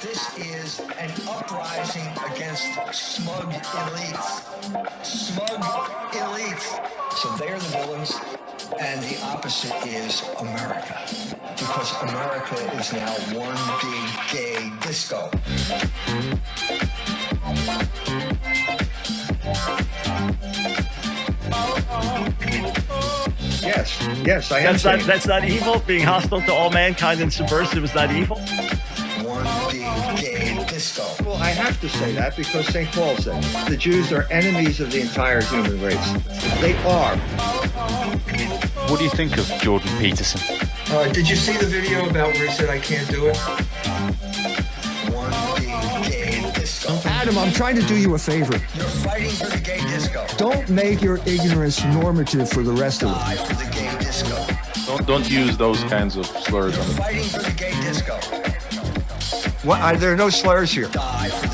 this 0.00 0.38
is 0.38 0.80
an 0.80 1.10
uprising 1.28 2.08
against 2.32 2.64
smug 2.92 3.52
elites. 3.52 5.04
Smug 5.04 5.62
elites. 6.12 6.66
So 7.18 7.28
they're 7.36 7.58
the 7.58 7.68
villains, 7.68 8.18
and 8.80 9.02
the 9.02 9.20
opposite 9.22 9.74
is 9.86 10.22
America. 10.40 10.98
Because 11.56 12.02
America 12.02 12.56
is 12.78 12.92
now 12.92 13.12
one 13.38 13.56
big 13.80 14.10
gay 14.32 14.70
disco. 14.80 15.30
Yes, 23.62 23.98
yes, 24.24 24.52
I 24.52 24.58
am 24.60 24.72
That's 24.72 24.84
not 24.84 25.00
that's 25.00 25.26
not 25.26 25.44
evil. 25.44 25.80
Being 25.86 26.04
hostile 26.04 26.40
to 26.42 26.52
all 26.52 26.70
mankind 26.70 27.20
and 27.20 27.32
subversive 27.32 27.84
is 27.84 27.94
not 27.94 28.10
evil. 28.12 28.38
One 29.22 29.44
big 29.70 29.82
gay 30.18 30.64
disco. 30.68 31.04
Well, 31.24 31.36
I 31.36 31.50
have 31.50 31.80
to 31.80 31.88
say 31.88 32.12
that 32.12 32.36
because 32.36 32.66
St. 32.66 32.90
Paul 32.92 33.16
said 33.16 33.42
the 33.68 33.76
Jews 33.76 34.12
are 34.12 34.24
enemies 34.30 34.80
of 34.80 34.90
the 34.90 35.00
entire 35.00 35.42
human 35.42 35.80
race. 35.80 36.12
They 36.60 36.76
are. 36.84 37.16
What 38.92 38.98
do 38.98 39.04
you 39.04 39.10
think 39.10 39.38
of 39.38 39.48
Jordan 39.62 39.88
Peterson? 39.98 40.38
Uh, 40.90 41.10
did 41.10 41.26
you 41.26 41.34
see 41.34 41.56
the 41.56 41.64
video 41.64 42.10
about 42.10 42.34
where 42.34 42.46
he 42.46 42.52
said 42.52 42.68
I 42.68 42.78
can't 42.78 43.08
do 43.08 43.26
it? 43.26 43.36
One 45.10 45.30
big 45.56 46.12
gay 46.12 46.52
disco. 46.52 47.00
Adam, 47.08 47.38
I'm 47.38 47.54
trying 47.54 47.76
to 47.76 47.82
do 47.86 47.96
you 47.96 48.14
a 48.14 48.18
favor. 48.18 48.52
You're 48.74 48.84
fighting 48.84 49.30
for 49.30 49.46
the 49.46 49.62
gay 49.64 49.80
disco. 49.88 50.26
Don't 50.36 50.68
make 50.68 51.00
your 51.00 51.16
ignorance 51.24 51.82
normative 51.86 52.50
for 52.50 52.62
the 52.62 52.72
rest 52.72 53.02
of 53.02 53.08
us. 53.08 53.40
for 53.40 53.54
the 53.54 53.70
gay 53.72 53.96
disco. 53.98 54.36
Don't 54.84 55.06
don't 55.06 55.30
use 55.30 55.56
those 55.56 55.82
kinds 55.84 56.18
of 56.18 56.26
slurs 56.26 56.76
on 56.76 56.84
it. 56.84 56.92
Fighting 56.92 57.24
for 57.24 57.38
the 57.38 57.52
gay 57.52 57.72
disco. 57.80 58.16
What? 59.66 59.80
I, 59.80 59.96
there 59.96 60.12
are 60.12 60.16
no 60.16 60.28
slurs 60.28 60.70
here. 60.70 60.88
Die 60.88 61.28
for 61.30 61.46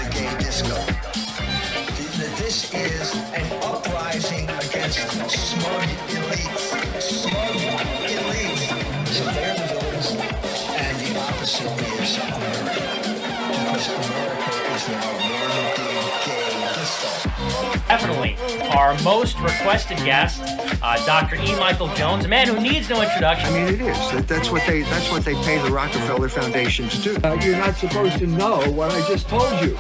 Definitely 17.88 18.36
our 18.70 18.98
most 19.02 19.38
requested 19.40 19.96
guest, 19.98 20.40
uh, 20.82 21.04
Dr. 21.06 21.36
E. 21.36 21.54
Michael 21.56 21.92
Jones, 21.94 22.24
a 22.24 22.28
man 22.28 22.46
who 22.48 22.60
needs 22.60 22.88
no 22.88 23.02
introduction. 23.02 23.48
I 23.48 23.52
mean, 23.52 23.74
it 23.74 23.80
is. 23.80 23.96
That, 24.12 24.28
that's 24.28 24.50
what 24.50 24.66
they. 24.66 24.82
That's 24.82 25.10
what 25.10 25.24
they 25.24 25.34
pay 25.34 25.58
the 25.58 25.70
Rockefeller 25.70 26.28
Foundation 26.28 26.88
to 26.88 27.02
do. 27.02 27.16
Uh, 27.24 27.34
you're 27.42 27.56
not 27.56 27.76
supposed 27.76 28.18
to 28.18 28.26
know 28.26 28.58
what 28.72 28.92
I 28.92 29.06
just 29.08 29.28
told 29.28 29.50
you. 29.62 29.74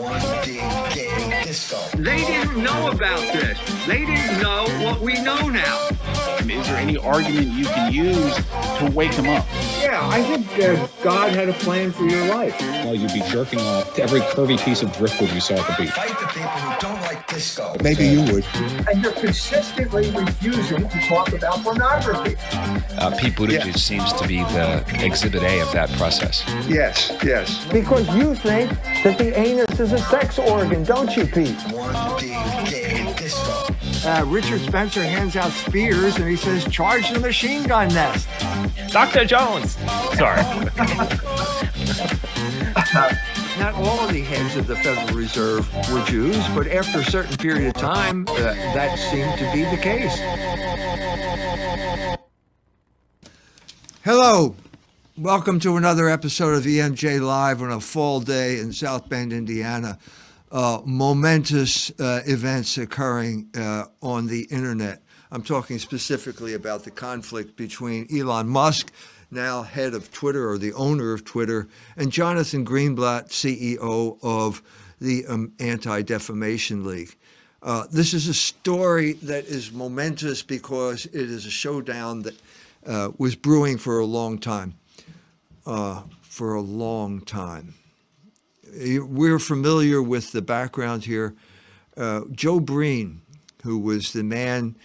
One 0.00 0.20
big 0.44 0.60
gay 0.94 1.42
disco. 1.44 1.78
They 1.96 2.18
didn't 2.18 2.62
know 2.62 2.90
about 2.90 3.20
this. 3.32 3.58
They 3.86 4.06
didn't 4.06 4.40
know 4.40 4.66
what 4.84 5.00
we 5.00 5.14
know 5.22 5.48
now. 5.48 5.88
Is 6.50 6.66
there 6.66 6.76
any 6.76 6.96
argument 6.96 7.48
you 7.48 7.64
can 7.64 7.92
use 7.92 8.34
to 8.34 8.90
wake 8.94 9.12
him 9.12 9.28
up? 9.28 9.46
Yeah, 9.80 10.00
I 10.02 10.22
think 10.22 10.46
uh, 10.58 10.88
God 11.02 11.32
had 11.32 11.48
a 11.48 11.52
plan 11.52 11.92
for 11.92 12.04
your 12.04 12.26
life. 12.26 12.58
Well, 12.60 12.94
you'd 12.94 13.12
be 13.12 13.22
jerking 13.30 13.60
off 13.60 13.94
to 13.94 14.02
every 14.02 14.20
curvy 14.20 14.58
piece 14.64 14.82
of 14.82 14.92
driftwood 14.92 15.30
you 15.30 15.40
saw 15.40 15.54
at 15.54 15.66
the 15.76 15.84
beach. 15.84 15.92
Fight 15.92 16.08
the 16.18 16.26
people 16.26 16.48
who 16.48 16.80
don't 16.80 17.00
like 17.02 17.26
disco. 17.28 17.76
Maybe 17.82 18.04
you 18.06 18.20
would. 18.32 18.44
And 18.88 19.02
you're 19.02 19.12
consistently 19.12 20.10
refusing 20.10 20.88
to 20.88 21.00
talk 21.02 21.32
about 21.32 21.62
pornography. 21.62 22.36
Uh, 22.98 23.16
Pete 23.16 23.34
Buttigieg 23.34 23.66
Yeah. 23.66 23.72
seems 23.72 24.12
to 24.14 24.26
be 24.26 24.38
the 24.38 24.84
exhibit 25.04 25.42
A 25.42 25.60
of 25.60 25.70
that 25.72 25.88
process. 25.92 26.44
Yes, 26.68 27.12
yes. 27.22 27.64
Because 27.72 28.06
you 28.16 28.34
think 28.34 28.70
that 29.04 29.18
the 29.18 29.38
anus 29.38 29.78
is 29.78 29.92
a 29.92 29.98
sex 29.98 30.38
organ, 30.38 30.82
don't 30.84 31.16
you, 31.16 31.26
Pete? 31.26 31.56
One 31.72 31.94
big 32.18 32.30
gay 32.68 32.99
disco. 33.20 33.66
Uh, 34.08 34.24
Richard 34.26 34.62
Spencer 34.62 35.02
hands 35.02 35.36
out 35.36 35.52
spears 35.52 36.16
and 36.16 36.28
he 36.28 36.36
says, 36.36 36.64
"Charge 36.64 37.10
the 37.10 37.20
machine 37.20 37.64
gun 37.64 37.88
nest." 37.88 38.26
Dr. 38.90 39.26
Jones. 39.26 39.76
Sorry. 40.16 40.42
Not 43.58 43.74
all 43.74 44.00
of 44.00 44.12
the 44.12 44.22
heads 44.22 44.56
of 44.56 44.66
the 44.66 44.76
Federal 44.76 45.14
Reserve 45.14 45.68
were 45.92 46.02
Jews, 46.04 46.42
but 46.54 46.66
after 46.66 47.00
a 47.00 47.04
certain 47.04 47.36
period 47.36 47.76
of 47.76 47.82
time, 47.82 48.24
uh, 48.28 48.34
that 48.34 48.98
seemed 48.98 49.38
to 49.38 49.52
be 49.52 49.64
the 49.64 49.76
case. 49.76 50.18
Hello. 54.02 54.56
Welcome 55.18 55.60
to 55.60 55.76
another 55.76 56.08
episode 56.08 56.54
of 56.54 56.64
EMJ 56.64 57.20
Live 57.20 57.60
on 57.60 57.70
a 57.70 57.80
fall 57.80 58.20
day 58.20 58.58
in 58.58 58.72
South 58.72 59.10
Bend, 59.10 59.34
Indiana. 59.34 59.98
Uh, 60.52 60.80
momentous 60.84 61.90
uh, 62.00 62.22
events 62.26 62.76
occurring 62.76 63.48
uh, 63.56 63.84
on 64.02 64.26
the 64.26 64.42
internet. 64.50 65.00
I'm 65.30 65.42
talking 65.42 65.78
specifically 65.78 66.54
about 66.54 66.82
the 66.82 66.90
conflict 66.90 67.56
between 67.56 68.08
Elon 68.12 68.48
Musk, 68.48 68.92
now 69.30 69.62
head 69.62 69.94
of 69.94 70.10
Twitter 70.10 70.50
or 70.50 70.58
the 70.58 70.72
owner 70.72 71.12
of 71.12 71.24
Twitter, 71.24 71.68
and 71.96 72.10
Jonathan 72.10 72.64
Greenblatt, 72.64 73.28
CEO 73.28 74.18
of 74.22 74.60
the 75.00 75.24
um, 75.26 75.52
Anti 75.60 76.02
Defamation 76.02 76.84
League. 76.84 77.16
Uh, 77.62 77.84
this 77.92 78.12
is 78.12 78.26
a 78.26 78.34
story 78.34 79.12
that 79.14 79.44
is 79.44 79.70
momentous 79.70 80.42
because 80.42 81.06
it 81.06 81.14
is 81.14 81.46
a 81.46 81.50
showdown 81.50 82.22
that 82.22 82.34
uh, 82.86 83.10
was 83.18 83.36
brewing 83.36 83.78
for 83.78 84.00
a 84.00 84.06
long 84.06 84.38
time. 84.38 84.74
Uh, 85.64 86.02
for 86.22 86.54
a 86.54 86.60
long 86.60 87.20
time. 87.20 87.74
We're 88.72 89.38
familiar 89.38 90.02
with 90.02 90.32
the 90.32 90.42
background 90.42 91.04
here. 91.04 91.34
Uh, 91.96 92.22
Joe 92.32 92.60
Breen, 92.60 93.22
who 93.62 93.78
was 93.78 94.12
the 94.12 94.22
man, 94.22 94.76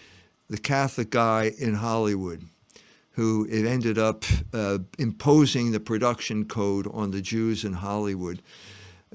the 0.50 0.58
Catholic 0.58 1.10
guy 1.10 1.52
in 1.58 1.76
Hollywood, 1.76 2.44
who 3.12 3.48
it 3.50 3.66
ended 3.66 3.98
up 3.98 4.26
uh, 4.54 4.80
imposing 4.98 5.72
the 5.72 5.80
production 5.80 6.46
code 6.46 6.88
on 6.94 7.12
the 7.12 7.22
Jews 7.22 7.64
in 7.64 7.74
Hollywood. 7.74 8.42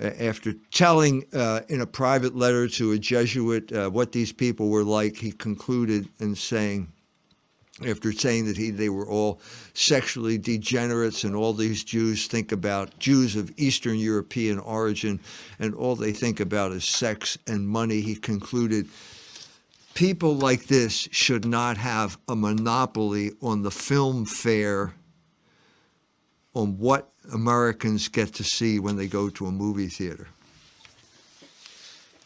Uh, 0.01 0.07
after 0.19 0.55
telling 0.73 1.27
uh, 1.35 1.61
in 1.69 1.81
a 1.81 1.87
private 1.87 2.35
letter 2.35 2.69
to 2.69 2.93
a 2.93 2.99
Jesuit 2.99 3.73
uh, 3.73 3.91
what 3.91 4.13
these 4.13 4.33
people 4.33 4.69
were 4.69 4.85
like, 4.85 5.17
he 5.17 5.33
concluded 5.33 6.09
in 6.21 6.35
saying, 6.35 6.93
after 7.87 8.13
saying 8.13 8.47
that 8.47 8.57
he 8.57 8.71
they 8.71 8.89
were 8.89 9.07
all 9.07 9.41
sexually 9.75 10.37
degenerates 10.37 11.25
and 11.25 11.35
all 11.35 11.53
these 11.53 11.83
Jews 11.83 12.27
think 12.27 12.53
about 12.53 12.99
Jews 12.99 13.37
of 13.37 13.53
Eastern 13.57 13.99
European 13.99 14.59
origin 14.59 15.21
and 15.59 15.75
all 15.75 15.97
they 15.97 16.13
think 16.13 16.41
about 16.41 16.73
is 16.73 16.85
sex 16.85 17.39
and 17.47 17.67
money, 17.69 18.01
he 18.01 18.15
concluded 18.15 18.89
people 19.95 20.35
like 20.35 20.67
this 20.67 21.09
should 21.11 21.45
not 21.45 21.77
have 21.77 22.19
a 22.29 22.37
monopoly 22.37 23.33
on 23.41 23.63
the 23.63 23.71
film 23.71 24.25
fare 24.25 24.95
on 26.55 26.79
what 26.79 27.13
Americans 27.33 28.09
get 28.09 28.35
to 28.35 28.45
see 28.45 28.79
when 28.79 28.97
they 28.97 29.07
go 29.07 29.29
to 29.29 29.47
a 29.47 29.53
movie 29.53 29.89
theater. 29.89 30.29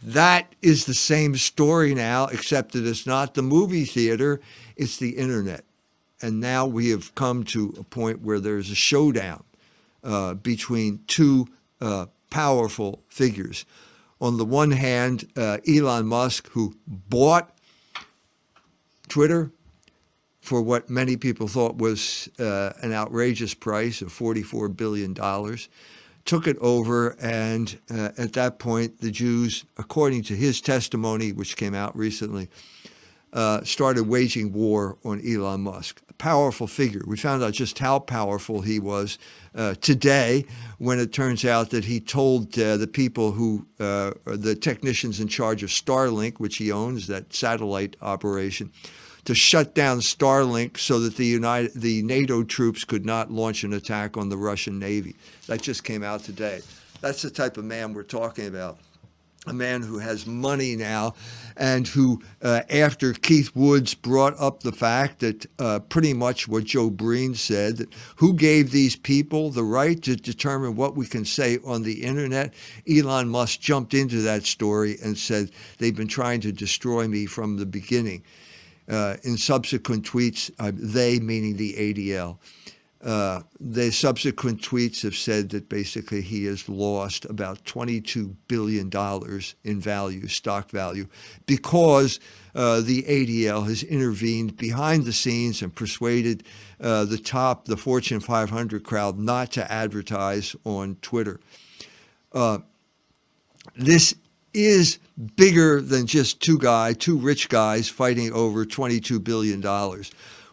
That 0.05 0.55
is 0.61 0.85
the 0.85 0.93
same 0.93 1.35
story 1.37 1.95
now, 1.95 2.27
except 2.27 2.73
that 2.73 2.87
it's 2.87 3.07
not 3.07 3.33
the 3.33 3.43
movie 3.43 3.87
theater, 3.87 4.39
it's 4.77 4.99
the 4.99 5.17
internet. 5.17 5.65
And 6.21 6.41
now 6.41 6.67
we 6.67 6.91
have 6.91 7.15
come 7.15 7.43
to 7.45 7.75
a 7.81 7.85
point 7.85 8.21
where 8.21 8.39
there's 8.39 8.71
a 8.71 8.75
showdown 8.75 9.45
uh, 10.03 10.35
between 10.35 11.01
two 11.06 11.49
uh, 11.81 12.06
powerful 12.29 13.03
figures. 13.09 13.65
On 14.21 14.37
the 14.37 14.45
one 14.45 14.73
hand, 14.73 15.27
uh, 15.37 15.59
Elon 15.67 16.07
Musk, 16.07 16.50
who 16.50 16.77
bought 16.87 17.57
Twitter 19.09 19.53
for 20.43 20.61
what 20.61 20.91
many 20.91 21.17
people 21.17 21.49
thought 21.49 21.79
was 21.79 22.29
uh, 22.39 22.75
an 22.83 22.93
outrageous 22.93 23.55
price 23.55 24.03
of 24.03 24.09
$44 24.09 24.77
billion, 24.77 25.15
took 26.25 26.47
it 26.47 26.56
over. 26.59 27.17
And 27.21 27.79
uh, 27.91 28.11
at 28.17 28.32
that 28.35 28.59
point, 28.59 29.00
the 29.00 29.11
Jews, 29.11 29.65
according 29.76 30.23
to 30.25 30.37
his 30.37 30.61
testimony, 30.61 31.32
which 31.32 31.56
came 31.56 31.75
out 31.75 31.97
recently, 31.97 32.49
uh, 33.32 33.65
started 33.65 34.05
waging 34.05 34.53
war 34.53 34.97
on 35.05 35.21
Elon 35.26 35.62
Musk. 35.62 36.00
A 36.09 36.12
powerful 36.15 36.69
figure. 36.69 37.03
We 37.05 37.17
found 37.17 37.43
out 37.43 37.53
just 37.53 37.79
how 37.81 37.99
powerful 37.99 38.61
he 38.61 38.79
was 38.79 39.19
uh, 39.56 39.75
today 39.81 40.47
when 40.79 41.00
it 41.00 41.12
turns 41.12 41.44
out 41.44 41.71
that 41.71 41.85
he 41.85 41.99
told 41.99 42.56
uh, 42.59 42.76
the 42.76 42.87
people 42.87 43.32
who, 43.32 43.67
uh, 43.81 44.12
the 44.25 44.55
technicians 44.55 45.19
in 45.19 45.26
charge 45.26 45.65
of 45.65 45.71
Starlink, 45.71 46.38
which 46.38 46.59
he 46.59 46.71
owns, 46.71 47.09
that 47.09 47.35
satellite 47.35 47.97
operation, 48.00 48.71
to 49.25 49.35
shut 49.35 49.75
down 49.75 50.00
Starlink 50.00 50.79
so 50.79 50.99
that 51.00 51.17
the 51.17 51.26
United, 51.26 51.73
the 51.75 52.03
NATO 52.03 52.43
troops 52.44 52.85
could 52.85 53.06
not 53.06 53.31
launch 53.31 53.65
an 53.65 53.73
attack 53.73 54.17
on 54.17 54.29
the 54.29 54.37
Russian 54.37 54.79
Navy. 54.79 55.17
That 55.47 55.62
just 55.62 55.85
came 55.85 56.03
out 56.03 56.21
today. 56.21 56.62
That's 57.00 57.23
the 57.23 57.31
type 57.31 57.56
of 57.56 57.65
man 57.65 57.94
we're 57.94 58.03
talking 58.03 58.47
about. 58.47 58.79
a 59.47 59.53
man 59.53 59.82
who 59.82 59.99
has 59.99 60.26
money 60.26 60.75
now, 60.75 61.15
and 61.56 61.87
who, 61.87 62.23
uh, 62.43 62.62
after 62.71 63.12
Keith 63.12 63.55
Woods 63.55 63.94
brought 63.94 64.35
up 64.41 64.62
the 64.62 64.73
fact 64.73 65.21
that 65.21 65.47
uh, 65.59 65.81
pretty 65.81 66.15
much 66.15 66.49
what 66.49 66.65
Joe 66.65 66.91
Breen 66.91 67.35
said, 67.35 67.87
who 68.17 68.32
gave 68.35 68.71
these 68.71 68.97
people 68.97 69.50
the 69.50 69.62
right 69.62 70.00
to 70.03 70.17
determine 70.17 70.76
what 70.76 70.97
we 70.97 71.06
can 71.06 71.25
say 71.25 71.59
on 71.65 71.82
the 71.82 72.03
internet, 72.03 72.55
Elon 72.91 73.29
Musk 73.29 73.61
jumped 73.61 73.94
into 73.94 74.23
that 74.23 74.44
story 74.44 74.97
and 75.03 75.17
said 75.17 75.50
they've 75.79 75.94
been 75.94 76.09
trying 76.09 76.41
to 76.41 76.53
destroy 76.53 77.06
me 77.06 77.26
from 77.26 77.56
the 77.56 77.67
beginning. 77.67 78.23
Uh, 78.89 79.17
in 79.23 79.37
subsequent 79.37 80.05
tweets, 80.05 80.51
uh, 80.59 80.71
they 80.75 81.19
meaning 81.19 81.57
the 81.57 81.73
ADL, 81.75 82.39
uh, 83.05 83.43
the 83.61 83.93
subsequent 83.93 84.63
tweets 84.63 85.03
have 85.03 85.15
said 85.15 85.51
that 85.51 85.69
basically 85.69 86.23
he 86.23 86.47
has 86.47 86.67
lost 86.71 87.27
about 87.27 87.63
$22 87.65 88.35
billion 88.49 88.91
in 89.65 89.79
value, 89.79 90.27
stock 90.27 90.71
value, 90.71 91.07
because 91.45 92.19
uh, 92.55 92.81
the 92.81 93.03
ADL 93.03 93.67
has 93.69 93.83
intervened 93.83 94.57
behind 94.57 95.05
the 95.05 95.13
scenes 95.13 95.61
and 95.61 95.75
persuaded 95.75 96.45
uh, 96.81 97.05
the 97.05 97.19
top, 97.19 97.67
the 97.67 97.77
Fortune 97.77 98.21
500 98.21 98.83
crowd, 98.85 99.19
not 99.19 99.53
to 99.53 99.71
advertise 99.71 100.57
on 100.65 100.97
Twitter. 101.03 101.41
Uh, 102.33 102.59
this 103.77 104.15
is 104.55 104.99
bigger 105.37 105.81
than 105.81 106.06
just 106.06 106.41
two 106.41 106.59
guys, 106.59 106.97
two 106.97 107.19
rich 107.19 107.49
guys 107.49 107.89
fighting 107.89 108.33
over 108.33 108.65
$22 108.65 109.23
billion. 109.23 109.61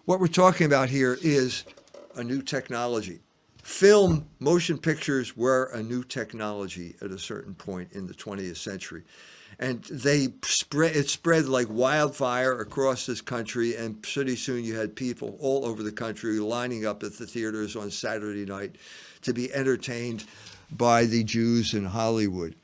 What 0.06 0.20
we're 0.20 0.28
talking 0.28 0.66
about 0.66 0.90
here 0.90 1.18
is 1.22 1.64
a 2.16 2.24
new 2.24 2.42
technology. 2.42 3.20
Film, 3.62 4.28
motion 4.40 4.78
pictures 4.80 5.38
were 5.38 5.66
a 5.74 5.84
new 5.84 6.04
technology 6.04 6.96
at 7.02 7.12
a 7.12 7.20
certain 7.20 7.54
point 7.54 7.94
in 7.94 8.08
the 8.08 8.14
20th 8.14 8.58
century. 8.58 9.04
And 9.60 9.84
they 9.84 10.30
spread, 10.44 10.96
it 10.96 11.08
spread 11.10 11.46
like 11.46 11.68
wildfire 11.70 12.60
across 12.60 13.06
this 13.06 13.22
country, 13.22 13.76
and 13.76 14.02
pretty 14.02 14.36
soon 14.36 14.64
you 14.64 14.76
had 14.76 14.96
people 14.96 15.38
all 15.40 15.66
over 15.66 15.84
the 15.84 15.92
country 15.92 16.40
lining 16.40 16.86
up 16.86 17.04
at 17.04 17.18
the 17.18 17.28
theaters 17.28 17.76
on 17.76 17.92
Saturday 17.92 18.46
night 18.46 18.78
to 19.22 19.34
be 19.34 19.54
entertained 19.54 20.26
by 20.72 21.06
the 21.06 21.24
Jews 21.24 21.76
in 21.76 21.86
Hollywood. 21.86 22.56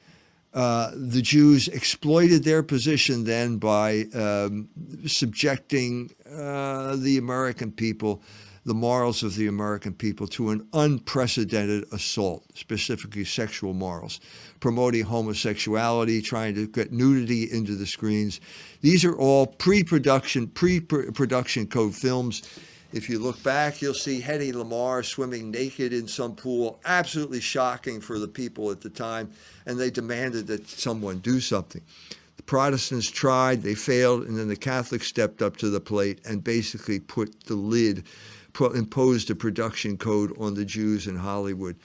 Uh, 0.57 0.89
the 0.95 1.21
Jews 1.21 1.67
exploited 1.67 2.43
their 2.43 2.63
position 2.63 3.25
then 3.25 3.57
by 3.57 4.05
um, 4.15 4.67
subjecting 5.05 6.09
uh, 6.35 6.95
the 6.95 7.19
American 7.19 7.71
people 7.71 8.23
the 8.65 8.73
morals 8.73 9.23
of 9.23 9.35
the 9.35 9.47
American 9.47 9.93
people 9.93 10.27
to 10.27 10.49
an 10.49 10.67
unprecedented 10.73 11.85
assault, 11.93 12.43
specifically 12.53 13.23
sexual 13.23 13.73
morals, 13.73 14.19
promoting 14.59 15.05
homosexuality, 15.05 16.21
trying 16.21 16.53
to 16.53 16.67
get 16.67 16.91
nudity 16.91 17.43
into 17.49 17.75
the 17.75 17.85
screens. 17.85 18.41
These 18.81 19.05
are 19.05 19.15
all 19.15 19.45
pre-production, 19.45 20.47
pre-production 20.47 21.67
code 21.67 21.95
films. 21.95 22.41
If 22.97 23.11
you 23.11 23.19
look 23.19 23.41
back, 23.43 23.79
you'll 23.79 23.93
see 23.93 24.19
Hedy 24.19 24.51
Lamarr 24.51 25.05
swimming 25.05 25.51
naked 25.51 25.93
in 25.93 26.07
some 26.07 26.35
pool, 26.35 26.79
absolutely 26.83 27.39
shocking 27.39 28.01
for 28.01 28.17
the 28.17 28.27
people 28.27 28.71
at 28.71 28.81
the 28.81 28.89
time, 28.89 29.29
and 29.67 29.79
they 29.79 29.91
demanded 29.91 30.47
that 30.47 30.67
someone 30.67 31.19
do 31.19 31.39
something. 31.39 31.83
The 32.37 32.43
Protestants 32.43 33.11
tried, 33.11 33.61
they 33.61 33.75
failed, 33.75 34.23
and 34.23 34.35
then 34.35 34.47
the 34.47 34.55
Catholics 34.55 35.05
stepped 35.05 35.43
up 35.43 35.57
to 35.57 35.69
the 35.69 35.79
plate 35.79 36.21
and 36.25 36.43
basically 36.43 36.99
put 36.99 37.43
the 37.43 37.53
lid 37.53 38.03
imposed 38.73 39.29
a 39.29 39.35
production 39.35 39.95
code 39.95 40.35
on 40.39 40.55
the 40.55 40.65
Jews 40.65 41.05
in 41.05 41.17
Hollywood, 41.17 41.75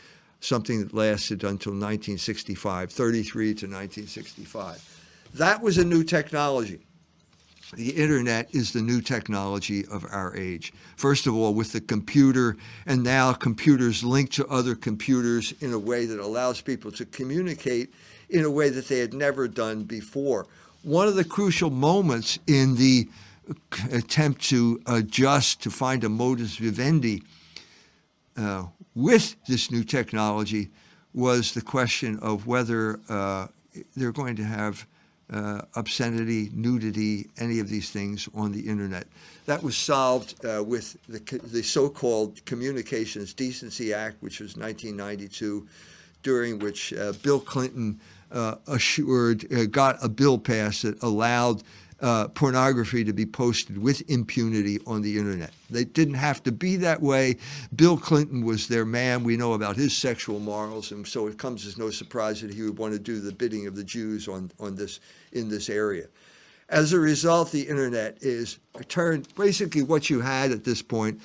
something 0.40 0.80
that 0.80 0.94
lasted 0.94 1.44
until 1.44 1.72
1965, 1.72 2.90
33 2.90 3.46
to 3.46 3.66
1965. 3.66 5.28
That 5.34 5.60
was 5.60 5.76
a 5.76 5.84
new 5.84 6.04
technology. 6.04 6.86
The 7.74 7.90
internet 7.90 8.54
is 8.54 8.72
the 8.72 8.82
new 8.82 9.00
technology 9.00 9.86
of 9.86 10.04
our 10.10 10.36
age. 10.36 10.74
First 10.96 11.26
of 11.26 11.34
all, 11.34 11.54
with 11.54 11.72
the 11.72 11.80
computer, 11.80 12.58
and 12.84 13.02
now 13.02 13.32
computers 13.32 14.04
linked 14.04 14.34
to 14.34 14.46
other 14.48 14.74
computers 14.74 15.54
in 15.60 15.72
a 15.72 15.78
way 15.78 16.04
that 16.04 16.20
allows 16.20 16.60
people 16.60 16.92
to 16.92 17.06
communicate 17.06 17.94
in 18.28 18.44
a 18.44 18.50
way 18.50 18.68
that 18.68 18.88
they 18.88 18.98
had 18.98 19.14
never 19.14 19.48
done 19.48 19.84
before. 19.84 20.46
One 20.82 21.08
of 21.08 21.14
the 21.14 21.24
crucial 21.24 21.70
moments 21.70 22.38
in 22.46 22.74
the 22.76 23.08
attempt 23.90 24.42
to 24.50 24.80
adjust 24.86 25.62
to 25.62 25.70
find 25.70 26.04
a 26.04 26.08
modus 26.10 26.56
vivendi 26.56 27.22
uh, 28.36 28.64
with 28.94 29.36
this 29.46 29.70
new 29.70 29.82
technology 29.82 30.70
was 31.14 31.52
the 31.52 31.62
question 31.62 32.18
of 32.20 32.46
whether 32.46 33.00
uh, 33.08 33.46
they're 33.96 34.12
going 34.12 34.36
to 34.36 34.44
have 34.44 34.86
uh, 35.32 35.62
obscenity, 35.74 36.50
nudity, 36.54 37.28
any 37.38 37.58
of 37.58 37.68
these 37.68 37.90
things 37.90 38.28
on 38.34 38.52
the 38.52 38.60
internet. 38.60 39.06
That 39.46 39.62
was 39.62 39.76
solved 39.76 40.34
uh, 40.44 40.62
with 40.62 40.96
the, 41.08 41.20
the 41.38 41.62
so-called 41.62 42.44
Communications 42.44 43.32
Decency 43.32 43.92
Act, 43.94 44.16
which 44.20 44.40
was 44.40 44.56
1992, 44.56 45.66
during 46.22 46.58
which 46.58 46.92
uh, 46.92 47.12
Bill 47.22 47.40
Clinton 47.40 47.98
uh, 48.30 48.56
assured, 48.66 49.72
got 49.72 50.02
a 50.02 50.08
bill 50.08 50.38
passed 50.38 50.82
that 50.82 51.02
allowed 51.02 51.62
uh, 52.02 52.28
pornography 52.28 53.04
to 53.04 53.12
be 53.12 53.24
posted 53.24 53.78
with 53.78 54.02
impunity 54.10 54.80
on 54.86 55.02
the 55.02 55.16
internet. 55.16 55.52
They 55.70 55.84
didn't 55.84 56.14
have 56.14 56.42
to 56.42 56.52
be 56.52 56.76
that 56.76 57.00
way. 57.00 57.36
Bill 57.74 57.96
Clinton 57.96 58.44
was 58.44 58.66
their 58.66 58.84
man. 58.84 59.22
We 59.22 59.36
know 59.36 59.52
about 59.52 59.76
his 59.76 59.96
sexual 59.96 60.40
morals, 60.40 60.90
and 60.90 61.06
so 61.06 61.28
it 61.28 61.38
comes 61.38 61.64
as 61.64 61.78
no 61.78 61.90
surprise 61.90 62.40
that 62.42 62.52
he 62.52 62.62
would 62.62 62.76
want 62.76 62.92
to 62.92 62.98
do 62.98 63.20
the 63.20 63.32
bidding 63.32 63.66
of 63.66 63.76
the 63.76 63.84
Jews 63.84 64.28
on, 64.28 64.50
on 64.58 64.74
this 64.74 65.00
in 65.32 65.48
this 65.48 65.70
area. 65.70 66.08
As 66.72 66.94
a 66.94 66.98
result, 66.98 67.52
the 67.52 67.68
internet 67.68 68.16
is 68.22 68.58
turned 68.88 69.28
basically 69.34 69.82
what 69.82 70.08
you 70.08 70.22
had 70.22 70.52
at 70.52 70.64
this 70.64 70.80
point 70.80 71.20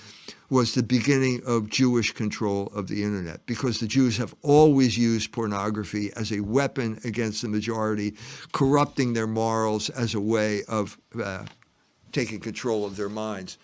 was 0.49 0.75
the 0.75 0.83
beginning 0.83 1.41
of 1.45 1.69
Jewish 1.69 2.11
control 2.11 2.67
of 2.75 2.89
the 2.89 3.01
internet 3.01 3.45
because 3.45 3.79
the 3.79 3.87
Jews 3.87 4.17
have 4.17 4.35
always 4.41 4.97
used 4.97 5.31
pornography 5.31 6.11
as 6.17 6.33
a 6.33 6.41
weapon 6.41 6.99
against 7.05 7.43
the 7.43 7.47
majority, 7.47 8.15
corrupting 8.51 9.13
their 9.13 9.25
morals 9.25 9.89
as 9.91 10.15
a 10.15 10.19
way 10.19 10.63
of 10.67 10.97
uh, 11.17 11.45
taking 12.11 12.41
control 12.41 12.83
of 12.83 12.97
their 12.97 13.07
minds. 13.07 13.57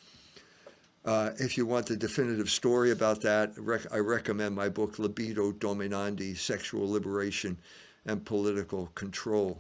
Uh, 1.04 1.32
if 1.38 1.58
you 1.58 1.66
want 1.66 1.88
the 1.88 1.98
definitive 1.98 2.50
story 2.50 2.92
about 2.92 3.20
that, 3.24 3.52
rec- 3.58 3.92
I 3.92 3.98
recommend 3.98 4.56
my 4.56 4.70
book, 4.70 5.00
Libido 5.00 5.52
Dominandi 5.52 6.38
Sexual 6.38 6.90
Liberation 6.90 7.58
and 8.06 8.24
Political 8.24 8.88
Control. 8.96 9.60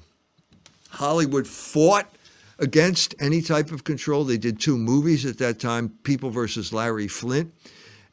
Hollywood 0.93 1.47
fought 1.47 2.15
against 2.59 3.15
any 3.19 3.41
type 3.41 3.71
of 3.71 3.83
control. 3.83 4.23
They 4.23 4.37
did 4.37 4.59
two 4.59 4.77
movies 4.77 5.25
at 5.25 5.39
that 5.39 5.59
time 5.59 5.89
People 6.03 6.29
versus 6.29 6.71
Larry 6.71 7.07
Flynt 7.07 7.51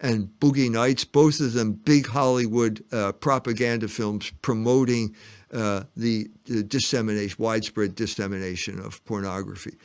and 0.01 0.31
Boogie 0.41 0.71
Nights, 0.71 1.05
both 1.05 1.41
of 1.41 1.53
them 1.53 1.73
big 1.73 2.07
Hollywood 2.07 2.83
uh, 2.91 3.13
propaganda 3.13 3.87
films 3.87 4.33
promoting 4.41 5.15
uh, 5.53 5.85
the, 5.97 6.31
the, 6.47 6.63
dissemination, 6.63 7.37
widespread 7.39 7.95
dissemination 7.95 8.79
of 8.81 9.05
pornography. 9.05 9.77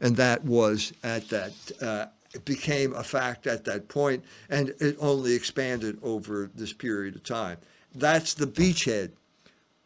And 0.00 0.16
that 0.16 0.44
was 0.44 0.92
at 1.02 1.28
that, 1.30 1.52
uh, 1.82 2.06
it 2.34 2.44
became 2.44 2.94
a 2.94 3.02
fact 3.02 3.46
at 3.48 3.64
that 3.64 3.88
point, 3.88 4.24
and 4.48 4.74
it 4.80 4.96
only 5.00 5.34
expanded 5.34 5.98
over 6.02 6.50
this 6.54 6.72
period 6.72 7.16
of 7.16 7.24
time. 7.24 7.58
That's 7.94 8.34
the 8.34 8.46
beachhead 8.46 9.12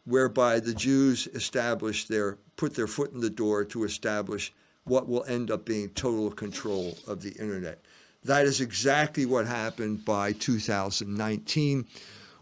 whereby 0.05 0.59
the 0.59 0.73
Jews 0.73 1.27
established 1.27 2.09
their 2.09 2.37
put 2.59 2.75
their 2.75 2.87
foot 2.87 3.13
in 3.13 3.21
the 3.21 3.29
door 3.29 3.63
to 3.63 3.85
establish 3.85 4.51
what 4.83 5.07
will 5.07 5.23
end 5.23 5.49
up 5.49 5.63
being 5.63 5.87
total 5.91 6.29
control 6.29 6.97
of 7.07 7.21
the 7.21 7.31
internet. 7.39 7.79
That 8.25 8.45
is 8.45 8.59
exactly 8.59 9.25
what 9.25 9.47
happened 9.47 10.03
by 10.03 10.33
2019 10.33 11.85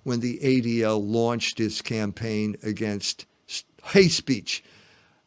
when 0.01 0.19
the 0.19 0.39
ADL 0.39 0.99
launched 0.99 1.59
its 1.59 1.83
campaign 1.83 2.55
against 2.63 3.27
hate 3.83 4.11
speech, 4.11 4.63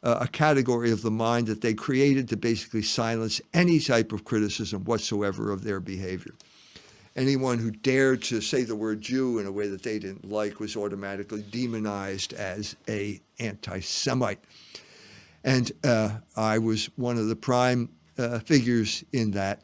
uh, 0.03 0.17
a 0.19 0.27
category 0.27 0.91
of 0.91 1.03
the 1.03 1.11
mind 1.11 1.47
that 1.47 1.61
they 1.61 1.73
created 1.73 2.27
to 2.27 2.35
basically 2.35 2.81
silence 2.81 3.39
any 3.53 3.79
type 3.79 4.11
of 4.11 4.25
criticism 4.25 4.83
whatsoever 4.83 5.51
of 5.53 5.63
their 5.63 5.79
behavior. 5.79 6.33
Anyone 7.15 7.57
who 7.57 7.71
dared 7.71 8.23
to 8.23 8.39
say 8.39 8.63
the 8.63 8.75
word 8.75 9.01
Jew 9.01 9.39
in 9.39 9.45
a 9.45 9.51
way 9.51 9.67
that 9.67 9.83
they 9.83 9.99
didn't 9.99 10.29
like 10.29 10.59
was 10.59 10.77
automatically 10.77 11.41
demonized 11.41 12.33
as 12.33 12.75
a 12.87 13.19
anti-Semite 13.39 14.39
and 15.43 15.71
uh, 15.83 16.11
I 16.35 16.57
was 16.57 16.85
one 16.97 17.17
of 17.17 17.27
the 17.27 17.35
prime 17.35 17.89
uh, 18.17 18.39
figures 18.39 19.03
in 19.13 19.31
that. 19.31 19.61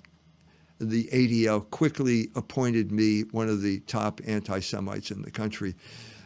The 0.80 1.06
ADL 1.06 1.70
quickly 1.72 2.30
appointed 2.36 2.92
me 2.92 3.22
one 3.32 3.50
of 3.50 3.62
the 3.62 3.80
top 3.82 4.22
anti 4.26 4.60
Semites 4.60 5.12
in 5.12 5.22
the 5.22 5.32
country. 5.32 5.76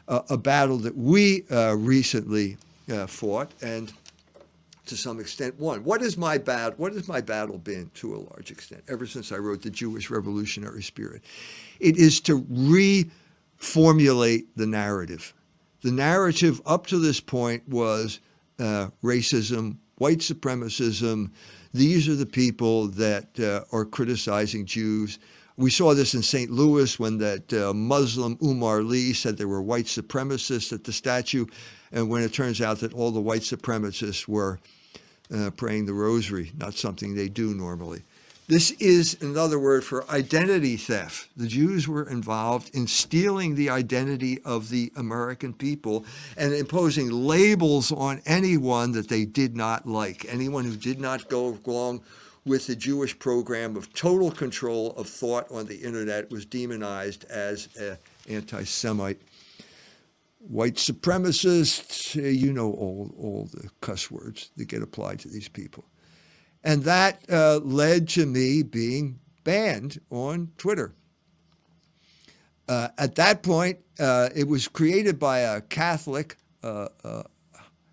Uh, 0.07 0.21
a 0.29 0.37
battle 0.37 0.77
that 0.79 0.95
we 0.95 1.45
uh, 1.49 1.75
recently 1.77 2.57
uh, 2.91 3.07
fought 3.07 3.51
and 3.61 3.93
to 4.85 4.97
some 4.97 5.19
extent 5.19 5.59
won. 5.59 5.83
What 5.83 6.01
is 6.01 6.17
my 6.17 6.37
bat? 6.37 6.77
What 6.79 6.93
has 6.93 7.07
my 7.07 7.21
battle 7.21 7.57
been 7.57 7.89
to 7.95 8.15
a 8.15 8.17
large 8.17 8.51
extent 8.51 8.83
ever 8.87 9.05
since 9.05 9.31
I 9.31 9.37
wrote 9.37 9.61
the 9.61 9.69
Jewish 9.69 10.09
Revolutionary 10.09 10.83
Spirit? 10.83 11.23
It 11.79 11.97
is 11.97 12.19
to 12.21 12.41
reformulate 12.41 14.45
the 14.55 14.67
narrative 14.67 15.33
The 15.83 15.91
narrative 15.91 16.61
up 16.65 16.87
to 16.87 16.99
this 16.99 17.19
point 17.19 17.67
was 17.67 18.19
uh, 18.59 18.89
racism, 19.03 19.77
white 19.97 20.19
supremacism. 20.19 21.31
These 21.73 22.07
are 22.07 22.15
the 22.15 22.25
people 22.25 22.87
that 22.89 23.39
uh, 23.39 23.63
are 23.75 23.85
criticizing 23.85 24.65
Jews. 24.65 25.19
We 25.57 25.69
saw 25.69 25.93
this 25.93 26.13
in 26.13 26.23
St. 26.23 26.49
Louis 26.49 26.97
when 26.97 27.17
that 27.17 27.51
uh, 27.53 27.73
Muslim 27.73 28.37
Umar 28.41 28.83
Lee 28.83 29.13
said 29.13 29.37
there 29.37 29.47
were 29.47 29.61
white 29.61 29.85
supremacists 29.85 30.71
at 30.71 30.83
the 30.83 30.93
statue, 30.93 31.45
and 31.91 32.09
when 32.09 32.23
it 32.23 32.33
turns 32.33 32.61
out 32.61 32.79
that 32.79 32.93
all 32.93 33.11
the 33.11 33.21
white 33.21 33.41
supremacists 33.41 34.27
were 34.27 34.59
uh, 35.33 35.49
praying 35.51 35.85
the 35.85 35.93
rosary, 35.93 36.51
not 36.57 36.73
something 36.73 37.15
they 37.15 37.29
do 37.29 37.53
normally. 37.53 38.03
This 38.47 38.71
is 38.71 39.17
another 39.21 39.57
word 39.57 39.85
for 39.85 40.09
identity 40.11 40.75
theft. 40.75 41.29
The 41.37 41.47
Jews 41.47 41.87
were 41.87 42.09
involved 42.09 42.75
in 42.75 42.85
stealing 42.85 43.55
the 43.55 43.69
identity 43.69 44.41
of 44.43 44.69
the 44.69 44.91
American 44.97 45.53
people 45.53 46.05
and 46.35 46.53
imposing 46.53 47.09
labels 47.11 47.93
on 47.93 48.21
anyone 48.25 48.91
that 48.91 49.07
they 49.07 49.23
did 49.23 49.55
not 49.55 49.87
like. 49.87 50.25
Anyone 50.27 50.65
who 50.65 50.75
did 50.75 50.99
not 50.99 51.29
go 51.29 51.57
along 51.65 52.01
with 52.45 52.67
the 52.67 52.75
Jewish 52.75 53.17
program 53.17 53.75
of 53.75 53.93
total 53.93 54.31
control 54.31 54.91
of 54.91 55.07
thought 55.07 55.49
on 55.51 55.67
the 55.67 55.77
internet 55.77 56.31
was 56.31 56.45
demonized 56.45 57.25
as 57.25 57.69
an 57.77 57.97
anti 58.27 58.63
Semite. 58.63 59.21
White 60.39 60.75
supremacists, 60.75 62.17
uh, 62.17 62.27
you 62.27 62.51
know 62.51 62.71
all, 62.71 63.13
all 63.19 63.49
the 63.53 63.69
cuss 63.81 64.09
words 64.09 64.49
that 64.57 64.65
get 64.65 64.81
applied 64.81 65.19
to 65.19 65.27
these 65.27 65.47
people. 65.47 65.85
And 66.63 66.83
that 66.83 67.23
uh, 67.29 67.59
led 67.63 68.09
to 68.09 68.25
me 68.25 68.63
being 68.63 69.19
banned 69.43 69.99
on 70.09 70.51
Twitter. 70.57 70.93
Uh, 72.67 72.87
at 72.97 73.15
that 73.15 73.43
point, 73.43 73.77
uh, 73.99 74.29
it 74.35 74.47
was 74.47 74.67
created 74.67 75.19
by 75.19 75.39
a 75.39 75.61
Catholic, 75.61 76.37
uh, 76.63 76.87
uh, 77.03 77.23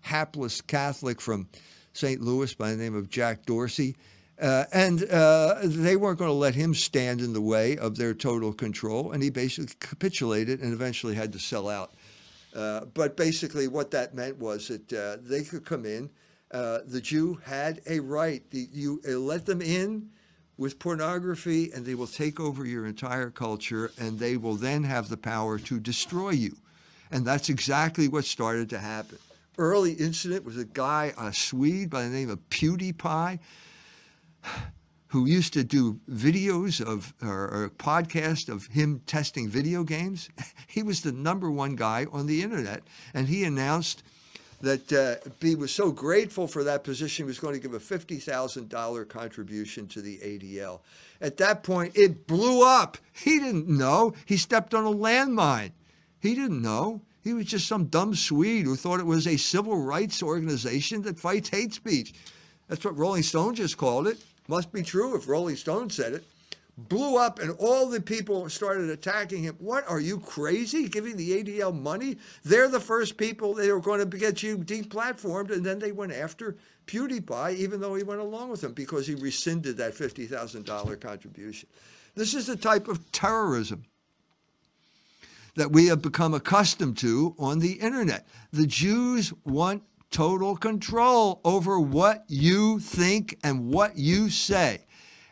hapless 0.01 0.61
Catholic 0.61 1.19
from 1.21 1.47
St. 1.93 2.21
Louis 2.21 2.53
by 2.53 2.71
the 2.71 2.77
name 2.77 2.95
of 2.95 3.09
Jack 3.09 3.45
Dorsey. 3.45 3.95
Uh, 4.39 4.65
and 4.71 4.99
they 4.99 5.95
weren't 5.95 6.17
going 6.17 6.29
to 6.29 6.33
let 6.33 6.55
him 6.55 6.73
stand 6.73 7.19
in 7.19 7.33
the 7.33 7.41
way 7.41 7.77
of 7.77 7.97
their 7.97 8.13
total 8.13 8.53
control. 8.53 9.11
And 9.11 9.21
he 9.21 9.29
basically 9.29 9.75
capitulated 9.79 10.61
and 10.61 10.73
eventually 10.73 11.15
had 11.15 11.33
to 11.33 11.39
sell 11.39 11.67
out. 11.67 11.93
but 12.53 13.17
basically, 13.17 13.67
what 13.67 13.91
that 13.91 14.13
meant 14.13 14.37
was 14.37 14.67
that 14.69 15.19
they 15.23 15.43
could 15.43 15.65
come 15.65 15.85
in 15.85 16.09
uh, 16.51 16.79
the 16.85 17.01
Jew 17.01 17.39
had 17.45 17.81
a 17.87 17.99
right. 17.99 18.49
The, 18.49 18.67
you 18.71 19.01
uh, 19.07 19.11
let 19.11 19.45
them 19.45 19.61
in 19.61 20.09
with 20.57 20.79
pornography, 20.79 21.71
and 21.71 21.85
they 21.85 21.95
will 21.95 22.07
take 22.07 22.39
over 22.39 22.65
your 22.65 22.85
entire 22.85 23.29
culture, 23.29 23.91
and 23.97 24.19
they 24.19 24.35
will 24.35 24.55
then 24.55 24.83
have 24.83 25.09
the 25.09 25.17
power 25.17 25.57
to 25.59 25.79
destroy 25.79 26.31
you. 26.31 26.57
And 27.11 27.25
that's 27.25 27.49
exactly 27.49 28.07
what 28.07 28.25
started 28.25 28.69
to 28.71 28.79
happen. 28.79 29.19
Early 29.57 29.93
incident 29.93 30.43
was 30.43 30.57
a 30.57 30.65
guy, 30.65 31.13
a 31.17 31.33
Swede 31.33 31.89
by 31.89 32.03
the 32.03 32.09
name 32.09 32.29
of 32.29 32.39
PewDiePie, 32.49 33.39
who 35.07 35.25
used 35.25 35.53
to 35.53 35.63
do 35.63 35.99
videos 36.09 36.81
of 36.81 37.13
or, 37.21 37.49
or 37.49 37.71
podcast 37.77 38.47
of 38.47 38.67
him 38.67 39.01
testing 39.05 39.47
video 39.47 39.83
games. 39.83 40.29
He 40.67 40.83
was 40.83 41.01
the 41.01 41.11
number 41.11 41.49
one 41.49 41.75
guy 41.75 42.05
on 42.11 42.27
the 42.27 42.43
internet, 42.43 42.83
and 43.13 43.27
he 43.27 43.43
announced 43.43 44.03
that 44.61 44.91
uh, 44.93 45.29
he 45.41 45.55
was 45.55 45.71
so 45.71 45.91
grateful 45.91 46.47
for 46.47 46.63
that 46.63 46.83
position, 46.83 47.25
he 47.25 47.27
was 47.27 47.39
going 47.39 47.53
to 47.53 47.59
give 47.59 47.73
a 47.73 47.79
$50,000 47.79 49.07
contribution 49.07 49.87
to 49.87 50.01
the 50.01 50.17
ADL. 50.17 50.81
At 51.21 51.37
that 51.37 51.63
point, 51.63 51.97
it 51.97 52.27
blew 52.27 52.63
up. 52.63 52.97
He 53.11 53.39
didn't 53.39 53.67
know. 53.67 54.13
He 54.25 54.37
stepped 54.37 54.73
on 54.73 54.85
a 54.85 54.91
landmine. 54.91 55.71
He 56.21 56.35
didn't 56.35 56.61
know. 56.61 57.01
He 57.23 57.33
was 57.33 57.45
just 57.45 57.67
some 57.67 57.85
dumb 57.85 58.15
Swede 58.15 58.65
who 58.65 58.75
thought 58.75 58.99
it 58.99 59.05
was 59.05 59.27
a 59.27 59.37
civil 59.37 59.77
rights 59.77 60.21
organization 60.21 61.01
that 61.03 61.19
fights 61.19 61.49
hate 61.49 61.73
speech. 61.73 62.13
That's 62.67 62.85
what 62.85 62.97
Rolling 62.97 63.23
Stone 63.23 63.55
just 63.55 63.77
called 63.77 64.07
it. 64.07 64.17
Must 64.49 64.71
be 64.71 64.81
true 64.81 65.15
if 65.15 65.27
Rolling 65.29 65.55
Stone 65.55 65.91
said 65.91 66.13
it 66.13 66.23
blew 66.75 67.17
up 67.17 67.37
and 67.37 67.55
all 67.59 67.87
the 67.87 68.01
people 68.01 68.49
started 68.49 68.89
attacking 68.89 69.43
him. 69.43 69.55
What 69.59 69.87
are 69.87 69.99
you 69.99 70.19
crazy 70.19 70.87
giving 70.87 71.17
the 71.17 71.43
ADL 71.43 71.79
money? 71.79 72.17
They're 72.43 72.67
the 72.67 72.79
first 72.79 73.15
people 73.15 73.53
they 73.53 73.71
were 73.71 73.79
going 73.79 74.09
to 74.09 74.17
get 74.17 74.41
you 74.41 74.57
deplatformed, 74.57 75.51
and 75.51 75.63
then 75.63 75.77
they 75.77 75.91
went 75.91 76.13
after 76.13 76.57
PewDiePie, 76.87 77.57
even 77.57 77.79
though 77.79 77.93
he 77.93 78.01
went 78.01 78.21
along 78.21 78.49
with 78.49 78.61
them 78.61 78.73
because 78.73 79.05
he 79.05 79.13
rescinded 79.13 79.77
that 79.77 79.93
$50,000 79.93 80.99
contribution. 80.99 81.69
This 82.15 82.33
is 82.33 82.47
the 82.47 82.57
type 82.57 82.87
of 82.87 83.11
terrorism 83.11 83.85
that 85.53 85.71
we 85.71 85.85
have 85.87 86.01
become 86.01 86.33
accustomed 86.33 86.97
to 86.97 87.35
on 87.37 87.59
the 87.59 87.73
internet. 87.73 88.25
The 88.51 88.65
Jews 88.65 89.31
want 89.45 89.83
total 90.11 90.55
control 90.55 91.39
over 91.43 91.79
what 91.79 92.23
you 92.27 92.79
think 92.79 93.37
and 93.43 93.71
what 93.71 93.97
you 93.97 94.29
say. 94.29 94.79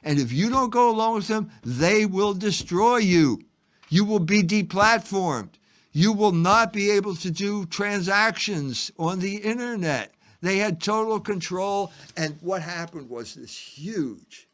And 0.03 0.19
if 0.19 0.31
you 0.31 0.50
don't 0.50 0.69
go 0.69 0.89
along 0.89 1.15
with 1.15 1.27
them, 1.27 1.51
they 1.63 2.05
will 2.05 2.34
destroy 2.34 2.98
you. 2.98 3.41
You 3.89 4.05
will 4.05 4.19
be 4.19 4.43
deplatformed. 4.43 5.50
You 5.91 6.13
will 6.13 6.31
not 6.31 6.74
be 6.74 6.91
able 6.91 7.15
to 7.15 7.31
do 7.31 7.65
transactions 7.65 8.91
on 9.00 9.19
the 9.19 9.38
internet. 9.38 10.13
They 10.41 10.57
had 10.57 10.81
total 10.81 11.19
control. 11.19 11.91
And 12.15 12.38
what 12.41 12.62
happened 12.62 13.10
was 13.10 13.34
this 13.34 13.57
huge 13.57 14.48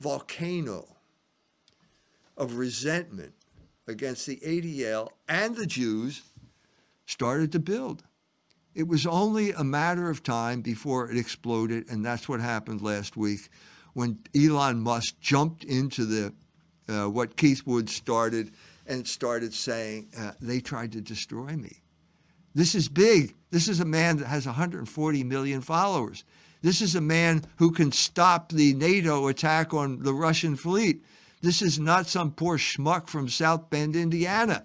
volcano 0.00 0.88
of 2.36 2.56
resentment 2.56 3.32
against 3.86 4.26
the 4.26 4.36
ADL 4.36 5.10
and 5.28 5.54
the 5.54 5.66
Jews 5.66 6.22
started 7.06 7.52
to 7.52 7.58
build. 7.58 8.02
It 8.74 8.88
was 8.88 9.06
only 9.06 9.52
a 9.52 9.62
matter 9.62 10.10
of 10.10 10.22
time 10.22 10.60
before 10.60 11.10
it 11.10 11.16
exploded, 11.16 11.88
and 11.90 12.04
that's 12.04 12.28
what 12.28 12.40
happened 12.40 12.82
last 12.82 13.16
week 13.16 13.48
when 13.92 14.18
Elon 14.36 14.80
Musk 14.80 15.20
jumped 15.20 15.64
into 15.64 16.04
the 16.04 16.34
uh, 16.88 17.08
what 17.08 17.36
Keith 17.36 17.62
Wood 17.66 17.88
started 17.88 18.50
and 18.86 19.06
started 19.06 19.54
saying 19.54 20.08
uh, 20.18 20.32
they 20.40 20.60
tried 20.60 20.92
to 20.92 21.00
destroy 21.00 21.56
me. 21.56 21.80
This 22.54 22.74
is 22.74 22.88
big. 22.88 23.34
This 23.50 23.68
is 23.68 23.80
a 23.80 23.84
man 23.84 24.18
that 24.18 24.26
has 24.26 24.46
140 24.46 25.24
million 25.24 25.60
followers. 25.60 26.24
This 26.60 26.80
is 26.80 26.94
a 26.94 27.00
man 27.00 27.44
who 27.56 27.70
can 27.70 27.92
stop 27.92 28.50
the 28.50 28.74
NATO 28.74 29.28
attack 29.28 29.72
on 29.72 30.02
the 30.02 30.14
Russian 30.14 30.56
fleet. 30.56 31.02
This 31.40 31.62
is 31.62 31.78
not 31.78 32.06
some 32.06 32.32
poor 32.32 32.58
schmuck 32.58 33.08
from 33.08 33.28
South 33.28 33.70
Bend, 33.70 33.96
Indiana. 33.96 34.64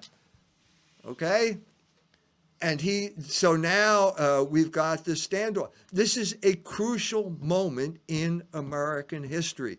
Okay? 1.06 1.58
And 2.62 2.82
he 2.82 3.12
so 3.22 3.56
now 3.56 4.10
uh, 4.18 4.46
we've 4.48 4.72
got 4.72 5.06
this 5.06 5.26
standoff. 5.26 5.72
This 5.92 6.18
is 6.18 6.38
a 6.44 6.56
crucial 6.56 7.36
moment 7.40 8.00
in 8.08 8.44
american 8.54 9.24
history. 9.24 9.78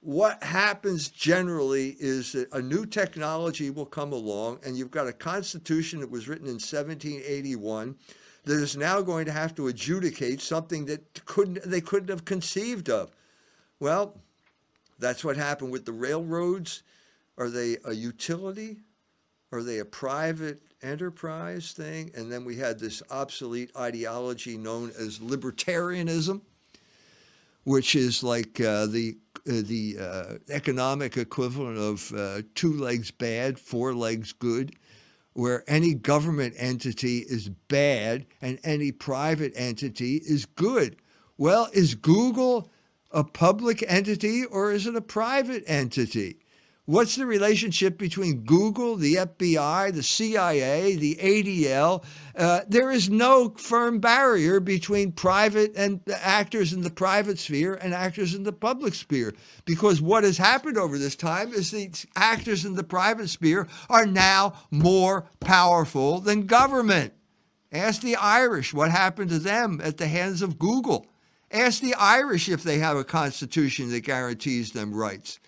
What 0.00 0.42
happens 0.42 1.08
generally 1.08 1.96
is 1.98 2.32
that 2.32 2.52
a 2.52 2.62
new 2.62 2.86
technology 2.86 3.70
will 3.70 3.86
come 3.86 4.12
along 4.12 4.60
and 4.64 4.76
you've 4.76 4.90
got 4.90 5.08
a 5.08 5.12
constitution 5.12 6.00
that 6.00 6.10
was 6.10 6.28
written 6.28 6.46
in 6.46 6.54
1781 6.54 7.96
that 8.44 8.54
is 8.54 8.76
now 8.76 9.00
going 9.00 9.26
to 9.26 9.32
have 9.32 9.54
to 9.56 9.66
adjudicate 9.66 10.40
something 10.40 10.84
that 10.86 11.24
couldn't 11.24 11.62
they 11.64 11.80
couldn't 11.80 12.10
have 12.10 12.24
conceived 12.24 12.88
of. 12.90 13.10
Well 13.80 14.20
that's 14.98 15.24
what 15.24 15.36
happened 15.36 15.72
with 15.72 15.86
the 15.86 15.92
railroads. 15.92 16.82
Are 17.38 17.50
they 17.50 17.76
a 17.84 17.92
utility? 17.92 18.78
Are 19.52 19.62
they 19.62 19.78
a 19.78 19.84
private 19.84 20.60
enterprise 20.82 21.72
thing, 21.72 22.10
and 22.14 22.30
then 22.30 22.44
we 22.44 22.56
had 22.56 22.78
this 22.78 23.02
obsolete 23.10 23.70
ideology 23.76 24.56
known 24.56 24.90
as 24.98 25.18
libertarianism, 25.18 26.40
which 27.64 27.94
is 27.94 28.22
like 28.22 28.60
uh, 28.60 28.86
the 28.86 29.16
uh, 29.48 29.62
the 29.64 29.96
uh, 30.00 30.34
economic 30.50 31.16
equivalent 31.16 31.78
of 31.78 32.12
uh, 32.12 32.42
two 32.54 32.72
legs 32.74 33.10
bad, 33.10 33.58
four 33.58 33.94
legs 33.94 34.32
good, 34.32 34.74
where 35.34 35.62
any 35.68 35.94
government 35.94 36.54
entity 36.56 37.18
is 37.18 37.48
bad 37.68 38.26
and 38.40 38.58
any 38.64 38.90
private 38.90 39.52
entity 39.54 40.16
is 40.26 40.46
good. 40.46 40.96
Well, 41.38 41.68
is 41.72 41.94
Google 41.94 42.70
a 43.10 43.22
public 43.22 43.84
entity 43.86 44.44
or 44.44 44.72
is 44.72 44.86
it 44.86 44.96
a 44.96 45.00
private 45.00 45.62
entity? 45.66 46.38
What's 46.88 47.16
the 47.16 47.26
relationship 47.26 47.98
between 47.98 48.44
Google, 48.44 48.94
the 48.94 49.16
FBI, 49.16 49.92
the 49.92 50.04
CIA, 50.04 50.94
the 50.94 51.16
ADL? 51.16 52.04
Uh, 52.36 52.60
there 52.68 52.92
is 52.92 53.10
no 53.10 53.48
firm 53.58 53.98
barrier 53.98 54.60
between 54.60 55.10
private 55.10 55.72
and 55.74 56.00
actors 56.08 56.72
in 56.72 56.82
the 56.82 56.90
private 56.90 57.40
sphere 57.40 57.74
and 57.74 57.92
actors 57.92 58.36
in 58.36 58.44
the 58.44 58.52
public 58.52 58.94
sphere. 58.94 59.34
Because 59.64 60.00
what 60.00 60.22
has 60.22 60.38
happened 60.38 60.78
over 60.78 60.96
this 60.96 61.16
time 61.16 61.52
is 61.52 61.72
the 61.72 61.90
actors 62.14 62.64
in 62.64 62.74
the 62.74 62.84
private 62.84 63.30
sphere 63.30 63.66
are 63.90 64.06
now 64.06 64.52
more 64.70 65.26
powerful 65.40 66.20
than 66.20 66.46
government. 66.46 67.12
Ask 67.72 68.00
the 68.00 68.14
Irish 68.14 68.72
what 68.72 68.92
happened 68.92 69.30
to 69.30 69.40
them 69.40 69.80
at 69.82 69.96
the 69.96 70.06
hands 70.06 70.40
of 70.40 70.56
Google. 70.56 71.08
Ask 71.50 71.80
the 71.80 71.94
Irish 71.94 72.48
if 72.48 72.62
they 72.62 72.78
have 72.78 72.96
a 72.96 73.02
constitution 73.02 73.90
that 73.90 74.04
guarantees 74.04 74.70
them 74.70 74.94
rights. 74.94 75.40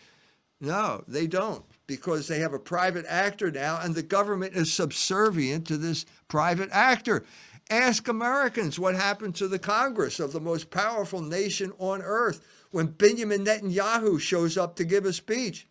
No, 0.61 1.05
they 1.07 1.27
don't 1.27 1.65
because 1.87 2.29
they 2.29 2.41
have 2.41 2.53
a 2.53 2.59
private 2.59 3.07
actor 3.09 3.51
now 3.51 3.81
and 3.81 3.95
the 3.95 4.03
government 4.03 4.55
is 4.55 4.73
subservient 4.73 5.67
to 5.67 5.77
this 5.77 6.05
private 6.29 6.69
actor. 6.73 7.25
Ask 7.71 8.09
Americans 8.09 8.79
what 8.79 8.95
happened 8.95 9.35
to 9.37 9.49
the 9.49 9.59
Congress 9.59 10.21
of 10.21 10.33
the 10.33 10.41
most 10.41 10.71
powerful 10.71 11.21
nation 11.21 11.73
on 11.79 12.03
earth 12.03 12.45
when 12.71 12.87
Benjamin 12.87 13.45
Netanyahu 13.45 14.21
shows 14.21 14.57
up 14.57 14.77
to 14.77 14.85
give 14.85 15.05
a 15.05 15.13
speech. 15.13 15.67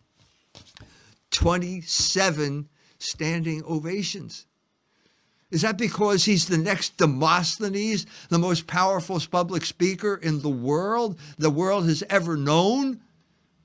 27 1.30 2.68
standing 2.98 3.62
ovations. 3.64 4.46
Is 5.50 5.62
that 5.62 5.78
because 5.78 6.24
he's 6.24 6.46
the 6.46 6.58
next 6.58 6.98
Demosthenes, 6.98 8.06
the 8.28 8.38
most 8.38 8.66
powerful 8.66 9.20
public 9.30 9.64
speaker 9.64 10.16
in 10.16 10.42
the 10.42 10.48
world 10.48 11.18
the 11.38 11.50
world 11.50 11.86
has 11.86 12.02
ever 12.10 12.36
known? 12.36 13.00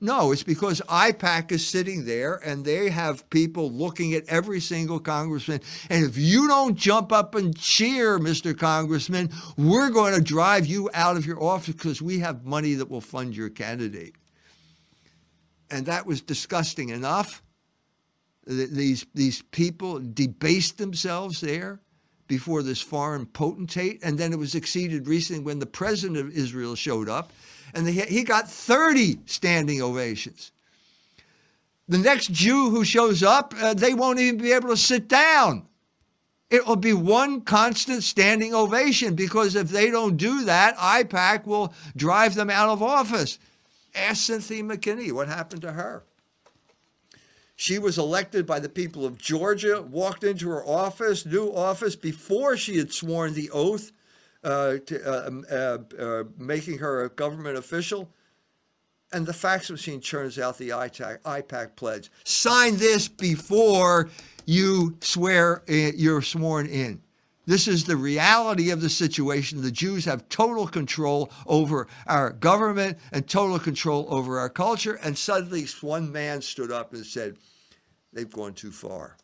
No, 0.00 0.32
it's 0.32 0.42
because 0.42 0.80
AIPAC 0.82 1.52
is 1.52 1.66
sitting 1.66 2.04
there 2.04 2.34
and 2.44 2.64
they 2.64 2.90
have 2.90 3.28
people 3.30 3.70
looking 3.70 4.12
at 4.14 4.28
every 4.28 4.60
single 4.60 4.98
congressman. 4.98 5.60
And 5.88 6.04
if 6.04 6.18
you 6.18 6.48
don't 6.48 6.76
jump 6.76 7.12
up 7.12 7.34
and 7.34 7.56
cheer, 7.56 8.18
Mr. 8.18 8.58
Congressman, 8.58 9.30
we're 9.56 9.90
going 9.90 10.14
to 10.14 10.20
drive 10.20 10.66
you 10.66 10.90
out 10.92 11.16
of 11.16 11.24
your 11.24 11.42
office 11.42 11.74
because 11.74 12.02
we 12.02 12.18
have 12.18 12.44
money 12.44 12.74
that 12.74 12.90
will 12.90 13.00
fund 13.00 13.36
your 13.36 13.48
candidate. 13.48 14.16
And 15.70 15.86
that 15.86 16.06
was 16.06 16.20
disgusting 16.20 16.90
enough. 16.90 17.42
These, 18.46 19.06
these 19.14 19.42
people 19.42 20.00
debased 20.00 20.76
themselves 20.76 21.40
there 21.40 21.80
before 22.26 22.62
this 22.62 22.80
foreign 22.80 23.26
potentate. 23.26 24.00
And 24.02 24.18
then 24.18 24.32
it 24.32 24.38
was 24.38 24.54
exceeded 24.54 25.06
recently 25.06 25.42
when 25.42 25.60
the 25.60 25.66
president 25.66 26.18
of 26.18 26.36
Israel 26.36 26.74
showed 26.74 27.08
up 27.08 27.32
and 27.72 27.88
he 27.88 28.22
got 28.22 28.50
30 28.50 29.20
standing 29.26 29.80
ovations. 29.80 30.52
The 31.88 31.98
next 31.98 32.32
Jew 32.32 32.70
who 32.70 32.84
shows 32.84 33.22
up, 33.22 33.54
uh, 33.60 33.74
they 33.74 33.94
won't 33.94 34.18
even 34.18 34.38
be 34.38 34.52
able 34.52 34.70
to 34.70 34.76
sit 34.76 35.08
down. 35.08 35.66
It 36.50 36.66
will 36.66 36.76
be 36.76 36.92
one 36.92 37.40
constant 37.40 38.02
standing 38.02 38.54
ovation 38.54 39.14
because 39.14 39.54
if 39.54 39.68
they 39.70 39.90
don't 39.90 40.16
do 40.16 40.44
that, 40.44 40.76
AIPAC 40.76 41.46
will 41.46 41.74
drive 41.96 42.34
them 42.34 42.48
out 42.48 42.68
of 42.68 42.82
office. 42.82 43.38
Ask 43.94 44.24
Cynthia 44.24 44.62
McKinney 44.62 45.12
what 45.12 45.28
happened 45.28 45.62
to 45.62 45.72
her. 45.72 46.04
She 47.56 47.78
was 47.78 47.98
elected 47.98 48.46
by 48.46 48.60
the 48.60 48.68
people 48.68 49.04
of 49.04 49.18
Georgia, 49.18 49.82
walked 49.82 50.24
into 50.24 50.48
her 50.48 50.64
office, 50.64 51.24
new 51.24 51.48
office, 51.48 51.94
before 51.94 52.56
she 52.56 52.78
had 52.78 52.92
sworn 52.92 53.34
the 53.34 53.50
oath 53.50 53.92
to, 54.44 55.02
uh, 55.06 55.28
um, 55.28 55.44
uh, 55.50 55.78
uh, 55.98 56.24
making 56.38 56.78
her 56.78 57.04
a 57.04 57.08
government 57.08 57.56
official. 57.56 58.10
And 59.12 59.26
the 59.26 59.32
fax 59.32 59.70
machine 59.70 60.00
churns 60.00 60.38
out 60.38 60.58
the 60.58 60.70
AIPAC, 60.70 61.20
AIPAC 61.22 61.76
pledge. 61.76 62.10
Sign 62.24 62.76
this 62.76 63.08
before 63.08 64.10
you 64.44 64.96
swear 65.00 65.62
you're 65.66 66.20
sworn 66.20 66.66
in. 66.66 67.00
This 67.46 67.68
is 67.68 67.84
the 67.84 67.96
reality 67.96 68.70
of 68.70 68.80
the 68.80 68.88
situation. 68.88 69.60
The 69.60 69.70
Jews 69.70 70.06
have 70.06 70.28
total 70.28 70.66
control 70.66 71.30
over 71.46 71.86
our 72.06 72.30
government 72.30 72.98
and 73.12 73.28
total 73.28 73.58
control 73.58 74.06
over 74.08 74.38
our 74.38 74.48
culture. 74.48 74.94
And 74.94 75.16
suddenly, 75.16 75.66
one 75.80 76.10
man 76.10 76.40
stood 76.40 76.72
up 76.72 76.92
and 76.94 77.04
said, 77.04 77.36
They've 78.12 78.30
gone 78.30 78.54
too 78.54 78.70
far. 78.70 79.16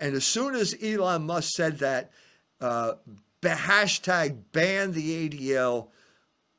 And 0.00 0.14
as 0.14 0.24
soon 0.24 0.54
as 0.54 0.74
Elon 0.82 1.26
Musk 1.26 1.54
said 1.54 1.78
that, 1.78 2.10
uh, 2.60 2.94
hashtag 3.42 4.42
ban 4.52 4.92
the 4.92 5.28
ADL 5.28 5.88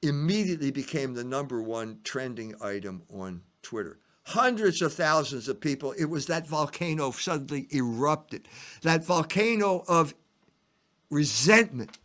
immediately 0.02 0.72
became 0.72 1.14
the 1.14 1.24
number 1.24 1.62
one 1.62 2.00
trending 2.04 2.56
item 2.62 3.04
on 3.14 3.42
Twitter. 3.62 4.00
Hundreds 4.24 4.82
of 4.82 4.94
thousands 4.94 5.48
of 5.48 5.60
people, 5.60 5.94
it 5.98 6.06
was 6.06 6.26
that 6.26 6.48
volcano 6.48 7.12
suddenly 7.12 7.68
erupted. 7.72 8.48
That 8.82 9.06
volcano 9.06 9.84
of 9.88 10.14
resentment 11.10 11.98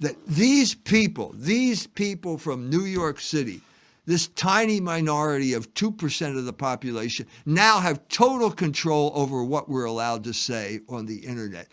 that 0.00 0.26
these 0.26 0.74
people, 0.74 1.32
these 1.34 1.86
people 1.86 2.38
from 2.38 2.68
New 2.68 2.84
York 2.84 3.20
City, 3.20 3.60
this 4.06 4.28
tiny 4.28 4.80
minority 4.80 5.54
of 5.54 5.72
2% 5.74 6.36
of 6.36 6.44
the 6.44 6.52
population 6.52 7.26
now 7.46 7.80
have 7.80 8.06
total 8.08 8.50
control 8.50 9.12
over 9.14 9.42
what 9.42 9.68
we're 9.68 9.84
allowed 9.84 10.24
to 10.24 10.34
say 10.34 10.80
on 10.88 11.06
the 11.06 11.18
internet. 11.18 11.68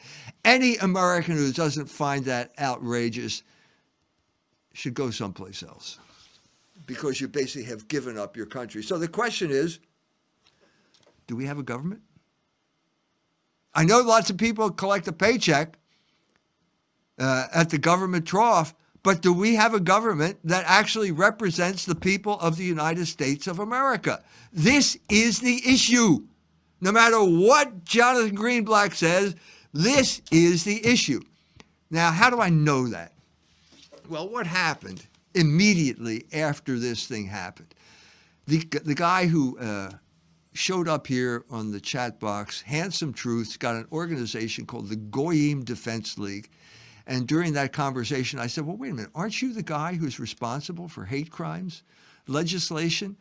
Any 0.45 0.77
American 0.77 1.35
who 1.35 1.51
doesn't 1.51 1.87
find 1.87 2.25
that 2.25 2.51
outrageous 2.59 3.43
should 4.73 4.93
go 4.93 5.11
someplace 5.11 5.61
else 5.61 5.99
because 6.85 7.19
you 7.19 7.27
basically 7.27 7.63
have 7.63 7.87
given 7.87 8.17
up 8.17 8.37
your 8.37 8.45
country. 8.45 8.81
So 8.81 8.97
the 8.97 9.07
question 9.07 9.51
is 9.51 9.79
do 11.27 11.35
we 11.35 11.45
have 11.45 11.59
a 11.59 11.63
government? 11.63 12.01
I 13.73 13.85
know 13.85 14.01
lots 14.01 14.29
of 14.29 14.37
people 14.37 14.69
collect 14.69 15.07
a 15.07 15.13
paycheck 15.13 15.77
uh, 17.17 17.47
at 17.53 17.69
the 17.69 17.77
government 17.77 18.25
trough, 18.25 18.73
but 19.03 19.21
do 19.21 19.33
we 19.33 19.55
have 19.55 19.73
a 19.73 19.79
government 19.79 20.37
that 20.43 20.63
actually 20.67 21.11
represents 21.11 21.85
the 21.85 21.95
people 21.95 22.39
of 22.39 22.57
the 22.57 22.63
United 22.63 23.07
States 23.07 23.47
of 23.47 23.59
America? 23.59 24.23
This 24.53 24.97
is 25.09 25.39
the 25.39 25.61
issue. 25.65 26.23
No 26.81 26.91
matter 26.91 27.19
what 27.19 27.83
Jonathan 27.83 28.35
Greenblatt 28.35 28.93
says, 28.93 29.35
this 29.73 30.21
is 30.31 30.63
the 30.63 30.85
issue. 30.85 31.21
Now, 31.89 32.11
how 32.11 32.29
do 32.29 32.39
I 32.39 32.49
know 32.49 32.87
that? 32.87 33.13
Well, 34.09 34.29
what 34.29 34.45
happened 34.45 35.05
immediately 35.33 36.25
after 36.33 36.77
this 36.77 37.07
thing 37.07 37.25
happened? 37.25 37.73
The, 38.47 38.59
the 38.83 38.95
guy 38.95 39.27
who 39.27 39.57
uh, 39.57 39.91
showed 40.53 40.87
up 40.87 41.07
here 41.07 41.45
on 41.49 41.71
the 41.71 41.79
chat 41.79 42.19
box, 42.19 42.61
Handsome 42.61 43.13
Truth's 43.13 43.57
got 43.57 43.75
an 43.75 43.87
organization 43.91 44.65
called 44.65 44.89
the 44.89 44.95
Goyim 44.95 45.63
Defense 45.63 46.17
League. 46.17 46.49
And 47.07 47.27
during 47.27 47.53
that 47.53 47.73
conversation, 47.73 48.39
I 48.39 48.47
said, 48.47 48.65
Well, 48.65 48.77
wait 48.77 48.91
a 48.91 48.95
minute, 48.95 49.11
aren't 49.15 49.41
you 49.41 49.53
the 49.53 49.63
guy 49.63 49.93
who's 49.93 50.19
responsible 50.19 50.87
for 50.87 51.05
hate 51.05 51.31
crimes 51.31 51.83
legislation? 52.27 53.17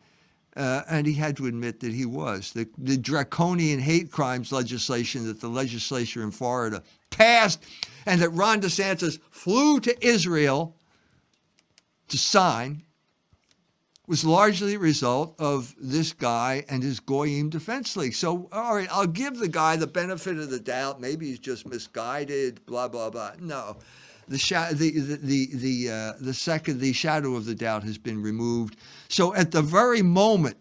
Uh, 0.55 0.81
and 0.89 1.07
he 1.07 1.13
had 1.13 1.37
to 1.37 1.45
admit 1.47 1.79
that 1.79 1.93
he 1.93 2.05
was. 2.05 2.51
The, 2.51 2.67
the 2.77 2.97
draconian 2.97 3.79
hate 3.79 4.11
crimes 4.11 4.51
legislation 4.51 5.25
that 5.27 5.39
the 5.39 5.47
legislature 5.47 6.23
in 6.23 6.31
Florida 6.31 6.83
passed 7.09 7.63
and 8.05 8.21
that 8.21 8.31
Ron 8.31 8.61
DeSantis 8.61 9.19
flew 9.29 9.79
to 9.79 10.05
Israel 10.05 10.75
to 12.09 12.17
sign 12.17 12.83
was 14.11 14.25
largely 14.25 14.73
a 14.73 14.79
result 14.79 15.33
of 15.39 15.73
this 15.79 16.11
guy 16.11 16.65
and 16.67 16.83
his 16.83 16.99
Goyim 16.99 17.49
Defense 17.49 17.95
League. 17.95 18.13
So, 18.13 18.49
all 18.51 18.75
right, 18.75 18.89
I'll 18.91 19.07
give 19.07 19.37
the 19.37 19.47
guy 19.47 19.77
the 19.77 19.87
benefit 19.87 20.37
of 20.37 20.49
the 20.49 20.59
doubt. 20.59 20.99
Maybe 20.99 21.27
he's 21.27 21.39
just 21.39 21.65
misguided, 21.65 22.65
blah, 22.65 22.89
blah, 22.89 23.09
blah. 23.09 23.31
No. 23.39 23.77
The, 24.27 24.37
sh- 24.37 24.73
the, 24.73 24.91
the, 24.91 25.15
the, 25.15 25.49
the, 25.53 25.89
uh, 25.89 26.13
the 26.19 26.33
second, 26.33 26.81
the 26.81 26.91
shadow 26.91 27.35
of 27.35 27.45
the 27.45 27.55
doubt 27.55 27.83
has 27.83 27.97
been 27.97 28.21
removed. 28.21 28.75
So, 29.07 29.33
at 29.33 29.51
the 29.51 29.61
very 29.61 30.01
moment 30.01 30.57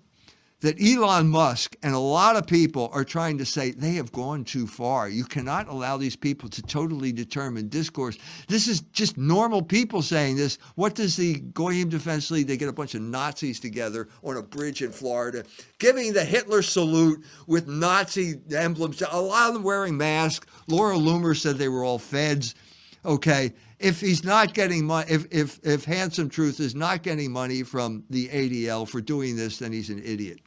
that 0.60 0.80
Elon 0.80 1.28
Musk 1.28 1.76
and 1.82 1.94
a 1.94 1.98
lot 1.98 2.36
of 2.36 2.46
people 2.46 2.90
are 2.92 3.04
trying 3.04 3.38
to 3.38 3.46
say 3.46 3.70
they 3.70 3.92
have 3.92 4.12
gone 4.12 4.44
too 4.44 4.66
far. 4.66 5.08
You 5.08 5.24
cannot 5.24 5.68
allow 5.68 5.96
these 5.96 6.16
people 6.16 6.48
to 6.50 6.62
totally 6.62 7.12
determine 7.12 7.68
discourse. 7.68 8.18
This 8.46 8.68
is 8.68 8.80
just 8.92 9.16
normal 9.16 9.62
people 9.62 10.02
saying 10.02 10.36
this. 10.36 10.58
What 10.74 10.94
does 10.94 11.16
the 11.16 11.40
Goyim 11.40 11.88
Defense 11.88 12.30
League? 12.30 12.46
They 12.46 12.58
get 12.58 12.68
a 12.68 12.74
bunch 12.74 12.94
of 12.94 13.00
Nazis 13.00 13.58
together 13.58 14.08
on 14.22 14.36
a 14.36 14.42
bridge 14.42 14.82
in 14.82 14.92
Florida, 14.92 15.44
giving 15.78 16.12
the 16.12 16.24
Hitler 16.24 16.62
salute 16.62 17.24
with 17.46 17.66
Nazi 17.66 18.34
emblems. 18.54 19.02
A 19.02 19.20
lot 19.20 19.48
of 19.48 19.54
them 19.54 19.62
wearing 19.62 19.96
masks. 19.96 20.46
Laura 20.66 20.96
Loomer 20.96 21.36
said 21.36 21.56
they 21.56 21.68
were 21.68 21.84
all 21.84 21.98
feds. 21.98 22.54
Okay, 23.02 23.54
if 23.78 23.98
he's 23.98 24.24
not 24.24 24.52
getting 24.52 24.84
money, 24.84 25.10
if, 25.10 25.26
if, 25.30 25.58
if 25.62 25.86
Handsome 25.86 26.28
Truth 26.28 26.60
is 26.60 26.74
not 26.74 27.02
getting 27.02 27.32
money 27.32 27.62
from 27.62 28.04
the 28.10 28.28
ADL 28.28 28.86
for 28.86 29.00
doing 29.00 29.36
this, 29.36 29.58
then 29.58 29.72
he's 29.72 29.88
an 29.88 30.02
idiot. 30.04 30.40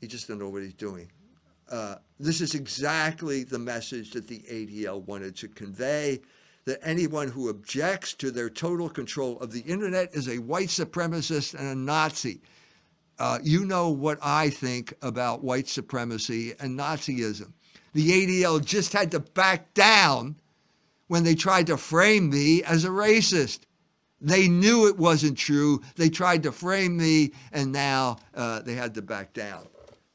He 0.00 0.06
just 0.06 0.28
doesn't 0.28 0.40
know 0.40 0.50
what 0.50 0.62
he's 0.62 0.74
doing. 0.74 1.10
Uh, 1.70 1.96
this 2.20 2.40
is 2.40 2.54
exactly 2.54 3.42
the 3.42 3.58
message 3.58 4.12
that 4.12 4.28
the 4.28 4.40
ADL 4.50 5.04
wanted 5.06 5.36
to 5.36 5.48
convey 5.48 6.20
that 6.64 6.80
anyone 6.82 7.28
who 7.28 7.48
objects 7.48 8.12
to 8.14 8.30
their 8.30 8.50
total 8.50 8.88
control 8.88 9.38
of 9.40 9.52
the 9.52 9.60
internet 9.60 10.12
is 10.12 10.28
a 10.28 10.38
white 10.38 10.68
supremacist 10.68 11.54
and 11.54 11.68
a 11.68 11.74
Nazi. 11.74 12.40
Uh, 13.18 13.38
you 13.42 13.64
know 13.64 13.88
what 13.88 14.18
I 14.22 14.50
think 14.50 14.92
about 15.00 15.42
white 15.42 15.68
supremacy 15.68 16.54
and 16.60 16.78
Nazism. 16.78 17.52
The 17.94 18.10
ADL 18.10 18.64
just 18.64 18.92
had 18.92 19.10
to 19.12 19.20
back 19.20 19.72
down 19.74 20.36
when 21.06 21.24
they 21.24 21.34
tried 21.34 21.68
to 21.68 21.76
frame 21.76 22.30
me 22.30 22.62
as 22.64 22.84
a 22.84 22.90
racist. 22.90 23.60
They 24.20 24.48
knew 24.48 24.88
it 24.88 24.98
wasn't 24.98 25.38
true. 25.38 25.82
They 25.94 26.08
tried 26.08 26.42
to 26.42 26.52
frame 26.52 26.96
me, 26.96 27.32
and 27.52 27.72
now 27.72 28.18
uh, 28.34 28.60
they 28.60 28.74
had 28.74 28.94
to 28.94 29.02
back 29.02 29.32
down. 29.32 29.66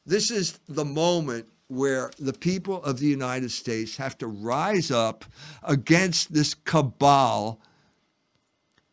This 0.04 0.30
is 0.30 0.58
the 0.68 0.84
moment 0.84 1.46
where 1.68 2.10
the 2.18 2.32
people 2.32 2.82
of 2.82 2.98
the 2.98 3.06
United 3.06 3.50
States 3.50 3.96
have 3.96 4.18
to 4.18 4.26
rise 4.26 4.90
up 4.90 5.24
against 5.62 6.32
this 6.32 6.54
cabal 6.54 7.60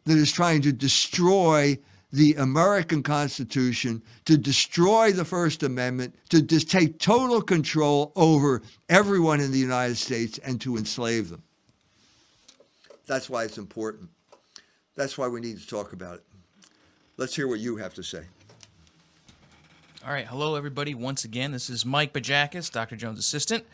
that 0.06 0.18
is 0.18 0.32
trying 0.32 0.62
to 0.62 0.72
destroy 0.72 1.78
the 2.12 2.34
American 2.36 3.04
Constitution, 3.04 4.02
to 4.26 4.38
destroy 4.38 5.12
the 5.12 5.26
First 5.26 5.62
Amendment, 5.62 6.16
to 6.30 6.42
just 6.42 6.72
take 6.72 7.00
total 7.00 7.42
control 7.42 8.12
over 8.16 8.62
everyone 8.88 9.40
in 9.40 9.52
the 9.52 9.60
United 9.60 9.98
States 9.98 10.40
and 10.40 10.60
to 10.62 10.78
enslave 10.78 11.30
them. 11.30 11.44
That's 13.06 13.30
why 13.30 13.44
it's 13.44 13.58
important. 13.58 14.10
That's 14.96 15.18
why 15.18 15.28
we 15.28 15.40
need 15.40 15.60
to 15.60 15.68
talk 15.68 15.94
about 15.94 16.16
it. 16.16 16.24
Let's 17.18 17.36
hear 17.36 17.48
what 17.48 17.60
you 17.60 17.78
have 17.78 17.94
to 17.96 18.04
say. 18.04 18.24
All 20.06 20.14
right, 20.14 20.26
hello 20.26 20.56
everybody. 20.56 20.96
Once 20.96 21.26
again, 21.26 21.52
this 21.52 21.70
is 21.70 21.86
Mike 21.86 22.14
Bajakis, 22.14 22.72
Dr. 22.72 22.96
Jones' 22.96 23.20
assistant. 23.20 23.66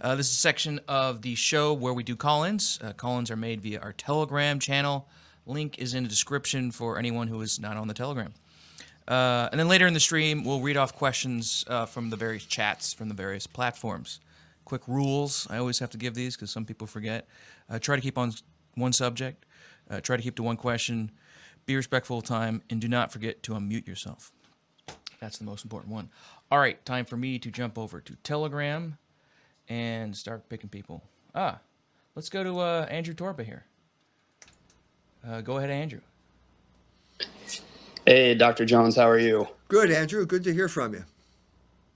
Uh, 0.00 0.14
this 0.14 0.30
is 0.30 0.32
a 0.32 0.40
section 0.40 0.80
of 0.88 1.20
the 1.20 1.34
show 1.34 1.74
where 1.74 1.92
we 1.92 2.02
do 2.02 2.16
call-ins. 2.16 2.78
Uh, 2.82 2.94
call-ins 2.94 3.30
are 3.30 3.36
made 3.36 3.60
via 3.60 3.80
our 3.80 3.92
Telegram 3.92 4.58
channel. 4.58 5.06
Link 5.44 5.78
is 5.78 5.92
in 5.92 6.02
the 6.02 6.08
description 6.08 6.70
for 6.70 6.98
anyone 6.98 7.28
who 7.28 7.38
is 7.42 7.60
not 7.60 7.76
on 7.76 7.86
the 7.86 7.92
Telegram. 7.92 8.32
Uh, 9.06 9.50
and 9.52 9.60
then 9.60 9.68
later 9.68 9.86
in 9.86 9.92
the 9.92 10.00
stream, 10.00 10.42
we'll 10.42 10.62
read 10.62 10.78
off 10.78 10.94
questions 10.94 11.66
uh, 11.68 11.84
from 11.84 12.08
the 12.08 12.16
various 12.16 12.46
chats 12.46 12.94
from 12.94 13.08
the 13.08 13.14
various 13.14 13.46
platforms. 13.46 14.20
Quick 14.64 14.88
rules. 14.88 15.46
I 15.50 15.58
always 15.58 15.80
have 15.80 15.90
to 15.90 15.98
give 15.98 16.14
these 16.14 16.34
because 16.34 16.50
some 16.50 16.64
people 16.64 16.86
forget. 16.86 17.28
Uh, 17.68 17.78
try 17.78 17.94
to 17.94 18.02
keep 18.02 18.16
on 18.16 18.32
one 18.74 18.94
subject. 18.94 19.44
Uh, 19.90 20.00
try 20.00 20.16
to 20.16 20.22
keep 20.22 20.36
to 20.36 20.42
one 20.42 20.56
question. 20.56 21.10
Be 21.66 21.76
respectful 21.76 22.16
of 22.18 22.24
time, 22.24 22.62
and 22.70 22.80
do 22.80 22.88
not 22.88 23.12
forget 23.12 23.42
to 23.42 23.52
unmute 23.52 23.86
yourself. 23.86 24.32
That's 25.24 25.38
the 25.38 25.44
most 25.44 25.64
important 25.64 25.90
one. 25.90 26.10
All 26.50 26.58
right, 26.58 26.84
time 26.84 27.06
for 27.06 27.16
me 27.16 27.38
to 27.38 27.50
jump 27.50 27.78
over 27.78 27.98
to 27.98 28.14
Telegram 28.16 28.98
and 29.70 30.14
start 30.14 30.50
picking 30.50 30.68
people. 30.68 31.02
Ah, 31.34 31.60
let's 32.14 32.28
go 32.28 32.44
to 32.44 32.58
uh, 32.58 32.86
Andrew 32.90 33.14
Torba 33.14 33.42
here. 33.42 33.64
Uh, 35.26 35.40
go 35.40 35.56
ahead, 35.56 35.70
Andrew. 35.70 36.00
Hey, 38.04 38.34
Dr. 38.34 38.66
Jones, 38.66 38.96
how 38.96 39.08
are 39.08 39.18
you? 39.18 39.48
Good, 39.68 39.90
Andrew. 39.90 40.26
Good 40.26 40.44
to 40.44 40.52
hear 40.52 40.68
from 40.68 40.92
you. 40.92 41.04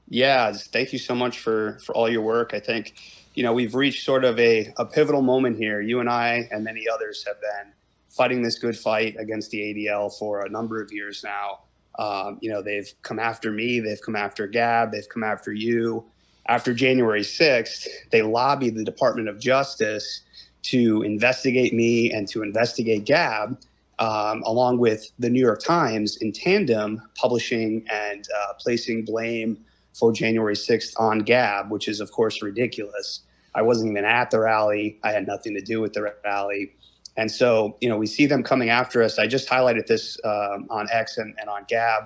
Yeah, 0.09 0.51
thank 0.53 0.95
you 0.95 0.99
so 0.99 1.15
much 1.15 1.39
for 1.39 1.79
for 1.85 1.95
all 1.95 2.09
your 2.09 2.23
work. 2.23 2.55
I 2.55 2.61
think, 2.61 2.95
you 3.35 3.43
know, 3.43 3.53
we've 3.53 3.75
reached 3.75 4.07
sort 4.07 4.25
of 4.25 4.41
a, 4.41 4.73
a 4.79 4.87
pivotal 4.87 5.21
moment 5.21 5.59
here. 5.59 5.83
You 5.83 6.01
and 6.01 6.09
I 6.09 6.49
and 6.51 6.65
many 6.65 6.87
others 6.89 7.27
have 7.27 7.39
been 7.43 7.75
fighting 8.09 8.41
this 8.41 8.59
good 8.59 8.79
fight 8.79 9.17
against 9.19 9.51
the 9.51 9.59
ADL 9.61 10.19
for 10.19 10.47
a 10.47 10.49
number 10.49 10.81
of 10.81 10.91
years 10.91 11.23
now. 11.23 11.59
Um, 11.99 12.39
you 12.41 12.51
know, 12.51 12.63
they've 12.63 12.91
come 13.03 13.19
after 13.19 13.51
me, 13.51 13.81
they've 13.81 14.01
come 14.01 14.17
after 14.17 14.47
Gab, 14.47 14.93
they've 14.93 15.09
come 15.09 15.25
after 15.25 15.53
you. 15.53 16.05
After 16.47 16.73
January 16.73 17.21
6th, 17.21 17.87
they 18.11 18.23
lobbied 18.23 18.75
the 18.75 18.85
Department 18.85 19.29
of 19.29 19.39
Justice 19.39 20.23
to 20.63 21.03
investigate 21.03 21.75
me 21.75 22.13
and 22.13 22.27
to 22.29 22.43
investigate 22.43 23.05
Gab, 23.05 23.61
um, 23.99 24.43
along 24.47 24.79
with 24.79 25.11
the 25.19 25.29
New 25.29 25.41
York 25.41 25.63
Times 25.63 26.17
in 26.19 26.33
tandem, 26.33 27.03
publishing 27.17 27.85
and 27.91 28.27
uh, 28.35 28.55
placing 28.59 29.05
blame 29.05 29.59
for 29.93 30.13
January 30.13 30.55
6th 30.55 30.99
on 30.99 31.19
Gab, 31.21 31.71
which 31.71 31.89
is, 31.89 32.01
of 32.01 32.13
course, 32.13 32.43
ridiculous. 32.43 33.21
I 33.55 33.63
wasn't 33.63 33.91
even 33.91 34.05
at 34.05 34.31
the 34.31 34.41
rally, 34.41 34.99
I 35.03 35.11
had 35.11 35.27
nothing 35.27 35.55
to 35.55 35.61
do 35.61 35.81
with 35.81 35.93
the 35.93 36.15
rally. 36.25 36.75
And 37.19 37.31
so, 37.31 37.77
you 37.81 37.89
know, 37.89 37.99
we 37.99 38.07
see 38.07 38.27
them 38.27 38.45
coming 38.45 38.71
after 38.71 39.03
us. 39.03 39.19
I 39.19 39.27
just 39.27 39.49
highlighted 39.49 39.87
this 39.87 40.19
um, 40.25 40.69
on 40.71 40.87
X 40.91 41.19
and, 41.19 41.35
and 41.41 41.51
on 41.51 41.65
Gab 41.69 42.05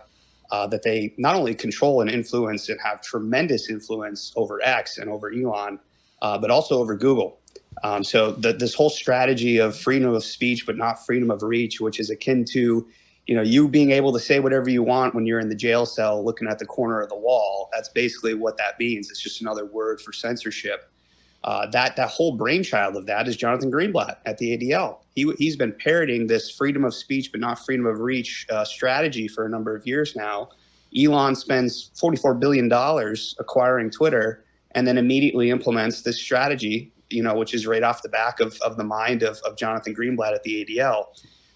uh, 0.51 0.66
that 0.68 0.83
they 0.83 1.14
not 1.18 1.37
only 1.37 1.55
control 1.55 2.01
and 2.01 2.11
influence 2.11 2.68
and 2.70 2.81
have 2.81 3.03
tremendous 3.03 3.70
influence 3.70 4.33
over 4.37 4.61
X 4.62 4.98
and 4.98 5.11
over 5.11 5.31
Elon, 5.31 5.79
uh, 6.22 6.38
but 6.38 6.51
also 6.51 6.79
over 6.79 6.96
Google. 6.96 7.40
Um, 7.85 8.05
so 8.05 8.33
the, 8.33 8.55
this 8.55 8.75
whole 8.75 8.90
strategy 8.90 9.59
of 9.59 9.77
freedom 9.77 10.14
of 10.14 10.25
speech, 10.25 10.64
but 10.66 10.79
not 10.79 11.05
freedom 11.05 11.31
of 11.31 11.42
reach, 11.42 11.81
which 11.81 12.01
is 12.01 12.11
akin 12.11 12.46
to, 12.53 12.87
you 13.27 13.35
know, 13.35 13.42
you 13.42 13.68
being 13.68 13.90
able 13.90 14.12
to 14.14 14.20
say 14.20 14.40
whatever 14.40 14.70
you 14.70 14.83
want 14.83 15.14
when 15.14 15.27
you're 15.27 15.40
in 15.40 15.48
the 15.51 15.55
jail 15.55 15.85
cell 15.85 16.25
looking 16.25 16.48
at 16.48 16.59
the 16.59 16.66
corner 16.66 17.01
of 17.01 17.11
the 17.11 17.18
wall. 17.18 17.68
That's 17.75 17.90
basically 17.90 18.35
what 18.35 18.57
that 18.59 18.79
means. 18.79 19.11
It's 19.11 19.20
just 19.22 19.42
another 19.42 19.66
word 19.66 20.01
for 20.01 20.12
censorship. 20.12 20.91
Uh, 21.44 21.66
that 21.66 21.96
that 21.96 22.09
whole 22.09 22.37
brainchild 22.37 22.96
of 22.96 23.07
that 23.07 23.26
is 23.26 23.37
Jonathan 23.37 23.70
Greenblatt 23.70 24.18
at 24.26 24.38
the 24.38 24.57
ADL. 24.57 24.98
He 25.14 25.31
he's 25.38 25.57
been 25.57 25.72
parroting 25.72 26.26
this 26.26 26.50
freedom 26.50 26.85
of 26.85 26.94
speech 26.94 27.33
but 27.33 27.40
not 27.40 27.64
freedom 27.64 27.87
of 27.87 27.98
reach 27.98 28.46
uh, 28.50 28.64
strategy 28.64 29.26
for 29.26 29.44
a 29.44 29.48
number 29.48 29.74
of 29.74 29.87
years 29.87 30.14
now. 30.14 30.50
Elon 30.96 31.35
spends 31.35 31.90
44 31.98 32.35
billion 32.35 32.68
dollars 32.68 33.35
acquiring 33.38 33.90
Twitter 33.90 34.44
and 34.72 34.87
then 34.87 34.98
immediately 34.98 35.50
implements 35.50 36.02
this 36.02 36.20
strategy, 36.20 36.92
you 37.11 37.22
know, 37.22 37.35
which 37.35 37.55
is 37.55 37.66
right 37.66 37.83
off 37.83 38.02
the 38.02 38.09
back 38.09 38.40
of, 38.40 38.57
of 38.62 38.76
the 38.76 38.85
mind 38.85 39.22
of, 39.22 39.38
of 39.44 39.57
Jonathan 39.57 39.94
Greenblatt 39.94 40.35
at 40.35 40.42
the 40.44 40.64
ADL. 40.64 41.07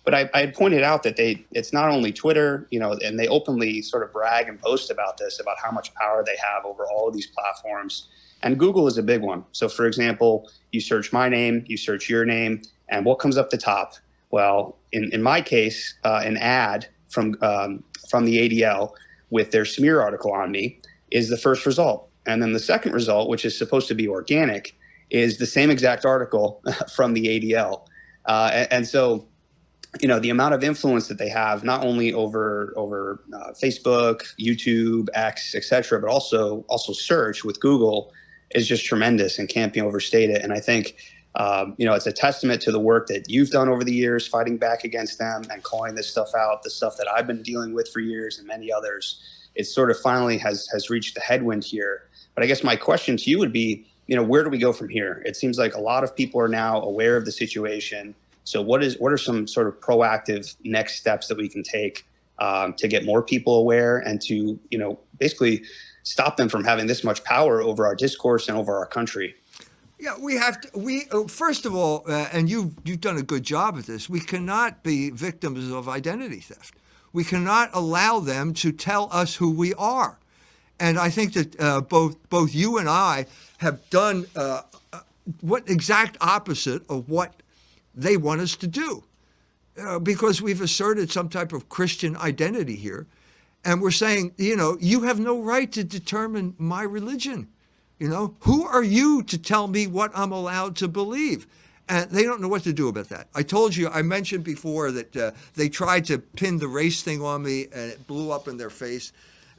But 0.05 0.15
I, 0.15 0.31
I 0.35 0.41
had 0.41 0.55
pointed 0.55 0.83
out 0.83 1.03
that 1.05 1.17
they 1.17 1.45
it's 1.53 1.73
not 1.73 1.91
only 1.91 2.13
Twitter, 2.13 2.67
you 2.71 2.81
know, 2.81 2.93
and 3.05 3.19
they 3.19 3.29
openly 3.29 3.83
sort 3.83 4.03
of 4.03 4.13
brag 4.13 4.49
and 4.49 4.61
boast 4.61 4.91
about 4.91 5.17
this, 5.17 5.39
about 5.39 5.57
how 5.63 5.71
much 5.71 5.95
power 5.95 6.25
they 6.25 6.37
have 6.37 6.65
over 6.65 6.87
all 6.87 7.07
of 7.07 7.15
these 7.15 7.29
platforms 7.29 8.09
and 8.47 8.61
Google 8.61 8.87
is 8.87 8.97
a 8.97 9.03
big 9.03 9.23
one. 9.23 9.45
So, 9.51 9.69
for 9.69 9.87
example, 9.87 10.49
you 10.71 10.81
search 10.81 11.13
my 11.13 11.29
name, 11.29 11.65
you 11.67 11.77
search 11.77 12.09
your 12.09 12.25
name, 12.25 12.63
and 12.89 13.05
what 13.05 13.17
comes 13.17 13.37
up 13.37 13.51
the 13.51 13.59
top? 13.59 13.95
Well, 14.31 14.77
in, 14.93 15.11
in 15.13 15.21
my 15.21 15.41
case, 15.41 15.95
uh, 16.05 16.23
an 16.25 16.37
ad 16.37 16.87
from 17.09 17.35
um, 17.43 17.83
from 18.09 18.25
the 18.25 18.49
ADL 18.49 18.93
with 19.31 19.51
their 19.51 19.65
smear 19.65 20.01
article 20.01 20.33
on 20.33 20.53
me 20.53 20.79
is 21.11 21.29
the 21.29 21.37
first 21.37 21.67
result. 21.67 22.09
And 22.25 22.41
then 22.41 22.53
the 22.53 22.61
second 22.61 22.93
result, 22.93 23.29
which 23.29 23.45
is 23.45 23.59
supposed 23.59 23.89
to 23.89 23.95
be 23.95 24.07
organic, 24.07 24.77
is 25.11 25.39
the 25.39 25.47
same 25.47 25.69
exact 25.69 26.05
article 26.05 26.63
from 26.95 27.15
the 27.15 27.27
ADL. 27.27 27.87
Uh, 28.27 28.51
and, 28.53 28.73
and, 28.73 28.87
so, 28.87 29.27
you 30.01 30.07
know, 30.07 30.21
the 30.21 30.31
amount 30.31 30.55
of 30.55 30.63
influence 30.63 31.09
that 31.09 31.19
they 31.19 31.29
have, 31.29 31.65
not 31.65 31.85
only 31.85 32.13
over 32.13 32.73
over 32.77 33.25
uh, 33.35 33.51
Facebook, 33.61 34.23
YouTube, 34.39 35.09
X, 35.15 35.57
etc., 35.57 36.01
but 36.01 36.09
also 36.09 36.65
also 36.69 36.93
search 36.93 37.43
with 37.43 37.59
Google 37.59 38.13
is 38.51 38.67
just 38.67 38.85
tremendous 38.85 39.39
and 39.39 39.49
can't 39.49 39.73
be 39.73 39.81
overstated. 39.81 40.37
And 40.37 40.53
I 40.53 40.61
think, 40.61 40.97
um, 41.35 41.75
you 41.77 41.85
know, 41.85 41.95
it's 41.95 42.07
a 42.07 42.13
testament 42.13 42.63
to 42.63 42.73
the 42.73 42.81
work 42.81 43.09
that 43.09 43.29
you've 43.29 43.51
done 43.51 43.69
over 43.69 43.85
the 43.85 43.93
years, 43.93 44.27
fighting 44.27 44.57
back 44.57 44.85
against 44.85 45.19
them 45.19 45.43
and 45.51 45.63
calling 45.63 45.95
this 45.95 46.11
stuff 46.11 46.35
out, 46.35 46.63
the 46.63 46.71
stuff 46.71 46.97
that 46.97 47.09
I've 47.09 47.27
been 47.27 47.43
dealing 47.43 47.75
with 47.75 47.89
for 47.93 48.01
years 48.01 48.39
and 48.39 48.47
many 48.47 48.73
others. 48.73 49.23
It 49.55 49.65
sort 49.65 49.91
of 49.91 49.99
finally 49.99 50.39
has 50.39 50.69
has 50.73 50.91
reached 50.91 51.15
the 51.15 51.21
headwind 51.21 51.65
here. 51.65 52.09
But 52.35 52.45
I 52.45 52.47
guess 52.47 52.63
my 52.63 52.77
question 52.77 53.17
to 53.17 53.31
you 53.31 53.39
would 53.39 53.53
be, 53.53 53.87
you 54.07 54.15
know, 54.15 54.23
where 54.23 54.45
do 54.45 54.51
we 54.51 54.59
go 54.59 54.73
from 54.73 54.89
here? 54.89 55.23
It 55.25 55.37
seems 55.37 55.59
like 55.59 55.75
a 55.75 55.81
lot 55.81 56.05
of 56.05 56.15
people 56.15 56.41
are 56.41 56.49
now 56.49 56.81
aware 56.83 57.17
of 57.17 57.25
the 57.25 57.33
situation. 57.33 58.15
So 58.45 58.63
what 58.63 58.83
is 58.83 58.99
what 58.99 59.13
are 59.13 59.19
some 59.19 59.47
sort 59.47 59.67
of 59.67 59.81
proactive 59.81 60.55
next 60.65 60.97
steps 60.97 61.27
that 61.29 61.37
we 61.37 61.49
can 61.49 61.63
take 61.63 62.07
um, 62.39 62.75
to 62.75 62.89
get 62.89 63.05
more 63.05 63.23
people 63.23 63.57
aware 63.57 63.99
and 63.99 64.21
to 64.23 64.59
you 64.71 64.79
know 64.79 64.99
basically 65.19 65.65
stop 66.07 66.37
them 66.37 66.49
from 66.49 66.63
having 66.63 66.87
this 66.87 67.03
much 67.03 67.25
power 67.25 67.61
over 67.61 67.85
our 67.85 67.97
discourse 67.97 68.49
and 68.49 68.57
over 68.57 68.77
our 68.77 68.87
country. 68.87 69.35
Yeah, 69.99 70.15
we 70.21 70.37
have 70.37 70.61
to. 70.61 70.79
We 70.79 71.07
uh, 71.11 71.25
first 71.25 71.67
of 71.67 71.75
all, 71.75 72.05
uh, 72.07 72.29
and 72.33 72.49
you've 72.49 72.75
you've 72.85 73.01
done 73.01 73.17
a 73.17 73.23
good 73.23 73.43
job 73.43 73.77
at 73.77 73.87
this. 73.87 74.09
We 74.09 74.21
cannot 74.21 74.83
be 74.83 75.11
victims 75.11 75.71
of 75.73 75.89
identity 75.89 76.41
theft. 76.41 76.75
We 77.13 77.25
cannot 77.25 77.71
allow 77.73 78.21
them 78.21 78.55
to 78.55 78.73
tell 78.73 79.09
us 79.11 79.37
who 79.37 79.51
we 79.51 79.75
are. 79.75 80.19
And 80.79 80.99
I 80.99 81.09
think 81.09 81.33
that 81.33 81.61
uh, 81.61 81.81
both 81.81 82.17
both 82.29 82.55
you 82.55 82.79
and 82.79 82.89
I 82.89 83.27
have 83.59 83.89
done 83.91 84.27
uh, 84.37 84.63
uh, 84.93 85.01
what 85.41 85.69
exact 85.69 86.19
opposite 86.21 86.83
of 86.91 87.09
what 87.09 87.33
they 87.95 88.19
want 88.19 88.43
us 88.43 88.55
to 88.57 88.67
do, 88.67 89.03
uh, 89.81 89.99
because 89.99 90.43
we've 90.43 90.61
asserted 90.61 91.11
some 91.11 91.31
type 91.31 91.55
of 91.55 91.71
Christian 91.71 92.17
identity 92.19 92.77
here 92.77 93.07
and 93.67 93.83
we're 93.83 93.91
saying, 93.91 94.33
you 94.37 94.57
know, 94.57 94.79
you 94.81 95.03
have 95.03 95.19
no 95.19 95.43
right 95.43 95.71
to 95.73 95.83
determine 95.83 96.55
my 96.57 96.83
religion. 96.83 97.49
You 97.99 98.09
know, 98.09 98.37
who 98.41 98.65
are 98.65 98.85
you 98.85 99.25
to 99.25 99.37
tell 99.37 99.67
me 99.67 99.89
what 99.89 100.13
I'm 100.15 100.31
allowed 100.31 100.77
to 100.77 100.89
believe? 100.89 101.49
And 101.89 102.09
they 102.11 102.23
don't 102.23 102.41
know 102.41 102.49
what 102.49 102.63
to 102.63 102.73
do 102.73 102.89
about 102.89 103.09
that. 103.09 103.27
I 103.35 103.43
told 103.43 103.75
you, 103.75 103.89
I 103.89 104.03
mentioned 104.03 104.45
before 104.45 104.93
that 104.93 105.17
uh, 105.17 105.33
they 105.55 105.69
tried 105.69 106.05
to 106.07 106.19
pin 106.19 106.59
the 106.59 106.69
race 106.69 107.03
thing 107.03 107.21
on 107.23 107.43
me 107.43 107.65
and 107.65 107.91
it 107.91 108.07
blew 108.07 108.31
up 108.31 108.47
in 108.47 108.57
their 108.57 108.71
face. 108.71 109.13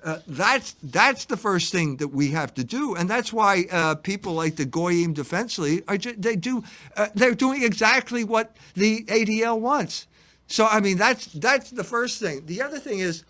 Uh, 0.03 0.19
that's 0.27 0.75
that's 0.83 1.25
the 1.25 1.35
first 1.35 1.71
thing 1.71 1.97
that 1.97 2.09
we 2.09 2.29
have 2.29 2.53
to 2.53 2.63
do, 2.63 2.95
and 2.95 3.09
that's 3.09 3.33
why 3.33 3.65
uh, 3.71 3.95
people 3.95 4.33
like 4.33 4.55
the 4.55 4.63
Goyim 4.63 5.11
Defense 5.11 5.57
League 5.57 5.83
are 5.87 5.97
they 5.97 6.35
do 6.35 6.63
uh, 6.95 7.07
they're 7.15 7.33
doing 7.33 7.63
exactly 7.63 8.23
what 8.23 8.55
the 8.75 9.03
ADL 9.05 9.59
wants. 9.59 10.05
So 10.45 10.67
I 10.67 10.81
mean 10.81 10.97
that's 10.97 11.25
that's 11.25 11.71
the 11.71 11.83
first 11.83 12.21
thing. 12.21 12.45
The 12.45 12.61
other 12.61 12.77
thing 12.77 12.99
is 12.99 13.23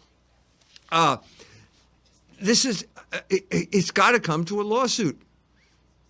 uh, 0.92 1.18
this 2.40 2.66
is 2.66 2.86
uh, 3.14 3.20
it, 3.30 3.74
has 3.74 3.92
got 3.92 4.12
to 4.12 4.20
come 4.20 4.46
to 4.46 4.62
a 4.62 4.64
lawsuit. 4.64 5.20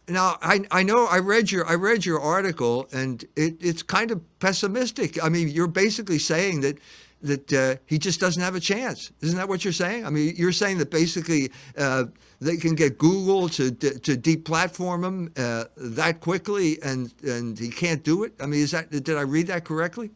Now 0.07 0.37
I, 0.41 0.61
I 0.71 0.83
know 0.83 1.05
I 1.05 1.19
read 1.19 1.51
your 1.51 1.67
I 1.67 1.75
read 1.75 2.05
your 2.05 2.19
article 2.19 2.87
and 2.93 3.23
it, 3.35 3.57
it's 3.59 3.83
kind 3.83 4.11
of 4.11 4.21
pessimistic. 4.39 5.21
I 5.23 5.29
mean 5.29 5.49
you're 5.49 5.67
basically 5.67 6.19
saying 6.19 6.61
that 6.61 6.77
that 7.21 7.51
uh, 7.53 7.75
he 7.85 7.97
just 7.97 8.19
doesn't 8.19 8.41
have 8.41 8.55
a 8.55 8.59
chance. 8.59 9.11
Isn't 9.21 9.37
that 9.37 9.49
what 9.49 9.63
you're 9.63 9.73
saying? 9.73 10.05
I 10.05 10.09
mean 10.09 10.33
you're 10.37 10.53
saying 10.53 10.77
that 10.77 10.91
basically 10.91 11.51
uh, 11.77 12.05
they 12.39 12.55
can 12.55 12.75
get 12.75 12.97
Google 12.97 13.49
to 13.49 13.71
to 13.71 14.15
deplatform 14.15 15.03
him 15.03 15.33
uh, 15.35 15.65
that 15.75 16.21
quickly 16.21 16.81
and 16.81 17.13
and 17.23 17.59
he 17.59 17.69
can't 17.69 18.03
do 18.03 18.23
it. 18.23 18.33
I 18.39 18.45
mean 18.45 18.61
is 18.61 18.71
that 18.71 18.89
did 18.89 19.09
I 19.09 19.21
read 19.21 19.47
that 19.47 19.65
correctly? 19.65 20.11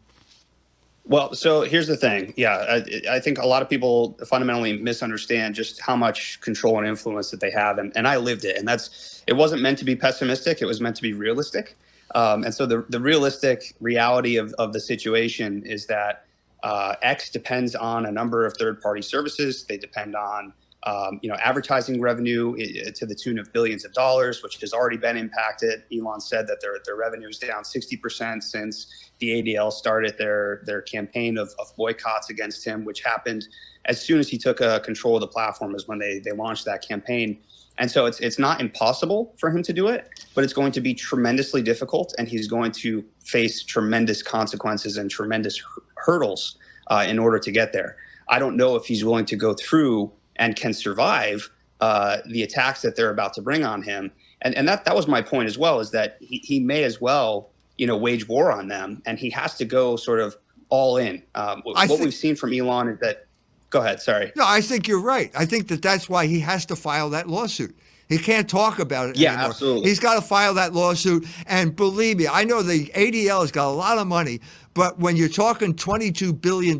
Well, 1.05 1.33
so 1.33 1.61
here's 1.61 1.87
the 1.87 1.97
thing. 1.97 2.33
Yeah, 2.37 2.53
I, 2.53 3.15
I, 3.15 3.19
think 3.19 3.39
a 3.39 3.45
lot 3.45 3.61
of 3.61 3.69
people 3.69 4.17
fundamentally 4.25 4.77
misunderstand 4.77 5.55
just 5.55 5.81
how 5.81 5.95
much 5.95 6.39
control 6.41 6.77
and 6.77 6.87
influence 6.87 7.31
that 7.31 7.39
they 7.39 7.49
have, 7.51 7.79
and, 7.79 7.91
and 7.95 8.07
I 8.07 8.17
lived 8.17 8.45
it. 8.45 8.57
And 8.57 8.67
that's 8.67 9.23
it 9.27 9.33
wasn't 9.33 9.61
meant 9.63 9.79
to 9.79 9.85
be 9.85 9.95
pessimistic; 9.95 10.61
it 10.61 10.65
was 10.65 10.79
meant 10.79 10.95
to 10.97 11.01
be 11.01 11.13
realistic. 11.13 11.75
Um, 12.13 12.43
and 12.43 12.53
so 12.53 12.65
the 12.65 12.85
the 12.89 12.99
realistic 12.99 13.73
reality 13.79 14.37
of 14.37 14.53
of 14.59 14.73
the 14.73 14.79
situation 14.79 15.63
is 15.65 15.87
that 15.87 16.25
uh, 16.63 16.95
X 17.01 17.31
depends 17.31 17.73
on 17.73 18.05
a 18.05 18.11
number 18.11 18.45
of 18.45 18.55
third 18.57 18.79
party 18.79 19.01
services. 19.01 19.65
They 19.65 19.77
depend 19.77 20.15
on 20.15 20.53
um, 20.83 21.19
you 21.21 21.29
know, 21.29 21.35
advertising 21.35 22.01
revenue 22.01 22.55
to 22.93 23.05
the 23.05 23.13
tune 23.13 23.37
of 23.37 23.53
billions 23.53 23.85
of 23.85 23.93
dollars, 23.93 24.41
which 24.41 24.59
has 24.61 24.73
already 24.73 24.97
been 24.97 25.15
impacted. 25.15 25.83
Elon 25.95 26.19
said 26.19 26.47
that 26.47 26.59
their, 26.61 26.77
their 26.85 26.95
revenue 26.95 27.27
is 27.27 27.37
down 27.37 27.63
60% 27.63 28.41
since 28.41 29.11
the 29.19 29.41
ADL 29.41 29.71
started 29.71 30.17
their, 30.17 30.63
their 30.65 30.81
campaign 30.81 31.37
of, 31.37 31.53
of 31.59 31.67
boycotts 31.77 32.31
against 32.31 32.65
him, 32.65 32.83
which 32.83 33.03
happened 33.03 33.47
as 33.85 34.01
soon 34.01 34.19
as 34.19 34.29
he 34.29 34.37
took 34.37 34.61
uh, 34.61 34.79
control 34.79 35.15
of 35.15 35.21
the 35.21 35.27
platform 35.27 35.75
is 35.75 35.87
when 35.87 35.99
they, 35.99 36.19
they 36.19 36.31
launched 36.31 36.65
that 36.65 36.87
campaign. 36.87 37.39
And 37.77 37.89
so 37.89 38.05
it's, 38.05 38.19
it's 38.19 38.37
not 38.37 38.61
impossible 38.61 39.33
for 39.39 39.49
him 39.49 39.63
to 39.63 39.73
do 39.73 39.87
it, 39.87 40.07
but 40.35 40.43
it's 40.43 40.53
going 40.53 40.71
to 40.73 40.81
be 40.81 40.93
tremendously 40.93 41.61
difficult. 41.61 42.13
And 42.17 42.27
he's 42.27 42.47
going 42.47 42.71
to 42.73 43.03
face 43.23 43.63
tremendous 43.63 44.21
consequences 44.21 44.97
and 44.97 45.09
tremendous 45.09 45.61
hurdles 45.95 46.57
uh, 46.87 47.05
in 47.07 47.17
order 47.17 47.39
to 47.39 47.51
get 47.51 47.73
there. 47.73 47.97
I 48.29 48.39
don't 48.39 48.55
know 48.55 48.75
if 48.75 48.85
he's 48.85 49.03
willing 49.03 49.25
to 49.25 49.35
go 49.35 49.53
through 49.53 50.11
and 50.41 50.55
can 50.55 50.73
survive 50.73 51.49
uh, 51.79 52.17
the 52.25 52.41
attacks 52.43 52.81
that 52.81 52.95
they're 52.95 53.11
about 53.11 53.33
to 53.35 53.41
bring 53.41 53.63
on 53.63 53.81
him. 53.83 54.11
And, 54.41 54.55
and 54.55 54.67
that, 54.67 54.85
that 54.85 54.95
was 54.95 55.07
my 55.07 55.21
point 55.21 55.47
as 55.47 55.57
well, 55.57 55.79
is 55.79 55.91
that 55.91 56.17
he, 56.19 56.39
he 56.39 56.59
may 56.59 56.83
as 56.83 56.99
well, 56.99 57.51
you 57.77 57.85
know, 57.85 57.95
wage 57.95 58.27
war 58.27 58.51
on 58.51 58.67
them 58.67 59.03
and 59.05 59.19
he 59.19 59.29
has 59.29 59.55
to 59.55 59.65
go 59.65 59.95
sort 59.95 60.19
of 60.19 60.35
all 60.69 60.97
in. 60.97 61.21
Um, 61.35 61.61
what 61.63 61.99
we've 61.99 62.13
seen 62.13 62.35
from 62.35 62.53
Elon 62.53 62.87
is 62.87 62.99
that, 62.99 63.27
go 63.69 63.81
ahead, 63.81 64.01
sorry. 64.01 64.31
No, 64.35 64.43
I 64.47 64.61
think 64.61 64.87
you're 64.87 65.01
right. 65.01 65.31
I 65.35 65.45
think 65.45 65.67
that 65.67 65.83
that's 65.83 66.09
why 66.09 66.25
he 66.25 66.39
has 66.39 66.65
to 66.65 66.75
file 66.75 67.11
that 67.11 67.27
lawsuit. 67.27 67.75
He 68.11 68.17
can't 68.17 68.49
talk 68.49 68.79
about 68.79 69.09
it 69.09 69.17
yeah, 69.17 69.29
anymore. 69.29 69.49
absolutely. 69.49 69.89
He's 69.89 69.99
got 69.99 70.15
to 70.15 70.21
file 70.21 70.53
that 70.55 70.73
lawsuit. 70.73 71.25
And 71.47 71.73
believe 71.73 72.17
me, 72.17 72.27
I 72.27 72.43
know 72.43 72.61
the 72.61 72.87
ADL 72.87 73.39
has 73.39 73.51
got 73.51 73.69
a 73.69 73.71
lot 73.71 73.97
of 73.97 74.05
money, 74.05 74.41
but 74.73 74.99
when 74.99 75.15
you're 75.15 75.29
talking 75.29 75.73
$22 75.73 76.41
billion 76.41 76.79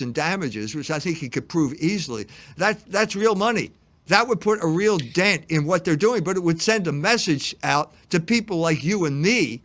in 0.00 0.12
damages, 0.12 0.74
which 0.74 0.90
I 0.90 0.98
think 0.98 1.18
he 1.18 1.28
could 1.28 1.48
prove 1.48 1.74
easily, 1.74 2.26
that, 2.56 2.84
that's 2.86 3.14
real 3.14 3.34
money. 3.34 3.72
That 4.06 4.26
would 4.26 4.40
put 4.40 4.62
a 4.62 4.66
real 4.66 4.96
dent 4.96 5.44
in 5.50 5.66
what 5.66 5.84
they're 5.84 5.96
doing, 5.96 6.24
but 6.24 6.36
it 6.36 6.40
would 6.40 6.62
send 6.62 6.86
a 6.86 6.92
message 6.92 7.54
out 7.62 7.92
to 8.08 8.18
people 8.18 8.56
like 8.56 8.82
you 8.82 9.04
and 9.04 9.20
me 9.20 9.60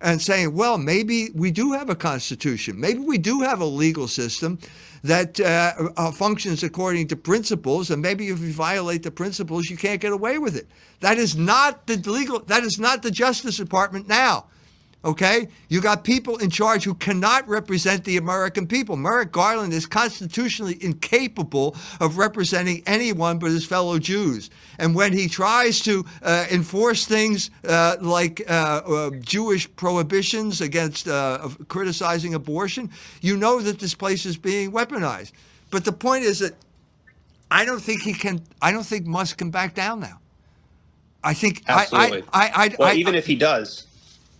and 0.00 0.22
saying, 0.22 0.54
well, 0.54 0.78
maybe 0.78 1.30
we 1.34 1.50
do 1.50 1.72
have 1.72 1.90
a 1.90 1.94
constitution. 1.96 2.80
Maybe 2.80 3.00
we 3.00 3.18
do 3.18 3.40
have 3.40 3.60
a 3.60 3.66
legal 3.66 4.08
system 4.08 4.58
that 5.02 5.40
uh, 5.40 5.90
uh, 5.96 6.12
functions 6.12 6.62
according 6.62 7.08
to 7.08 7.16
principles, 7.16 7.90
and 7.90 8.02
maybe 8.02 8.28
if 8.28 8.40
you 8.40 8.52
violate 8.52 9.02
the 9.02 9.10
principles, 9.10 9.70
you 9.70 9.76
can't 9.76 10.00
get 10.00 10.12
away 10.12 10.38
with 10.38 10.56
it. 10.56 10.68
That 11.00 11.18
is 11.18 11.36
not 11.36 11.86
the 11.86 11.96
legal. 11.96 12.40
That 12.40 12.64
is 12.64 12.78
not 12.78 13.02
the 13.02 13.10
Justice 13.10 13.56
Department 13.56 14.08
now. 14.08 14.46
Okay? 15.02 15.48
You 15.68 15.80
got 15.80 16.04
people 16.04 16.36
in 16.38 16.50
charge 16.50 16.84
who 16.84 16.94
cannot 16.94 17.48
represent 17.48 18.04
the 18.04 18.18
American 18.18 18.66
people. 18.66 18.96
Merrick 18.96 19.32
Garland 19.32 19.72
is 19.72 19.86
constitutionally 19.86 20.76
incapable 20.82 21.74
of 22.00 22.18
representing 22.18 22.82
anyone 22.86 23.38
but 23.38 23.50
his 23.50 23.64
fellow 23.64 23.98
Jews. 23.98 24.50
And 24.78 24.94
when 24.94 25.12
he 25.12 25.28
tries 25.28 25.80
to 25.80 26.04
uh, 26.22 26.46
enforce 26.50 27.06
things 27.06 27.50
uh, 27.66 27.96
like 28.00 28.42
uh, 28.48 28.82
uh 28.86 29.10
Jewish 29.20 29.74
prohibitions 29.76 30.60
against 30.60 31.08
uh, 31.08 31.48
criticizing 31.68 32.34
abortion, 32.34 32.90
you 33.22 33.36
know 33.36 33.60
that 33.60 33.78
this 33.78 33.94
place 33.94 34.26
is 34.26 34.36
being 34.36 34.70
weaponized. 34.70 35.32
But 35.70 35.84
the 35.84 35.92
point 35.92 36.24
is 36.24 36.40
that 36.40 36.54
I 37.50 37.64
don't 37.64 37.80
think 37.80 38.02
he 38.02 38.12
can, 38.12 38.42
I 38.60 38.70
don't 38.70 38.86
think 38.86 39.06
Musk 39.06 39.38
can 39.38 39.50
back 39.50 39.74
down 39.74 40.00
now. 40.00 40.20
I 41.22 41.34
think 41.34 41.62
Absolutely. 41.66 42.22
I, 42.32 42.46
I, 42.46 42.64
I, 42.64 42.76
well, 42.78 42.88
I, 42.88 42.94
even 42.94 43.14
if 43.14 43.26
he 43.26 43.34
does, 43.34 43.86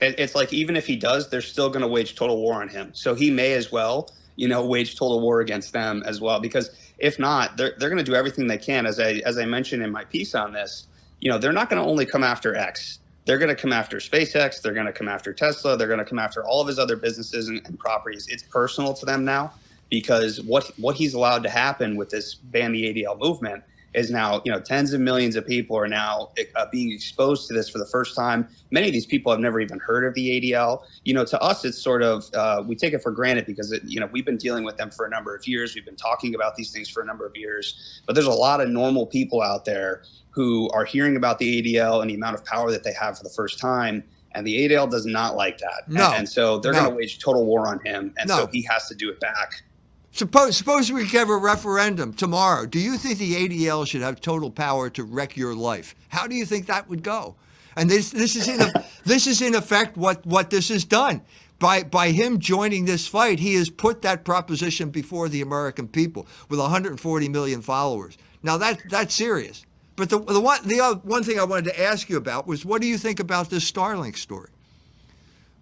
it's 0.00 0.34
like 0.34 0.52
even 0.52 0.76
if 0.76 0.86
he 0.86 0.96
does, 0.96 1.28
they're 1.30 1.42
still 1.42 1.68
going 1.68 1.82
to 1.82 1.88
wage 1.88 2.14
total 2.14 2.38
war 2.38 2.60
on 2.60 2.68
him. 2.68 2.90
So 2.94 3.14
he 3.14 3.30
may 3.30 3.52
as 3.52 3.72
well, 3.72 4.10
you 4.36 4.48
know, 4.48 4.64
wage 4.64 4.96
total 4.96 5.20
war 5.20 5.40
against 5.40 5.72
them 5.72 6.02
as 6.06 6.20
well. 6.20 6.40
Because 6.40 6.70
if 6.98 7.18
not, 7.18 7.56
they're 7.56 7.74
they're 7.78 7.90
going 7.90 8.04
to 8.04 8.10
do 8.10 8.14
everything 8.14 8.46
they 8.46 8.58
can. 8.58 8.86
As 8.86 9.00
I 9.00 9.22
as 9.26 9.38
I 9.38 9.44
mentioned 9.44 9.82
in 9.82 9.90
my 9.90 10.04
piece 10.04 10.34
on 10.34 10.52
this, 10.52 10.86
you 11.20 11.30
know, 11.30 11.38
they're 11.38 11.52
not 11.52 11.70
going 11.70 11.82
to 11.82 11.88
only 11.88 12.06
come 12.06 12.24
after 12.24 12.54
X. 12.54 12.98
They're 13.26 13.38
going 13.38 13.54
to 13.54 13.60
come 13.60 13.72
after 13.72 13.98
SpaceX. 13.98 14.62
They're 14.62 14.74
going 14.74 14.86
to 14.86 14.92
come 14.92 15.08
after 15.08 15.32
Tesla. 15.32 15.76
They're 15.76 15.86
going 15.86 15.98
to 15.98 16.04
come 16.04 16.18
after 16.18 16.44
all 16.44 16.60
of 16.62 16.68
his 16.68 16.78
other 16.78 16.96
businesses 16.96 17.48
and, 17.48 17.60
and 17.66 17.78
properties. 17.78 18.26
It's 18.28 18.42
personal 18.42 18.94
to 18.94 19.06
them 19.06 19.24
now 19.24 19.52
because 19.90 20.40
what 20.42 20.70
what 20.78 20.96
he's 20.96 21.14
allowed 21.14 21.42
to 21.42 21.50
happen 21.50 21.96
with 21.96 22.10
this 22.10 22.34
ban 22.34 22.72
the 22.72 22.84
ADL 22.84 23.18
movement 23.20 23.62
is 23.94 24.10
now, 24.10 24.40
you 24.44 24.52
know, 24.52 24.60
tens 24.60 24.92
of 24.92 25.00
millions 25.00 25.34
of 25.36 25.46
people 25.46 25.76
are 25.76 25.88
now 25.88 26.30
uh, 26.54 26.66
being 26.70 26.92
exposed 26.92 27.48
to 27.48 27.54
this 27.54 27.68
for 27.68 27.78
the 27.78 27.86
first 27.86 28.14
time. 28.14 28.48
Many 28.70 28.86
of 28.86 28.92
these 28.92 29.06
people 29.06 29.32
have 29.32 29.40
never 29.40 29.60
even 29.60 29.80
heard 29.80 30.04
of 30.04 30.14
the 30.14 30.40
ADL. 30.40 30.84
You 31.04 31.14
know, 31.14 31.24
to 31.24 31.40
us, 31.40 31.64
it's 31.64 31.78
sort 31.78 32.02
of, 32.02 32.24
uh, 32.34 32.62
we 32.66 32.76
take 32.76 32.92
it 32.92 33.02
for 33.02 33.10
granted 33.10 33.46
because, 33.46 33.72
it, 33.72 33.82
you 33.84 33.98
know, 33.98 34.08
we've 34.12 34.24
been 34.24 34.36
dealing 34.36 34.64
with 34.64 34.76
them 34.76 34.90
for 34.90 35.06
a 35.06 35.10
number 35.10 35.34
of 35.34 35.46
years. 35.46 35.74
We've 35.74 35.84
been 35.84 35.96
talking 35.96 36.34
about 36.34 36.54
these 36.54 36.70
things 36.70 36.88
for 36.88 37.02
a 37.02 37.06
number 37.06 37.26
of 37.26 37.36
years. 37.36 38.00
But 38.06 38.14
there's 38.14 38.26
a 38.26 38.32
lot 38.32 38.60
of 38.60 38.68
normal 38.68 39.06
people 39.06 39.42
out 39.42 39.64
there 39.64 40.04
who 40.30 40.70
are 40.70 40.84
hearing 40.84 41.16
about 41.16 41.38
the 41.38 41.60
ADL 41.60 42.00
and 42.00 42.10
the 42.10 42.14
amount 42.14 42.36
of 42.36 42.44
power 42.44 42.70
that 42.70 42.84
they 42.84 42.92
have 42.92 43.18
for 43.18 43.24
the 43.24 43.30
first 43.30 43.58
time. 43.58 44.04
And 44.32 44.46
the 44.46 44.68
ADL 44.68 44.88
does 44.88 45.06
not 45.06 45.34
like 45.34 45.58
that. 45.58 45.88
No. 45.88 46.06
And, 46.06 46.18
and 46.18 46.28
so 46.28 46.60
they're 46.60 46.72
no. 46.72 46.82
going 46.82 46.90
to 46.92 46.96
wage 46.96 47.18
total 47.18 47.44
war 47.44 47.66
on 47.66 47.84
him. 47.84 48.14
And 48.16 48.28
no. 48.28 48.36
so 48.36 48.46
he 48.46 48.62
has 48.70 48.86
to 48.86 48.94
do 48.94 49.10
it 49.10 49.18
back. 49.18 49.64
Suppose, 50.12 50.56
suppose 50.56 50.90
we 50.90 51.06
have 51.08 51.30
a 51.30 51.36
referendum 51.36 52.12
tomorrow. 52.12 52.66
Do 52.66 52.78
you 52.78 52.98
think 52.98 53.18
the 53.18 53.34
ADL 53.34 53.86
should 53.86 54.02
have 54.02 54.20
total 54.20 54.50
power 54.50 54.90
to 54.90 55.04
wreck 55.04 55.36
your 55.36 55.54
life? 55.54 55.94
How 56.08 56.26
do 56.26 56.34
you 56.34 56.44
think 56.44 56.66
that 56.66 56.88
would 56.88 57.02
go? 57.02 57.36
And 57.76 57.88
this, 57.88 58.10
this 58.10 58.34
is 58.34 58.48
in 58.48 58.60
a, 58.60 58.84
this 59.04 59.26
is 59.26 59.40
in 59.40 59.54
effect 59.54 59.96
what, 59.96 60.26
what 60.26 60.50
this 60.50 60.68
has 60.68 60.84
done. 60.84 61.22
By, 61.60 61.82
by 61.82 62.10
him 62.10 62.38
joining 62.38 62.86
this 62.86 63.06
fight, 63.06 63.38
he 63.38 63.54
has 63.54 63.68
put 63.68 64.02
that 64.02 64.24
proposition 64.24 64.90
before 64.90 65.28
the 65.28 65.42
American 65.42 65.86
people 65.86 66.26
with 66.48 66.58
140 66.58 67.28
million 67.28 67.60
followers. 67.60 68.16
Now 68.42 68.56
that 68.56 68.80
that's 68.88 69.14
serious. 69.14 69.64
But 69.96 70.08
the, 70.08 70.18
the 70.18 70.40
one 70.40 70.66
the 70.66 70.80
other, 70.80 71.00
one 71.00 71.22
thing 71.22 71.38
I 71.38 71.44
wanted 71.44 71.66
to 71.66 71.80
ask 71.80 72.08
you 72.08 72.16
about 72.16 72.46
was 72.46 72.64
what 72.64 72.80
do 72.80 72.88
you 72.88 72.96
think 72.96 73.20
about 73.20 73.50
this 73.50 73.70
Starlink 73.70 74.16
story? 74.16 74.48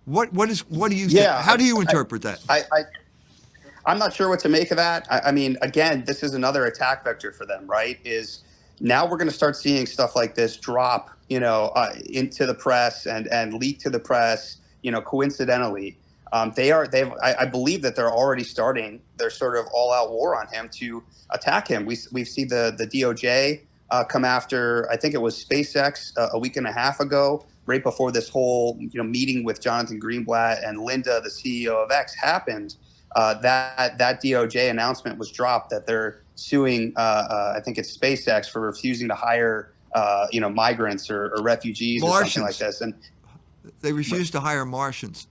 What 0.05 0.33
what 0.33 0.49
is 0.49 0.61
what 0.69 0.91
do 0.93 0.97
you 0.97 1.09
yeah, 1.09 1.35
think? 1.35 1.47
How 1.47 1.57
do 1.57 1.65
you 1.65 1.79
I, 1.79 1.81
interpret 1.81 2.23
that? 2.23 2.41
I, 2.49 2.63
I 2.73 2.83
I'm 3.89 3.99
not 3.99 4.13
sure 4.13 4.29
what 4.29 4.41
to 4.41 4.51
make 4.51 4.71
of 4.71 4.77
that. 4.77 5.07
I, 5.11 5.21
I 5.29 5.33
mean, 5.33 5.57
again, 5.63 6.05
this 6.07 6.23
is 6.23 6.35
another 6.35 6.67
attack 6.67 7.05
vector 7.05 7.33
for 7.33 7.47
them, 7.47 7.67
right? 7.67 7.99
Is 8.05 8.45
now 8.81 9.07
we're 9.07 9.17
going 9.17 9.31
to 9.31 9.35
start 9.35 9.57
seeing 9.57 9.87
stuff 9.87 10.15
like 10.15 10.35
this 10.35 10.59
drop, 10.59 11.09
you 11.31 11.41
know, 11.41 11.73
uh, 11.75 11.95
into 12.11 12.45
the 12.45 12.55
press 12.55 13.07
and 13.07 13.27
and 13.29 13.55
leak 13.55 13.79
to 13.81 13.91
the 13.91 13.99
press, 13.99 14.59
you 14.83 14.91
know, 14.91 15.01
coincidentally. 15.01 15.97
Um, 16.35 16.53
they 16.55 16.71
are 16.71 16.87
they've 16.87 17.11
I, 17.23 17.35
I, 17.41 17.47
believe 17.47 17.81
that 17.81 17.97
they're 17.97 18.13
already 18.13 18.45
starting 18.45 19.01
their 19.17 19.31
sort 19.31 19.57
of 19.57 19.65
all 19.73 19.91
out 19.95 20.11
war 20.11 20.39
on 20.39 20.47
him 20.49 20.69
to 20.75 21.03
attack 21.31 21.67
him. 21.67 21.87
We 21.87 21.97
we've 22.13 22.29
seen 22.29 22.49
the 22.49 22.75
the 22.77 22.87
DOJ 22.87 23.63
uh, 23.91 24.05
come 24.05 24.27
after 24.27 24.87
I 24.91 24.99
think 24.99 25.15
it 25.15 25.23
was 25.23 25.43
SpaceX 25.43 26.13
uh, 26.19 26.29
a 26.35 26.39
week 26.39 26.59
and 26.59 26.67
a 26.67 26.73
half 26.73 27.01
ago, 27.01 27.47
right 27.65 27.83
before 27.83 28.13
this 28.13 28.29
whole 28.29 28.77
you 28.79 28.91
know 29.03 29.05
meeting 29.05 29.45
with 29.45 29.63
Jonathan 29.63 29.99
Greenblatt 29.99 30.69
and 30.69 30.79
Linda, 30.83 31.23
the 31.23 31.31
CEO 31.31 31.83
of 31.83 31.91
X, 31.91 32.15
happened 32.15 32.77
uh, 33.17 33.35
that 33.41 33.99
that 33.99 34.23
DOJ 34.23 34.71
announcement 34.71 35.19
was 35.19 35.31
dropped 35.31 35.71
that 35.71 35.87
they're 35.87 36.23
suing. 36.35 36.93
Uh, 36.97 37.01
uh, 37.01 37.55
I 37.57 37.61
think 37.61 37.79
it's 37.79 37.97
SpaceX 37.97 38.51
for 38.51 38.61
refusing 38.61 39.09
to 39.09 39.15
hire 39.15 39.73
uh, 39.95 40.27
you 40.31 40.41
know 40.41 40.51
migrants 40.51 41.11
or, 41.11 41.35
or 41.35 41.43
refugees 41.43 42.03
Martians. 42.03 42.21
or 42.21 42.31
something 42.31 42.47
like 42.47 42.57
this, 42.59 42.81
and 42.81 42.95
they 43.81 43.93
refused 43.93 44.33
to 44.33 44.41
hire 44.41 44.65
Martians. 44.65 45.27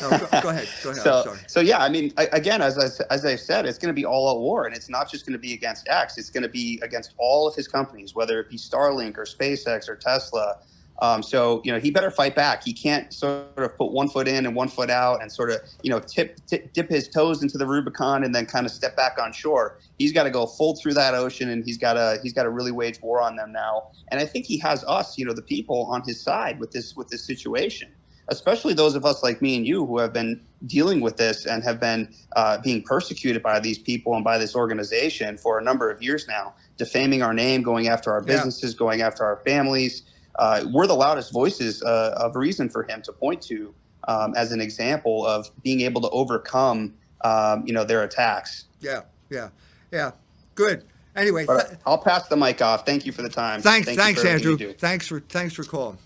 No, 0.00 0.10
go, 0.10 0.18
go, 0.18 0.48
ahead. 0.48 0.68
Go 0.82 0.90
ahead. 0.90 1.02
So, 1.04 1.36
so 1.46 1.60
yeah, 1.60 1.78
I 1.78 1.88
mean, 1.88 2.12
I, 2.16 2.24
again, 2.32 2.60
as 2.60 2.76
I, 2.76 3.04
as 3.12 3.24
I 3.24 3.36
said, 3.36 3.66
it's 3.66 3.78
going 3.78 3.94
to 3.94 3.98
be 3.98 4.04
all 4.04 4.28
out 4.28 4.40
war, 4.40 4.66
and 4.66 4.74
it's 4.74 4.88
not 4.88 5.08
just 5.08 5.24
going 5.26 5.34
to 5.34 5.38
be 5.38 5.54
against 5.54 5.88
X. 5.88 6.18
It's 6.18 6.30
going 6.30 6.42
to 6.42 6.48
be 6.48 6.80
against 6.82 7.14
all 7.18 7.46
of 7.46 7.54
his 7.54 7.68
companies, 7.68 8.14
whether 8.14 8.40
it 8.40 8.50
be 8.50 8.56
Starlink 8.56 9.16
or 9.16 9.24
SpaceX 9.24 9.88
or 9.88 9.94
Tesla. 9.94 10.58
Um, 11.02 11.22
so 11.22 11.60
you 11.64 11.72
know 11.72 11.78
he 11.78 11.90
better 11.90 12.10
fight 12.10 12.34
back. 12.34 12.64
He 12.64 12.72
can't 12.72 13.12
sort 13.12 13.46
of 13.56 13.76
put 13.76 13.92
one 13.92 14.08
foot 14.08 14.26
in 14.26 14.46
and 14.46 14.54
one 14.54 14.68
foot 14.68 14.90
out 14.90 15.20
and 15.20 15.30
sort 15.30 15.50
of 15.50 15.60
you 15.82 15.90
know 15.90 16.00
tip, 16.00 16.38
tip 16.46 16.72
dip 16.72 16.88
his 16.88 17.08
toes 17.08 17.42
into 17.42 17.58
the 17.58 17.66
Rubicon 17.66 18.24
and 18.24 18.34
then 18.34 18.46
kind 18.46 18.64
of 18.64 18.72
step 18.72 18.96
back 18.96 19.18
on 19.20 19.32
shore. 19.32 19.78
He's 19.98 20.12
got 20.12 20.24
to 20.24 20.30
go 20.30 20.46
full 20.46 20.76
through 20.76 20.94
that 20.94 21.14
ocean 21.14 21.50
and 21.50 21.64
he's 21.64 21.78
got 21.78 21.94
to 21.94 22.18
he's 22.22 22.32
got 22.32 22.44
to 22.44 22.50
really 22.50 22.72
wage 22.72 23.00
war 23.02 23.20
on 23.20 23.36
them 23.36 23.52
now. 23.52 23.88
And 24.08 24.20
I 24.20 24.24
think 24.24 24.46
he 24.46 24.58
has 24.58 24.84
us, 24.84 25.18
you 25.18 25.24
know, 25.24 25.34
the 25.34 25.42
people 25.42 25.86
on 25.90 26.02
his 26.02 26.20
side 26.20 26.58
with 26.58 26.70
this 26.70 26.96
with 26.96 27.08
this 27.08 27.24
situation. 27.24 27.92
Especially 28.28 28.74
those 28.74 28.96
of 28.96 29.04
us 29.04 29.22
like 29.22 29.40
me 29.40 29.56
and 29.56 29.64
you 29.64 29.86
who 29.86 29.98
have 29.98 30.12
been 30.12 30.40
dealing 30.66 31.00
with 31.00 31.16
this 31.16 31.46
and 31.46 31.62
have 31.62 31.78
been 31.78 32.12
uh, 32.34 32.58
being 32.58 32.82
persecuted 32.82 33.40
by 33.40 33.60
these 33.60 33.78
people 33.78 34.16
and 34.16 34.24
by 34.24 34.36
this 34.36 34.56
organization 34.56 35.38
for 35.38 35.60
a 35.60 35.62
number 35.62 35.92
of 35.92 36.02
years 36.02 36.26
now, 36.26 36.52
defaming 36.76 37.22
our 37.22 37.32
name, 37.32 37.62
going 37.62 37.86
after 37.86 38.10
our 38.10 38.20
businesses, 38.20 38.72
yeah. 38.72 38.78
going 38.78 39.00
after 39.00 39.24
our 39.24 39.36
families 39.46 40.02
uh, 40.38 40.64
we're 40.72 40.86
the 40.86 40.94
loudest 40.94 41.32
voices 41.32 41.82
uh, 41.82 42.14
of 42.16 42.36
reason 42.36 42.68
for 42.68 42.84
him 42.84 43.02
to 43.02 43.12
point 43.12 43.42
to 43.42 43.74
um, 44.08 44.34
as 44.36 44.52
an 44.52 44.60
example 44.60 45.26
of 45.26 45.50
being 45.62 45.80
able 45.80 46.00
to 46.00 46.10
overcome 46.10 46.94
um, 47.22 47.64
you 47.66 47.72
know, 47.72 47.84
their 47.84 48.02
attacks. 48.02 48.66
Yeah, 48.80 49.02
yeah, 49.30 49.48
yeah. 49.90 50.12
Good. 50.54 50.84
Anyway, 51.14 51.46
th- 51.46 51.78
I'll 51.86 51.98
pass 51.98 52.28
the 52.28 52.36
mic 52.36 52.60
off. 52.60 52.84
Thank 52.84 53.06
you 53.06 53.12
for 53.12 53.22
the 53.22 53.28
time. 53.28 53.62
thanks, 53.62 53.86
Thank 53.86 53.98
thanks, 53.98 54.24
Andrew. 54.24 54.56
Thanks 54.74 55.06
for 55.08 55.20
thanks 55.20 55.54
for 55.54 55.64
calling. 55.64 55.98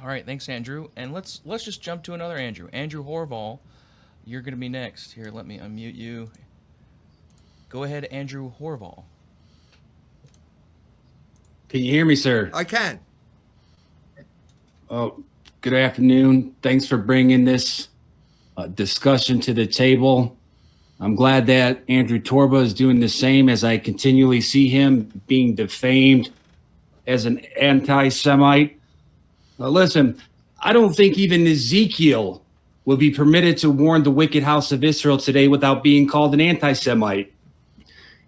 All 0.00 0.08
right, 0.08 0.26
thanks, 0.26 0.48
Andrew. 0.48 0.88
And 0.96 1.12
let's 1.12 1.40
let's 1.44 1.64
just 1.64 1.80
jump 1.80 2.02
to 2.04 2.14
another 2.14 2.36
Andrew. 2.36 2.68
Andrew 2.72 3.04
Horval, 3.04 3.60
you're 4.24 4.40
going 4.40 4.54
to 4.54 4.58
be 4.58 4.68
next. 4.68 5.12
Here, 5.12 5.30
let 5.30 5.46
me 5.46 5.58
unmute 5.58 5.94
you. 5.94 6.30
Go 7.68 7.84
ahead, 7.84 8.04
Andrew 8.06 8.52
Horval. 8.60 9.04
Can 11.72 11.80
you 11.80 11.90
hear 11.90 12.04
me, 12.04 12.16
sir? 12.16 12.50
I 12.52 12.64
can. 12.64 13.00
Oh, 14.90 15.24
good 15.62 15.72
afternoon. 15.72 16.54
Thanks 16.60 16.86
for 16.86 16.98
bringing 16.98 17.46
this 17.46 17.88
uh, 18.58 18.66
discussion 18.66 19.40
to 19.40 19.54
the 19.54 19.66
table. 19.66 20.36
I'm 21.00 21.14
glad 21.14 21.46
that 21.46 21.82
Andrew 21.88 22.20
Torba 22.20 22.60
is 22.62 22.74
doing 22.74 23.00
the 23.00 23.08
same 23.08 23.48
as 23.48 23.64
I 23.64 23.78
continually 23.78 24.42
see 24.42 24.68
him 24.68 25.22
being 25.26 25.54
defamed 25.54 26.28
as 27.06 27.24
an 27.24 27.38
anti 27.58 28.10
Semite. 28.10 28.78
Now, 29.58 29.68
listen, 29.68 30.20
I 30.60 30.74
don't 30.74 30.94
think 30.94 31.16
even 31.16 31.46
Ezekiel 31.46 32.42
will 32.84 32.98
be 32.98 33.10
permitted 33.10 33.56
to 33.58 33.70
warn 33.70 34.02
the 34.02 34.10
wicked 34.10 34.42
house 34.42 34.72
of 34.72 34.84
Israel 34.84 35.16
today 35.16 35.48
without 35.48 35.82
being 35.82 36.06
called 36.06 36.34
an 36.34 36.40
anti 36.42 36.74
Semite. 36.74 37.32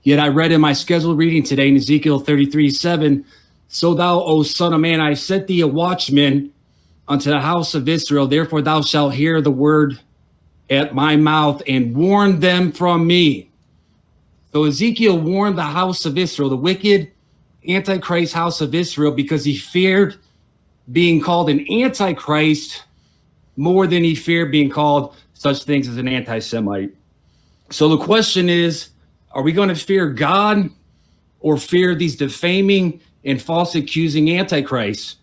Yet 0.05 0.21
I 0.21 0.29
read 0.29 0.53
in 0.53 0.61
my 0.61 0.75
scheduled 0.75 1.17
reading 1.17 1.43
today 1.43 1.67
in 1.67 1.77
Ezekiel 1.77 2.21
33 2.21 2.71
7, 2.71 3.25
So 3.69 3.95
thou, 3.95 4.21
O 4.21 4.43
son 4.43 4.75
of 4.75 4.81
man, 4.81 5.01
I 5.01 5.15
set 5.15 5.47
thee 5.47 5.63
a 5.63 5.67
watchman 5.67 6.53
unto 7.09 7.31
the 7.31 7.41
house 7.41 7.75
of 7.75 7.89
Israel. 7.89 8.27
Therefore 8.27 8.61
thou 8.61 8.83
shalt 8.83 9.15
hear 9.15 9.41
the 9.41 9.51
word 9.51 9.99
at 10.69 10.95
my 10.95 11.17
mouth 11.17 11.63
and 11.67 11.97
warn 11.97 12.41
them 12.41 12.71
from 12.71 13.07
me. 13.07 13.51
So 14.53 14.65
Ezekiel 14.65 15.19
warned 15.19 15.57
the 15.57 15.63
house 15.63 16.05
of 16.05 16.19
Israel, 16.19 16.51
the 16.51 16.57
wicked 16.57 17.11
antichrist 17.67 18.35
house 18.35 18.61
of 18.61 18.75
Israel, 18.75 19.11
because 19.11 19.47
he 19.47 19.57
feared 19.57 20.17
being 20.93 21.23
called 21.23 21.49
an 21.49 21.67
antichrist 21.73 22.85
more 23.57 23.87
than 23.87 24.05
he 24.05 24.15
feared 24.15 24.53
being 24.53 24.69
called 24.69 25.17
such 25.33 25.65
things 25.65 25.89
as 25.89 25.97
an 25.97 26.09
anti 26.09 26.41
Semite. 26.41 26.95
So 27.71 27.89
the 27.89 28.05
question 28.05 28.51
is 28.51 28.91
are 29.35 29.43
we 29.43 29.53
going 29.53 29.69
to 29.69 29.75
fear 29.75 30.09
God 30.09 30.71
or 31.41 31.59
fear 31.59 31.95
these 31.95 32.17
defaming 32.17 33.01
and 33.25 33.43
false 33.43 33.75
accusing 33.75 34.31
antichrists? 34.31 35.17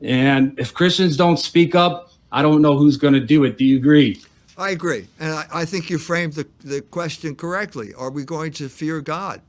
And 0.00 0.58
if 0.58 0.74
Christians 0.74 1.16
don't 1.16 1.36
speak 1.36 1.74
up, 1.74 2.10
I 2.32 2.42
don't 2.42 2.62
know 2.62 2.76
who's 2.76 2.96
going 2.96 3.14
to 3.14 3.20
do 3.20 3.44
it. 3.44 3.58
Do 3.58 3.64
you 3.64 3.76
agree? 3.76 4.20
I 4.58 4.70
agree, 4.70 5.06
and 5.18 5.32
I, 5.32 5.46
I 5.52 5.64
think 5.64 5.88
you 5.90 5.98
framed 5.98 6.34
the, 6.34 6.46
the 6.62 6.82
question 6.82 7.34
correctly. 7.34 7.94
Are 7.94 8.10
we 8.10 8.24
going 8.24 8.52
to 8.52 8.68
fear 8.68 9.00
God? 9.00 9.40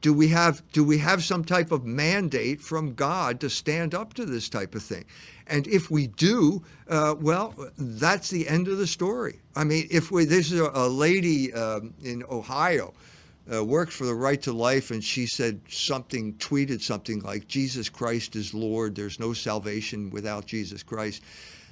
Do 0.00 0.14
we 0.14 0.28
have 0.28 0.62
do 0.72 0.82
we 0.82 0.98
have 0.98 1.22
some 1.22 1.44
type 1.44 1.72
of 1.72 1.84
mandate 1.84 2.60
from 2.60 2.94
God 2.94 3.40
to 3.40 3.50
stand 3.50 3.94
up 3.94 4.14
to 4.14 4.24
this 4.24 4.48
type 4.48 4.74
of 4.74 4.82
thing? 4.82 5.04
And 5.46 5.66
if 5.66 5.90
we 5.90 6.06
do, 6.06 6.62
uh, 6.88 7.16
well, 7.20 7.54
that's 7.76 8.30
the 8.30 8.48
end 8.48 8.68
of 8.68 8.78
the 8.78 8.86
story. 8.86 9.40
I 9.56 9.64
mean, 9.64 9.88
if 9.90 10.10
we 10.10 10.24
this 10.24 10.52
is 10.52 10.60
a, 10.60 10.70
a 10.72 10.88
lady 10.88 11.52
um, 11.52 11.92
in 12.02 12.24
Ohio 12.30 12.94
uh, 13.52 13.64
worked 13.64 13.92
for 13.92 14.06
the 14.06 14.14
Right 14.14 14.40
to 14.42 14.52
Life, 14.52 14.90
and 14.90 15.02
she 15.02 15.26
said 15.26 15.60
something, 15.68 16.34
tweeted 16.34 16.80
something 16.80 17.20
like, 17.20 17.46
"Jesus 17.46 17.88
Christ 17.88 18.36
is 18.36 18.54
Lord. 18.54 18.94
There's 18.94 19.20
no 19.20 19.32
salvation 19.34 20.10
without 20.10 20.46
Jesus 20.46 20.82
Christ." 20.82 21.22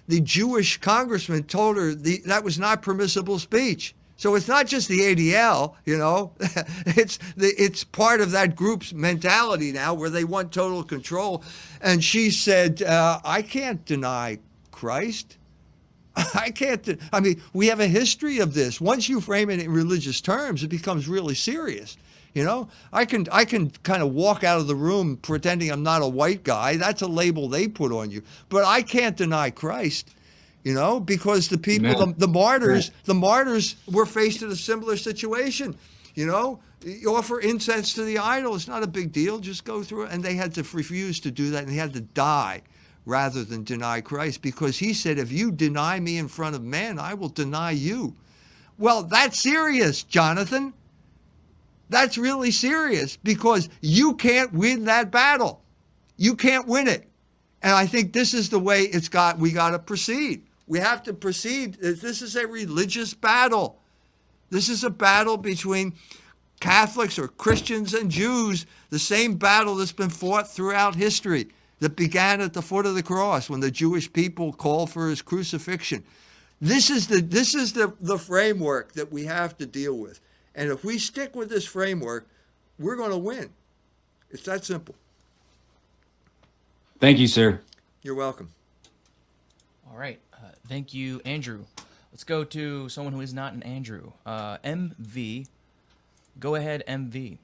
The 0.08 0.20
Jewish 0.20 0.78
congressman 0.78 1.44
told 1.44 1.76
her 1.76 1.94
the, 1.94 2.22
that 2.26 2.42
was 2.42 2.58
not 2.58 2.82
permissible 2.82 3.38
speech. 3.38 3.94
So 4.18 4.34
it's 4.34 4.48
not 4.48 4.66
just 4.66 4.88
the 4.88 4.98
ADL, 4.98 5.76
you 5.86 5.96
know, 5.96 6.32
it's 6.40 7.18
the, 7.36 7.54
it's 7.56 7.84
part 7.84 8.20
of 8.20 8.32
that 8.32 8.56
group's 8.56 8.92
mentality 8.92 9.70
now 9.70 9.94
where 9.94 10.10
they 10.10 10.24
want 10.24 10.52
total 10.52 10.82
control. 10.82 11.44
And 11.80 12.02
she 12.02 12.30
said, 12.30 12.82
uh, 12.82 13.20
"I 13.24 13.42
can't 13.42 13.84
deny 13.84 14.40
Christ." 14.72 15.38
I 16.34 16.50
can't. 16.50 17.00
I 17.12 17.20
mean, 17.20 17.40
we 17.52 17.68
have 17.68 17.78
a 17.78 17.86
history 17.86 18.40
of 18.40 18.54
this. 18.54 18.80
Once 18.80 19.08
you 19.08 19.20
frame 19.20 19.50
it 19.50 19.60
in 19.60 19.70
religious 19.70 20.20
terms, 20.20 20.64
it 20.64 20.68
becomes 20.68 21.06
really 21.06 21.36
serious. 21.36 21.96
You 22.34 22.42
know, 22.42 22.68
I 22.92 23.04
can 23.04 23.28
I 23.30 23.44
can 23.44 23.70
kind 23.84 24.02
of 24.02 24.12
walk 24.12 24.42
out 24.42 24.58
of 24.58 24.66
the 24.66 24.74
room 24.74 25.16
pretending 25.16 25.70
I'm 25.70 25.84
not 25.84 26.02
a 26.02 26.08
white 26.08 26.42
guy. 26.42 26.76
That's 26.76 27.02
a 27.02 27.06
label 27.06 27.48
they 27.48 27.68
put 27.68 27.92
on 27.92 28.10
you. 28.10 28.22
But 28.48 28.64
I 28.64 28.82
can't 28.82 29.16
deny 29.16 29.50
Christ. 29.50 30.10
You 30.68 30.74
know, 30.74 31.00
because 31.00 31.48
the 31.48 31.56
people, 31.56 31.94
the, 31.94 32.12
the 32.18 32.28
martyrs, 32.28 32.90
the 33.04 33.14
martyrs 33.14 33.76
were 33.90 34.04
faced 34.04 34.42
in 34.42 34.50
a 34.50 34.54
similar 34.54 34.98
situation. 34.98 35.74
You 36.14 36.26
know, 36.26 36.60
you 36.84 37.16
offer 37.16 37.40
incense 37.40 37.94
to 37.94 38.04
the 38.04 38.18
idol. 38.18 38.54
It's 38.54 38.68
not 38.68 38.82
a 38.82 38.86
big 38.86 39.10
deal. 39.10 39.38
Just 39.38 39.64
go 39.64 39.82
through 39.82 40.02
it. 40.02 40.12
And 40.12 40.22
they 40.22 40.34
had 40.34 40.52
to 40.56 40.66
refuse 40.74 41.20
to 41.20 41.30
do 41.30 41.52
that, 41.52 41.62
and 41.62 41.72
they 41.72 41.76
had 41.76 41.94
to 41.94 42.02
die 42.02 42.60
rather 43.06 43.44
than 43.44 43.64
deny 43.64 44.02
Christ 44.02 44.42
because 44.42 44.76
he 44.76 44.92
said, 44.92 45.18
If 45.18 45.32
you 45.32 45.52
deny 45.52 45.98
me 46.00 46.18
in 46.18 46.28
front 46.28 46.54
of 46.54 46.62
men, 46.62 46.98
I 46.98 47.14
will 47.14 47.30
deny 47.30 47.70
you. 47.70 48.14
Well, 48.76 49.04
that's 49.04 49.38
serious, 49.38 50.02
Jonathan. 50.02 50.74
That's 51.88 52.18
really 52.18 52.50
serious 52.50 53.16
because 53.16 53.70
you 53.80 54.16
can't 54.16 54.52
win 54.52 54.84
that 54.84 55.10
battle. 55.10 55.62
You 56.18 56.36
can't 56.36 56.68
win 56.68 56.88
it. 56.88 57.08
And 57.62 57.72
I 57.72 57.86
think 57.86 58.12
this 58.12 58.34
is 58.34 58.50
the 58.50 58.58
way 58.58 58.82
it's 58.82 59.08
got 59.08 59.38
we 59.38 59.50
got 59.50 59.70
to 59.70 59.78
proceed. 59.78 60.42
We 60.68 60.78
have 60.78 61.02
to 61.04 61.14
proceed. 61.14 61.74
This 61.80 62.22
is 62.22 62.36
a 62.36 62.46
religious 62.46 63.14
battle. 63.14 63.80
This 64.50 64.68
is 64.68 64.84
a 64.84 64.90
battle 64.90 65.36
between 65.36 65.94
Catholics 66.60 67.18
or 67.18 67.28
Christians 67.28 67.94
and 67.94 68.10
Jews, 68.10 68.66
the 68.90 68.98
same 68.98 69.36
battle 69.36 69.76
that's 69.76 69.92
been 69.92 70.10
fought 70.10 70.48
throughout 70.48 70.94
history 70.94 71.48
that 71.80 71.96
began 71.96 72.40
at 72.40 72.52
the 72.52 72.62
foot 72.62 72.86
of 72.86 72.94
the 72.94 73.02
cross 73.02 73.48
when 73.48 73.60
the 73.60 73.70
Jewish 73.70 74.12
people 74.12 74.52
called 74.52 74.90
for 74.90 75.08
his 75.08 75.22
crucifixion. 75.22 76.04
This 76.60 76.90
is 76.90 77.06
the 77.06 77.20
this 77.20 77.54
is 77.54 77.72
the, 77.72 77.94
the 78.00 78.18
framework 78.18 78.92
that 78.94 79.12
we 79.12 79.24
have 79.24 79.56
to 79.58 79.66
deal 79.66 79.96
with. 79.96 80.20
And 80.56 80.70
if 80.70 80.84
we 80.84 80.98
stick 80.98 81.36
with 81.36 81.48
this 81.48 81.64
framework, 81.64 82.26
we're 82.78 82.96
going 82.96 83.12
to 83.12 83.18
win. 83.18 83.50
It's 84.30 84.42
that 84.42 84.64
simple. 84.64 84.96
Thank 86.98 87.18
you, 87.18 87.28
sir. 87.28 87.60
You're 88.02 88.16
welcome. 88.16 88.50
All 89.88 89.96
right. 89.96 90.18
Uh, 90.38 90.48
thank 90.68 90.94
you, 90.94 91.20
Andrew. 91.24 91.64
Let's 92.12 92.24
go 92.24 92.44
to 92.44 92.88
someone 92.88 93.12
who 93.12 93.20
is 93.20 93.34
not 93.34 93.52
an 93.52 93.62
Andrew. 93.62 94.12
Uh, 94.24 94.58
MV. 94.58 95.46
Go 96.40 96.54
ahead, 96.54 96.82
MV. 96.88 97.38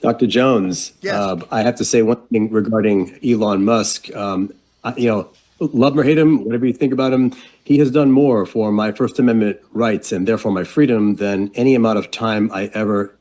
Dr. 0.00 0.26
Jones, 0.26 0.92
Yes. 1.00 1.14
uh, 1.14 1.36
I 1.52 1.62
have 1.62 1.76
to 1.76 1.84
say 1.84 2.02
one 2.02 2.16
thing 2.26 2.50
regarding 2.50 3.18
Elon 3.24 3.64
Musk. 3.64 4.14
Um, 4.16 4.52
I, 4.82 4.94
you 4.96 5.06
know, 5.08 5.28
love 5.60 5.92
him 5.92 6.00
or 6.00 6.02
hate 6.02 6.18
him, 6.18 6.44
whatever 6.44 6.66
you 6.66 6.72
think 6.72 6.92
about 6.92 7.12
him, 7.12 7.32
he 7.62 7.78
has 7.78 7.90
done 7.92 8.10
more 8.10 8.44
for 8.44 8.72
my 8.72 8.90
First 8.90 9.20
Amendment 9.20 9.60
rights 9.72 10.10
and 10.10 10.26
therefore 10.26 10.50
my 10.50 10.64
freedom 10.64 11.16
than 11.16 11.52
any 11.54 11.76
amount 11.76 11.98
of 12.00 12.10
time 12.10 12.50
I 12.52 12.64
ever 12.74 13.14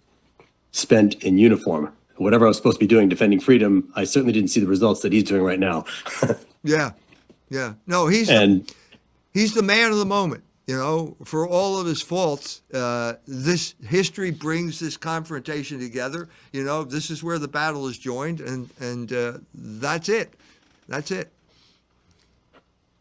spent 0.72 1.22
in 1.24 1.38
uniform. 1.38 1.94
Whatever 2.18 2.46
I 2.46 2.48
was 2.50 2.58
supposed 2.58 2.78
to 2.78 2.80
be 2.80 2.88
doing 2.88 3.10
defending 3.10 3.40
freedom, 3.40 3.92
I 3.96 4.04
certainly 4.04 4.34
didn't 4.34 4.50
see 4.50 4.60
the 4.60 4.68
results 4.68 5.02
that 5.02 5.14
he's 5.14 5.24
doing 5.24 5.44
right 5.44 5.60
now. 5.60 5.86
Yeah. 6.64 6.92
Yeah. 7.50 7.74
No, 7.88 8.08
he's 8.08 8.30
and 8.30 8.72
he's 9.34 9.54
the 9.54 9.64
man 9.64 9.92
of 9.92 9.98
the 9.98 10.06
moment. 10.06 10.44
You 10.68 10.78
know, 10.78 11.18
for 11.26 11.48
all 11.48 11.80
of 11.80 11.86
his 11.86 12.02
faults, 12.02 12.62
uh, 12.74 13.16
this 13.28 13.76
history 13.86 14.32
brings 14.32 14.80
this 14.80 14.96
confrontation 14.96 15.80
together. 15.80 16.30
You 16.54 16.64
know, 16.64 16.84
this 16.84 17.10
is 17.10 17.22
where 17.24 17.40
the 17.40 17.48
battle 17.48 17.88
is 17.88 17.98
joined, 17.98 18.40
and 18.40 18.70
and 18.80 19.12
uh, 19.12 19.34
that's 19.54 20.08
it. 20.08 20.34
That's 20.88 21.12
it. 21.12 21.32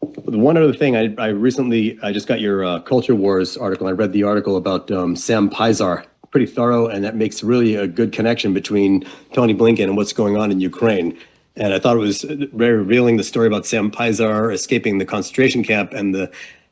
One 0.01 0.57
other 0.57 0.73
thing, 0.73 0.97
I, 0.97 1.13
I 1.17 1.27
recently 1.27 1.99
I 2.01 2.11
just 2.11 2.27
got 2.27 2.41
your 2.41 2.65
uh, 2.65 2.79
Culture 2.79 3.15
Wars 3.15 3.55
article. 3.55 3.87
I 3.87 3.91
read 3.91 4.11
the 4.11 4.23
article 4.23 4.57
about 4.57 4.91
um, 4.91 5.15
Sam 5.15 5.49
Pisar, 5.49 6.05
pretty 6.31 6.47
thorough, 6.47 6.87
and 6.87 7.03
that 7.03 7.15
makes 7.15 7.43
really 7.43 7.75
a 7.75 7.87
good 7.87 8.11
connection 8.11 8.53
between 8.53 9.05
Tony 9.33 9.53
Blinken 9.53 9.83
and 9.83 9.95
what's 9.95 10.13
going 10.13 10.35
on 10.35 10.51
in 10.51 10.59
Ukraine. 10.59 11.17
And 11.55 11.73
I 11.73 11.79
thought 11.79 11.97
it 11.97 11.99
was 11.99 12.23
very 12.23 12.77
revealing 12.77 13.17
the 13.17 13.23
story 13.23 13.47
about 13.47 13.65
Sam 13.65 13.91
Pisar 13.91 14.53
escaping 14.53 14.97
the 14.97 15.05
concentration 15.05 15.63
camp 15.63 15.93
and 15.93 16.15
the 16.15 16.31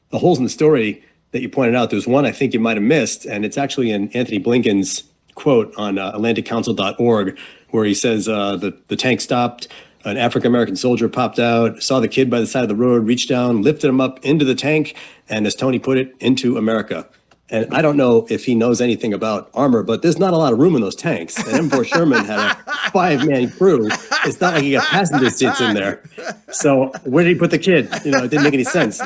the 0.10 0.18
holes 0.18 0.40
in 0.40 0.44
the 0.44 0.50
story 0.50 1.04
that 1.32 1.42
you 1.42 1.50
pointed 1.50 1.76
out. 1.76 1.92
There's 1.92 2.08
one 2.08 2.26
I 2.26 2.32
think 2.32 2.54
you 2.54 2.60
might 2.60 2.78
have 2.78 2.84
missed, 2.84 3.26
and 3.26 3.46
it's 3.46 3.58
actually 3.58 3.92
in 3.92 4.10
Anthony 4.14 4.40
Blinken's 4.40 5.04
quote 5.36 5.74
on 5.78 5.98
uh, 5.98 6.12
AtlanticCouncil.org, 6.14 7.38
where 7.70 7.86
he 7.86 7.94
says 7.94 8.28
uh, 8.28 8.56
the 8.56 8.78
the 8.88 8.96
tank 8.96 9.22
stopped. 9.22 9.68
An 10.06 10.16
African 10.16 10.48
American 10.48 10.78
soldier 10.78 11.10
popped 11.10 11.40
out, 11.40 11.84
saw 11.84 12.00
the 12.00 12.08
kid 12.08 12.30
by 12.30 12.40
the 12.40 12.48
side 12.48 12.64
of 12.64 12.70
the 12.70 12.76
road, 12.76 13.06
reached 13.06 13.28
down, 13.28 13.62
lifted 13.62 13.90
him 13.90 14.00
up 14.00 14.24
into 14.24 14.46
the 14.46 14.56
tank, 14.56 14.96
and 15.28 15.46
as 15.46 15.56
Tony 15.56 15.78
put 15.78 15.98
it, 15.98 16.16
into 16.22 16.58
America. 16.58 17.06
And 17.52 17.74
I 17.74 17.82
don't 17.82 17.98
know 17.98 18.28
if 18.30 18.46
he 18.46 18.54
knows 18.54 18.80
anything 18.80 19.14
about 19.14 19.50
armor, 19.54 19.82
but 19.82 20.02
there's 20.02 20.20
not 20.20 20.34
a 20.34 20.38
lot 20.38 20.54
of 20.54 20.60
room 20.60 20.76
in 20.76 20.82
those 20.82 20.96
tanks. 20.96 21.38
And 21.38 21.70
M4 21.70 21.86
Sherman 21.86 22.26
had 22.26 22.40
a 22.40 22.56
five 22.92 23.28
man 23.28 23.50
crew. 23.50 23.88
It's 24.26 24.40
not 24.40 24.54
like 24.54 24.64
he 24.64 24.74
got 24.74 24.86
passenger 24.86 25.30
seats 25.30 25.60
in 25.60 25.74
there. 25.74 26.04
So 26.52 26.92
where 27.06 27.24
did 27.24 27.34
he 27.34 27.40
put 27.40 27.52
the 27.52 27.60
kid? 27.60 27.90
You 28.06 28.12
know, 28.12 28.24
it 28.24 28.30
didn't 28.30 28.44
make 28.44 28.54
any 28.54 28.64
sense. 28.64 29.02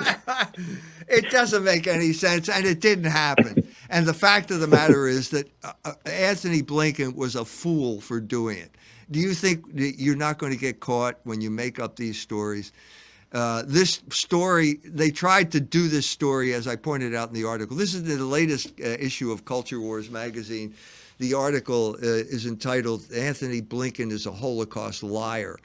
it 1.07 1.29
doesn't 1.29 1.63
make 1.63 1.87
any 1.87 2.11
sense, 2.11 2.49
and 2.49 2.65
it 2.65 2.81
didn't 2.81 3.05
happen. 3.05 3.67
And 3.89 4.05
the 4.05 4.13
fact 4.13 4.51
of 4.51 4.59
the 4.59 4.67
matter 4.67 5.07
is 5.07 5.29
that 5.29 5.49
uh, 5.63 5.73
uh, 5.85 5.93
Anthony 6.05 6.61
Blinken 6.61 7.15
was 7.15 7.35
a 7.35 7.45
fool 7.45 8.01
for 8.01 8.19
doing 8.19 8.57
it. 8.57 8.71
Do 9.11 9.19
you 9.19 9.33
think 9.33 9.75
that 9.75 9.99
you're 9.99 10.15
not 10.15 10.37
going 10.37 10.51
to 10.51 10.57
get 10.57 10.79
caught 10.79 11.19
when 11.23 11.41
you 11.41 11.49
make 11.49 11.79
up 11.79 11.95
these 11.95 12.19
stories? 12.19 12.71
Uh, 13.33 13.63
this 13.65 14.01
story, 14.11 14.79
they 14.85 15.09
tried 15.09 15.51
to 15.51 15.59
do 15.59 15.87
this 15.87 16.07
story, 16.07 16.53
as 16.53 16.67
I 16.67 16.75
pointed 16.75 17.15
out 17.15 17.29
in 17.29 17.33
the 17.33 17.45
article. 17.45 17.75
This 17.75 17.95
is 17.95 18.03
the 18.03 18.23
latest 18.23 18.79
uh, 18.79 18.83
issue 18.83 19.31
of 19.31 19.43
Culture 19.43 19.79
Wars 19.79 20.11
magazine. 20.11 20.75
The 21.17 21.33
article 21.33 21.95
uh, 21.95 22.05
is 22.05 22.45
entitled 22.45 23.11
Anthony 23.11 23.61
Blinken 23.61 24.11
is 24.11 24.27
a 24.27 24.31
Holocaust 24.31 25.01
Liar. 25.01 25.57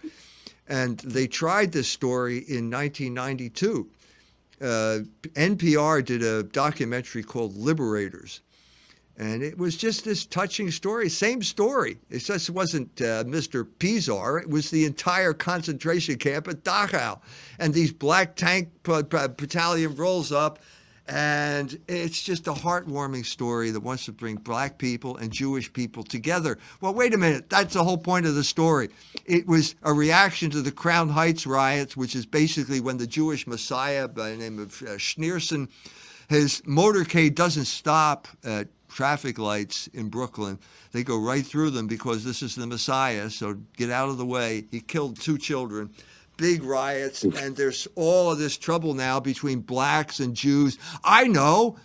And 0.67 0.99
they 1.01 1.27
tried 1.27 1.73
this 1.73 1.89
story 1.89 2.39
in 2.39 2.71
1992. 2.71 3.89
Uh, 4.61 4.65
NPR 5.35 6.05
did 6.05 6.23
a 6.23 6.43
documentary 6.45 7.23
called 7.23 7.55
Liberators. 7.57 8.41
And 9.19 9.43
it 9.43 9.59
was 9.59 9.77
just 9.77 10.05
this 10.05 10.25
touching 10.25 10.71
story, 10.71 11.09
same 11.09 11.43
story. 11.43 11.99
It 12.09 12.21
just 12.21 12.51
wasn't 12.51 13.01
uh, 13.01 13.25
Mr. 13.25 13.65
Pisar. 13.65 14.41
It 14.41 14.49
was 14.49 14.71
the 14.71 14.85
entire 14.85 15.35
concentration 15.35 16.19
camp 16.19 16.47
at 16.47 16.63
Dachau. 16.63 17.21
And 17.59 17.75
these 17.75 17.93
black 17.93 18.37
tank 18.37 18.69
battalion 18.85 19.97
rolls 19.97 20.31
up 20.31 20.61
and 21.09 21.81
it's 21.89 22.23
just 22.23 22.47
a 22.47 22.53
heartwarming 22.53 23.25
story 23.25 23.71
that 23.71 23.81
wants 23.81 24.05
to 24.05 24.13
bring 24.13 24.37
black 24.37 24.77
people 24.77 25.17
and 25.17 25.33
Jewish 25.33 25.73
people 25.73 26.05
together. 26.05 26.59
Well, 26.81 26.93
wait 26.93 27.15
a 27.15 27.19
minute. 27.19 27.49
That's 27.49 27.75
the 27.75 27.83
whole 27.83 27.97
point 27.97 28.27
of 28.27 28.35
the 28.35 28.45
story. 28.45 28.91
It 29.25 29.47
was 29.47 29.75
a 29.83 29.93
reaction 29.93 30.51
to 30.51 30.61
the 30.61 30.71
Crown 30.71 31.09
Heights 31.09 31.47
riots, 31.47 31.97
which 31.97 32.15
is 32.15 32.27
basically 32.27 32.81
when 32.81 32.99
the 32.99 33.07
Jewish 33.07 33.47
Messiah 33.47 34.07
by 34.07 34.31
the 34.31 34.37
name 34.37 34.59
of 34.59 34.83
uh, 34.83 34.99
Schneerson, 34.99 35.69
his 36.29 36.61
motorcade 36.63 37.35
doesn't 37.35 37.65
stop 37.65 38.29
at 38.45 38.69
traffic 38.89 39.39
lights 39.39 39.87
in 39.89 40.09
Brooklyn. 40.09 40.59
They 40.93 41.05
go 41.05 41.19
right 41.19 41.45
through 41.45 41.71
them 41.71 41.87
because 41.87 42.25
this 42.25 42.43
is 42.43 42.55
the 42.55 42.67
Messiah, 42.67 43.31
so 43.31 43.59
get 43.77 43.91
out 43.91 44.09
of 44.09 44.19
the 44.19 44.27
way. 44.27 44.65
He 44.71 44.81
killed 44.81 45.21
two 45.21 45.39
children 45.39 45.91
big 46.39 46.63
riots, 46.63 47.25
and 47.25 47.55
there's 47.55 47.87
all 47.97 48.31
of 48.31 48.39
this 48.39 48.57
trouble 48.57 48.95
now 48.95 49.21
between 49.21 49.61
blacks 49.61 50.21
and 50.21 50.35
Jews. 50.35 50.79
I 51.05 51.27
know. 51.27 51.77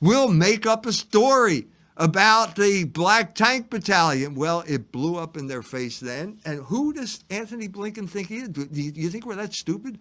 We'll 0.00 0.28
make 0.28 0.66
up 0.66 0.86
a 0.86 0.92
story 0.92 1.66
about 1.96 2.56
the 2.56 2.84
Black 2.84 3.34
Tank 3.34 3.70
Battalion. 3.70 4.34
Well, 4.34 4.62
it 4.66 4.92
blew 4.92 5.16
up 5.16 5.36
in 5.36 5.46
their 5.46 5.62
face 5.62 5.98
then. 5.98 6.38
And 6.44 6.60
who 6.60 6.92
does 6.92 7.24
Anthony 7.30 7.68
Blinken 7.68 8.08
think 8.08 8.28
he 8.28 8.38
is? 8.38 8.48
Do 8.48 8.66
you 8.70 9.08
think 9.08 9.26
we're 9.26 9.36
that 9.36 9.54
stupid? 9.54 9.98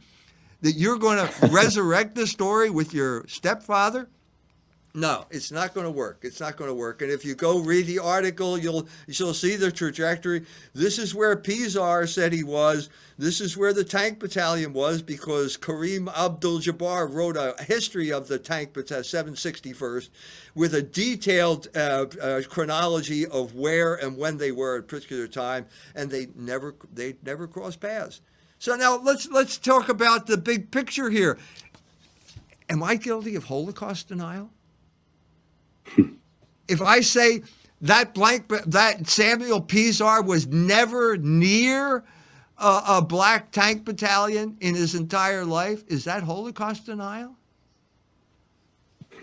That 0.61 0.73
you're 0.73 0.97
going 0.97 1.17
to 1.27 1.47
resurrect 1.47 2.15
the 2.15 2.27
story 2.27 2.69
with 2.69 2.93
your 2.93 3.25
stepfather? 3.27 4.09
No, 4.93 5.25
it's 5.29 5.53
not 5.53 5.73
going 5.73 5.85
to 5.85 5.91
work. 5.91 6.19
It's 6.23 6.41
not 6.41 6.57
going 6.57 6.69
to 6.69 6.73
work. 6.73 7.01
And 7.01 7.09
if 7.09 7.23
you 7.23 7.33
go 7.33 7.59
read 7.59 7.87
the 7.87 7.99
article, 7.99 8.57
you'll 8.57 8.89
you'll 9.07 9.33
see 9.33 9.55
the 9.55 9.71
trajectory. 9.71 10.45
This 10.73 10.99
is 10.99 11.15
where 11.15 11.37
Pisar 11.37 12.09
said 12.09 12.33
he 12.33 12.43
was. 12.43 12.89
This 13.17 13.39
is 13.39 13.55
where 13.55 13.71
the 13.71 13.85
tank 13.85 14.19
battalion 14.19 14.73
was 14.73 15.01
because 15.01 15.55
Kareem 15.55 16.13
Abdul-Jabbar 16.13 17.13
wrote 17.13 17.37
a 17.37 17.55
history 17.63 18.11
of 18.11 18.27
the 18.27 18.39
tank 18.39 18.73
battalion, 18.73 19.03
761st, 19.03 20.09
with 20.55 20.73
a 20.73 20.81
detailed 20.81 21.67
uh, 21.73 22.07
uh, 22.21 22.41
chronology 22.49 23.25
of 23.25 23.53
where 23.55 23.95
and 23.95 24.17
when 24.17 24.37
they 24.37 24.51
were 24.51 24.79
at 24.79 24.87
particular 24.87 25.27
time, 25.27 25.67
and 25.95 26.11
they 26.11 26.27
never 26.35 26.75
they 26.93 27.15
never 27.23 27.47
crossed 27.47 27.79
paths. 27.79 28.19
So 28.59 28.75
now 28.75 28.97
let's 28.97 29.29
let's 29.29 29.57
talk 29.57 29.87
about 29.87 30.27
the 30.27 30.37
big 30.37 30.69
picture 30.69 31.09
here. 31.09 31.37
Am 32.67 32.83
I 32.83 32.95
guilty 32.95 33.35
of 33.35 33.45
Holocaust 33.45 34.09
denial? 34.09 34.49
If 36.67 36.81
I 36.81 37.01
say 37.01 37.43
that 37.81 38.13
blank 38.13 38.47
that 38.67 39.07
Samuel 39.07 39.61
Pisar 39.61 40.25
was 40.25 40.47
never 40.47 41.17
near 41.17 42.03
a, 42.57 42.81
a, 42.87 43.01
black 43.01 43.51
tank 43.51 43.83
battalion 43.85 44.55
in 44.61 44.75
his 44.75 44.95
entire 44.95 45.43
life, 45.43 45.83
is 45.87 46.05
that 46.05 46.23
Holocaust 46.23 46.85
denial? 46.85 47.35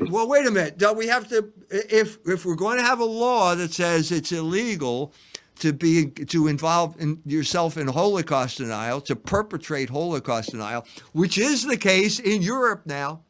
well, 0.00 0.28
wait 0.28 0.46
a 0.46 0.50
minute. 0.50 0.78
Don't 0.78 0.96
we 0.96 1.06
have 1.06 1.28
to 1.28 1.52
if 1.70 2.18
if 2.26 2.44
we're 2.44 2.54
going 2.54 2.78
to 2.78 2.84
have 2.84 3.00
a 3.00 3.04
law 3.04 3.54
that 3.54 3.72
says 3.72 4.12
it's 4.12 4.32
illegal 4.32 5.12
to 5.60 5.72
be 5.72 6.06
to 6.06 6.46
involve 6.48 7.00
in 7.00 7.20
yourself 7.24 7.76
in 7.76 7.88
Holocaust 7.88 8.58
denial, 8.58 9.00
to 9.02 9.16
perpetrate 9.16 9.90
Holocaust 9.90 10.50
denial, 10.50 10.86
which 11.12 11.38
is 11.38 11.64
the 11.64 11.76
case 11.76 12.18
in 12.18 12.42
Europe 12.42 12.82
now 12.86 13.22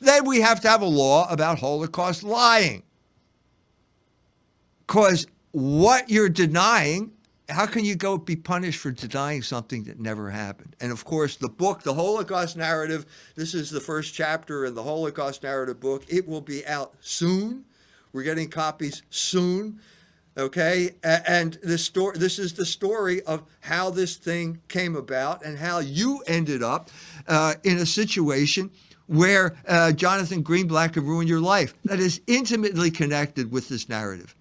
then 0.00 0.24
we 0.24 0.40
have 0.40 0.60
to 0.60 0.68
have 0.68 0.82
a 0.82 0.86
law 0.86 1.30
about 1.30 1.58
Holocaust 1.58 2.22
lying. 2.22 2.82
Because 4.86 5.26
what 5.52 6.10
you're 6.10 6.28
denying, 6.28 7.12
how 7.48 7.66
can 7.66 7.84
you 7.84 7.96
go 7.96 8.18
be 8.18 8.36
punished 8.36 8.78
for 8.78 8.90
denying 8.90 9.42
something 9.42 9.84
that 9.84 9.98
never 9.98 10.30
happened? 10.30 10.76
And 10.80 10.92
of 10.92 11.04
course, 11.04 11.36
the 11.36 11.48
book, 11.48 11.82
The 11.82 11.94
Holocaust 11.94 12.56
Narrative, 12.56 13.06
this 13.34 13.54
is 13.54 13.70
the 13.70 13.80
first 13.80 14.14
chapter 14.14 14.64
in 14.64 14.74
the 14.74 14.82
Holocaust 14.82 15.42
Narrative 15.42 15.80
book. 15.80 16.04
It 16.08 16.28
will 16.28 16.40
be 16.40 16.66
out 16.66 16.94
soon. 17.00 17.64
We're 18.12 18.22
getting 18.22 18.48
copies 18.48 19.02
soon. 19.10 19.80
Okay, 20.38 20.90
and 21.02 21.58
this 21.62 21.82
story. 21.82 22.18
This 22.18 22.38
is 22.38 22.52
the 22.52 22.66
story 22.66 23.22
of 23.22 23.42
how 23.60 23.88
this 23.88 24.16
thing 24.16 24.60
came 24.68 24.94
about 24.94 25.42
and 25.42 25.56
how 25.56 25.78
you 25.78 26.22
ended 26.26 26.62
up 26.62 26.90
uh, 27.26 27.54
in 27.64 27.78
a 27.78 27.86
situation 27.86 28.70
where 29.06 29.56
uh, 29.68 29.92
Jonathan 29.92 30.42
Greenblatt 30.42 30.92
could 30.92 31.04
ruin 31.04 31.26
your 31.26 31.40
life. 31.40 31.74
That 31.84 32.00
is 32.00 32.20
intimately 32.26 32.90
connected 32.90 33.50
with 33.52 33.68
this 33.68 33.88
narrative. 33.88 34.34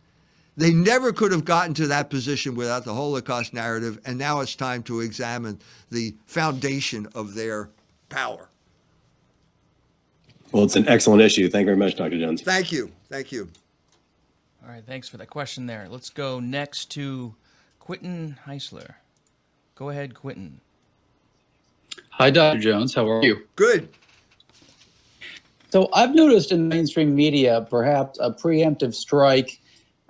They 0.58 0.72
never 0.72 1.12
could 1.12 1.32
have 1.32 1.44
gotten 1.44 1.74
to 1.76 1.88
that 1.88 2.10
position 2.10 2.56
without 2.56 2.86
the 2.86 2.94
Holocaust 2.94 3.54
narrative, 3.54 4.00
and 4.06 4.18
now 4.18 4.40
it's 4.40 4.56
time 4.56 4.84
to 4.84 5.02
examine 5.02 5.60
the 5.92 6.16
foundation 6.26 7.08
of 7.14 7.34
their 7.36 7.70
power. 8.10 8.50
Well, 10.52 10.64
it's 10.64 10.78
an 10.78 10.88
excellent 10.88 11.22
issue. 11.22 11.50
Thank 11.50 11.64
you 11.64 11.76
very 11.76 11.78
much, 11.78 11.96
Dr. 11.96 12.18
Jones. 12.18 12.42
Thank 12.42 12.72
you. 12.72 12.90
Thank 13.10 13.34
you. 13.34 13.50
All 14.64 14.72
right, 14.72 14.84
thanks 14.86 15.10
for 15.10 15.18
that 15.18 15.30
question 15.30 15.66
there. 15.66 15.88
Let's 15.90 16.10
go 16.10 16.40
next 16.40 16.90
to 16.92 17.36
Quentin 17.80 18.38
Heisler. 18.48 18.96
Go 19.76 19.90
ahead, 19.90 20.14
Quentin. 20.14 20.62
Hi, 22.12 22.30
Dr. 22.30 22.60
Jones. 22.60 22.96
How 22.96 23.10
are 23.10 23.22
you? 23.22 23.46
Good. 23.58 23.90
So 25.72 25.90
I've 25.94 26.14
noticed 26.14 26.52
in 26.52 26.68
mainstream 26.68 27.16
media, 27.16 27.66
perhaps 27.70 28.20
a 28.20 28.32
preemptive 28.32 28.94
strike, 28.94 29.60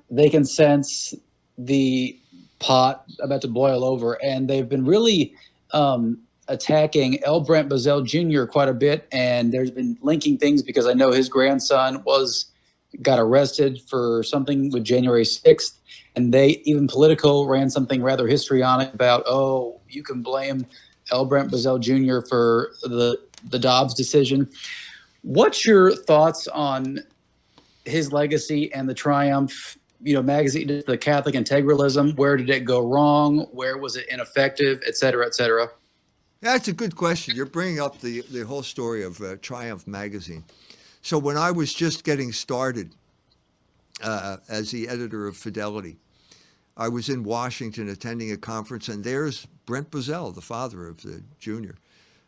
they 0.09 0.29
can 0.29 0.45
sense 0.45 1.13
the 1.57 2.19
pot 2.59 3.05
about 3.19 3.41
to 3.41 3.47
boil 3.47 3.83
over, 3.83 4.13
and 4.23 4.49
they've 4.49 4.67
been 4.67 4.85
really 4.85 5.33
um, 5.71 6.19
attacking 6.47 7.23
L. 7.23 7.41
Brent 7.41 7.69
Bozell 7.69 8.05
Jr. 8.05 8.45
quite 8.45 8.69
a 8.69 8.73
bit, 8.73 9.07
and 9.11 9.51
there's 9.51 9.71
been 9.71 9.97
linking 10.01 10.37
things 10.37 10.61
because 10.61 10.85
I 10.85 10.93
know 10.93 11.11
his 11.11 11.29
grandson 11.29 12.03
was 12.03 12.51
got 13.01 13.19
arrested 13.19 13.81
for 13.89 14.23
something 14.23 14.71
with 14.71 14.83
January 14.83 15.23
6th, 15.23 15.73
and 16.15 16.33
they 16.33 16.61
even 16.65 16.87
Politico 16.87 17.45
ran 17.45 17.69
something 17.69 18.01
rather 18.01 18.27
histrionic 18.27 18.93
about, 18.93 19.23
oh, 19.27 19.81
you 19.89 20.03
can 20.03 20.21
blame 20.21 20.65
L. 21.11 21.25
Brent 21.25 21.51
Bozell 21.51 21.79
Jr. 21.79 22.25
for 22.27 22.71
the 22.83 23.19
the 23.49 23.59
Dobbs 23.59 23.93
decision. 23.93 24.49
What's 25.25 25.65
your 25.65 25.95
thoughts 25.95 26.47
on 26.47 26.99
his 27.83 28.13
legacy 28.13 28.71
and 28.73 28.87
the 28.87 28.93
triumph? 28.93 29.75
You 30.03 30.13
know, 30.13 30.21
magazine, 30.21 30.83
the 30.85 30.97
Catholic 30.99 31.33
integralism. 31.33 32.15
Where 32.15 32.37
did 32.37 32.51
it 32.51 32.63
go 32.63 32.87
wrong? 32.87 33.47
Where 33.51 33.79
was 33.79 33.95
it 33.95 34.05
ineffective, 34.11 34.83
et 34.85 34.95
cetera, 34.95 35.25
et 35.25 35.33
cetera? 35.33 35.67
That's 36.41 36.67
a 36.67 36.73
good 36.73 36.95
question. 36.95 37.35
You're 37.35 37.47
bringing 37.47 37.79
up 37.79 38.01
the, 38.01 38.21
the 38.29 38.45
whole 38.45 38.61
story 38.61 39.03
of 39.03 39.19
uh, 39.19 39.37
Triumph 39.41 39.87
magazine. 39.87 40.43
So 41.01 41.17
when 41.17 41.37
I 41.37 41.49
was 41.49 41.73
just 41.73 42.03
getting 42.03 42.31
started 42.31 42.93
uh, 44.03 44.37
as 44.47 44.69
the 44.69 44.87
editor 44.87 45.27
of 45.27 45.37
Fidelity, 45.37 45.97
I 46.77 46.87
was 46.87 47.09
in 47.09 47.23
Washington 47.23 47.89
attending 47.89 48.31
a 48.31 48.37
conference, 48.37 48.89
and 48.89 49.03
there's 49.03 49.47
Brent 49.65 49.89
Bozell, 49.89 50.35
the 50.35 50.41
father 50.41 50.87
of 50.87 51.01
the 51.01 51.23
junior 51.39 51.77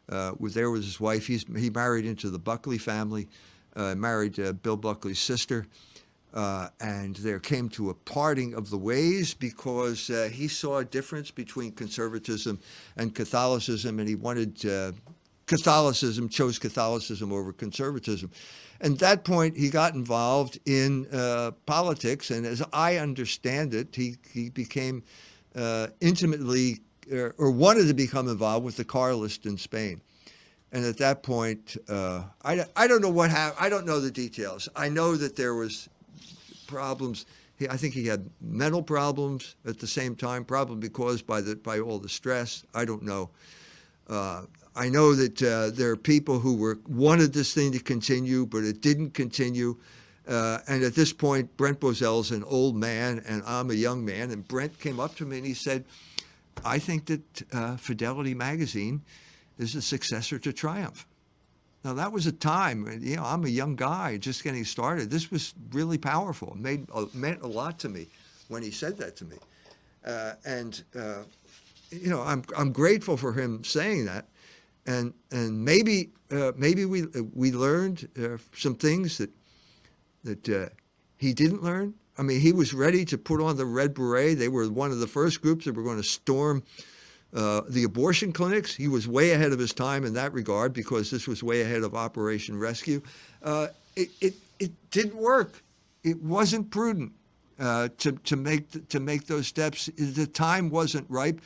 uh, 0.10 0.34
was 0.40 0.54
there 0.54 0.72
with 0.72 0.84
his 0.84 1.00
wife. 1.00 1.28
He's, 1.28 1.46
he 1.58 1.70
married 1.70 2.06
into 2.06 2.30
the 2.30 2.40
Buckley 2.40 2.78
family, 2.78 3.28
uh, 3.76 3.96
married 3.96 4.40
uh, 4.40 4.54
Bill 4.54 4.78
Buckley's 4.78 5.20
sister. 5.20 5.68
Uh, 6.34 6.70
and 6.82 7.16
there 7.18 7.40
came 7.40 7.70
to 7.70 7.90
a 7.90 7.94
parting 7.94 8.54
of 8.54 8.70
the 8.70 8.78
ways 8.78 9.34
because 9.34 10.10
uh, 10.10 10.30
he 10.32 10.48
saw 10.48 10.78
a 10.78 10.86
difference 10.86 11.32
between 11.32 11.72
conservatism 11.72 12.60
and 12.96 13.16
Catholicism, 13.16 14.00
and 14.00 14.08
he 14.08 14.16
wanted 14.16 14.64
uh, 14.66 14.92
Catholicism, 15.48 16.30
chose 16.30 16.60
Catholicism 16.60 17.32
over 17.32 17.54
conservatism. 17.54 18.30
And 18.82 18.94
at 18.94 19.00
that 19.00 19.24
point, 19.24 19.58
he 19.58 19.70
got 19.70 19.96
involved 19.96 20.60
in 20.66 21.08
politics, 21.66 22.30
and 22.30 22.46
as 22.46 22.62
I 22.72 22.98
understand 22.98 23.74
it, 23.74 23.96
he, 23.96 24.18
he 24.32 24.50
became 24.50 25.04
intimately 26.00 26.82
or, 27.12 27.36
or 27.38 27.52
wanted 27.52 27.88
to 27.88 27.94
become 27.94 28.28
involved 28.28 28.66
with 28.66 28.78
the 28.78 28.86
Carlist 28.86 29.46
in 29.46 29.58
Spain. 29.58 30.02
and 30.72 30.86
at 30.86 30.98
that 30.98 31.24
point, 31.24 31.78
uh, 31.88 32.24
I, 32.44 32.66
I 32.76 32.88
don't 32.88 33.02
know 33.02 33.10
what 33.10 33.30
happened. 33.30 33.58
I 33.60 33.70
don't 33.70 33.86
know 33.86 34.00
the 34.00 34.12
details. 34.12 34.68
I 34.76 34.90
know 34.90 35.16
that 35.16 35.36
there 35.36 35.54
was 35.56 35.90
problems. 36.68 37.26
He, 37.58 37.68
I 37.70 37.78
think 37.78 37.94
he 37.94 38.06
had 38.08 38.30
mental 38.42 38.84
problems 38.84 39.56
at 39.66 39.80
the 39.80 39.88
same 39.88 40.16
time, 40.16 40.44
probably 40.44 40.90
caused 40.90 41.26
by 41.26 41.42
the 41.42 41.56
by 41.56 41.80
all 41.80 42.00
the 42.00 42.10
stress. 42.10 42.64
I 42.74 42.86
don't 42.86 43.04
know. 43.04 43.30
Uh, 44.10 44.44
I 44.76 44.90
know 44.90 45.16
that 45.16 45.42
uh, 45.42 45.72
there 45.74 45.90
are 45.92 45.98
people 45.98 46.40
who 46.40 46.56
were 46.56 46.78
wanted 46.88 47.34
this 47.34 47.54
thing 47.54 47.72
to 47.72 47.80
continue, 47.80 48.46
but 48.46 48.64
it 48.64 48.82
didn't 48.82 49.12
continue. 49.14 49.78
Uh, 50.28 50.60
and 50.68 50.84
at 50.84 50.94
this 50.94 51.14
point, 51.14 51.56
Brent 51.56 51.80
Bozell's 51.80 52.32
an 52.32 52.44
old 52.44 52.76
man, 52.76 53.24
and 53.26 53.42
I'm 53.48 53.72
a 53.72 53.74
young 53.74 54.04
man. 54.04 54.30
And 54.32 54.46
Brent 54.46 54.78
came 54.78 55.00
up 55.00 55.16
to 55.16 55.26
me 55.26 55.38
and 55.38 55.46
he 55.48 55.54
said, 55.54 55.86
"I 56.66 56.80
think 56.80 57.06
that 57.06 57.44
uh, 57.54 57.78
Fidelity 57.78 58.34
Magazine 58.34 59.02
is 59.58 59.76
a 59.76 59.82
successor 59.82 60.40
to 60.40 60.54
Triumph." 60.54 61.08
Now 61.84 61.94
that 61.94 62.12
was 62.12 62.28
a 62.28 62.32
time, 62.32 63.00
you 63.02 63.16
know, 63.16 63.24
I'm 63.24 63.46
a 63.46 63.50
young 63.50 63.76
guy 63.76 64.18
just 64.18 64.44
getting 64.44 64.66
started. 64.66 65.10
This 65.10 65.32
was 65.32 65.54
really 65.72 65.98
powerful. 65.98 66.50
It 66.54 66.58
made 66.58 66.88
uh, 66.94 67.06
meant 67.14 67.42
a 67.44 67.48
lot 67.48 67.80
to 67.80 67.90
me 67.90 68.08
when 68.50 68.62
he 68.62 68.72
said 68.72 68.98
that 68.98 69.16
to 69.18 69.26
me, 69.26 69.38
uh, 70.06 70.34
and 70.46 70.84
uh, 70.96 71.24
you 71.92 72.10
know, 72.10 72.22
I'm 72.22 72.44
I'm 72.58 72.72
grateful 72.72 73.18
for 73.18 73.34
him 73.34 73.64
saying 73.64 74.06
that, 74.06 74.26
and 74.86 75.14
and 75.32 75.64
maybe 75.64 76.10
uh, 76.32 76.52
maybe 76.58 76.86
we 76.86 77.04
we 77.34 77.52
learned 77.52 78.10
uh, 78.22 78.38
some 78.54 78.76
things 78.76 79.18
that 79.20 79.30
that 80.24 80.50
uh, 80.50 80.70
he 81.18 81.34
didn't 81.34 81.64
learn. 81.64 81.94
I 82.18 82.24
mean, 82.24 82.40
he 82.40 82.52
was 82.52 82.74
ready 82.74 83.06
to 83.06 83.18
put 83.18 83.42
on 83.42 83.58
the 83.58 83.66
red 83.66 83.94
beret. 83.94 84.40
They 84.40 84.48
were 84.48 84.68
one 84.70 84.92
of 84.92 85.00
the 85.00 85.08
first 85.08 85.42
groups 85.42 85.66
that 85.66 85.76
were 85.76 85.84
going 85.84 85.98
to 85.98 86.04
storm 86.04 86.64
uh, 87.34 87.62
the 87.70 87.84
abortion 87.84 88.32
clinics. 88.32 88.74
He 88.74 88.88
was 88.88 89.08
way 89.08 89.32
ahead 89.32 89.52
of 89.52 89.60
his 89.60 89.74
time 89.74 90.04
in 90.04 90.14
that 90.14 90.34
regard 90.34 90.74
because 90.74 91.12
this 91.12 91.28
was 91.28 91.44
way 91.44 91.62
ahead 91.62 91.84
of 91.84 91.94
Operation 91.94 92.58
Rescue. 92.58 93.02
Uh, 93.44 93.68
it, 93.96 94.10
it, 94.22 94.34
it 94.60 94.72
didn't 94.92 95.16
work. 95.16 95.62
It 96.04 96.22
wasn't 96.24 96.72
prudent 96.72 97.12
uh, 97.60 97.90
to, 98.00 98.14
to, 98.14 98.36
make, 98.36 98.90
to 98.90 99.00
make 99.00 99.28
those 99.28 99.48
steps. 99.48 99.90
The 99.98 100.28
time 100.28 100.70
wasn't 100.70 101.06
ripe, 101.10 101.42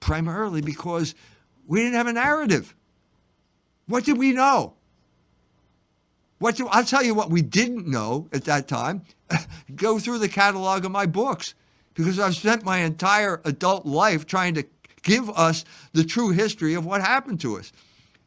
primarily 0.00 0.62
because 0.62 1.14
we 1.66 1.80
didn't 1.80 1.94
have 1.94 2.06
a 2.06 2.12
narrative. 2.12 2.74
What 3.86 4.04
did 4.04 4.18
we 4.18 4.32
know? 4.32 4.74
What 6.42 6.56
do, 6.56 6.66
I'll 6.66 6.82
tell 6.82 7.04
you 7.04 7.14
what 7.14 7.30
we 7.30 7.40
didn't 7.40 7.86
know 7.86 8.26
at 8.32 8.46
that 8.46 8.66
time. 8.66 9.02
Go 9.76 10.00
through 10.00 10.18
the 10.18 10.28
catalog 10.28 10.84
of 10.84 10.90
my 10.90 11.06
books 11.06 11.54
because 11.94 12.18
I've 12.18 12.34
spent 12.34 12.64
my 12.64 12.78
entire 12.78 13.40
adult 13.44 13.86
life 13.86 14.26
trying 14.26 14.54
to 14.54 14.64
give 15.02 15.30
us 15.30 15.64
the 15.92 16.02
true 16.02 16.30
history 16.30 16.74
of 16.74 16.84
what 16.84 17.00
happened 17.00 17.40
to 17.42 17.58
us 17.58 17.70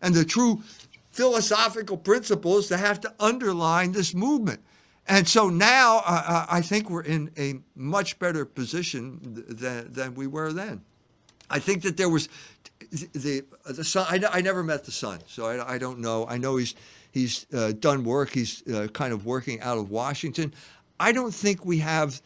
and 0.02 0.16
the 0.16 0.24
true 0.24 0.64
philosophical 1.12 1.98
principles 1.98 2.70
that 2.70 2.78
have 2.78 3.02
to 3.02 3.14
underline 3.20 3.92
this 3.92 4.14
movement. 4.14 4.62
And 5.10 5.28
so 5.28 5.50
now 5.50 6.02
uh, 6.06 6.46
I 6.50 6.62
think 6.62 6.90
we're 6.90 7.04
in 7.04 7.32
a 7.38 7.56
much 7.76 8.18
better 8.18 8.46
position 8.46 9.20
than, 9.50 9.92
than 9.92 10.16
we 10.16 10.26
were 10.26 10.54
then. 10.54 10.86
I 11.50 11.60
think 11.60 11.82
that 11.82 11.98
there 11.98 12.10
was 12.10 12.30
the 13.14 13.44
the 13.66 13.84
son. 13.84 14.08
I, 14.10 14.38
I 14.38 14.42
never 14.42 14.64
met 14.64 14.86
the 14.86 14.92
son, 14.92 15.20
so 15.28 15.46
I, 15.46 15.74
I 15.74 15.78
don't 15.78 16.00
know. 16.00 16.26
I 16.28 16.38
know 16.38 16.56
he's 16.56 16.76
he's 17.16 17.48
uh, 17.54 17.72
done 17.72 18.04
work. 18.04 18.30
He's 18.30 18.62
uh, 18.68 18.88
kind 18.94 19.12
of 19.12 19.26
working 19.26 19.60
out 19.62 19.80
of 19.80 19.90
Washington. 19.90 20.54
I 21.00 21.12
don't 21.12 21.34
think 21.34 21.66
we 21.66 21.80
have 21.80 22.22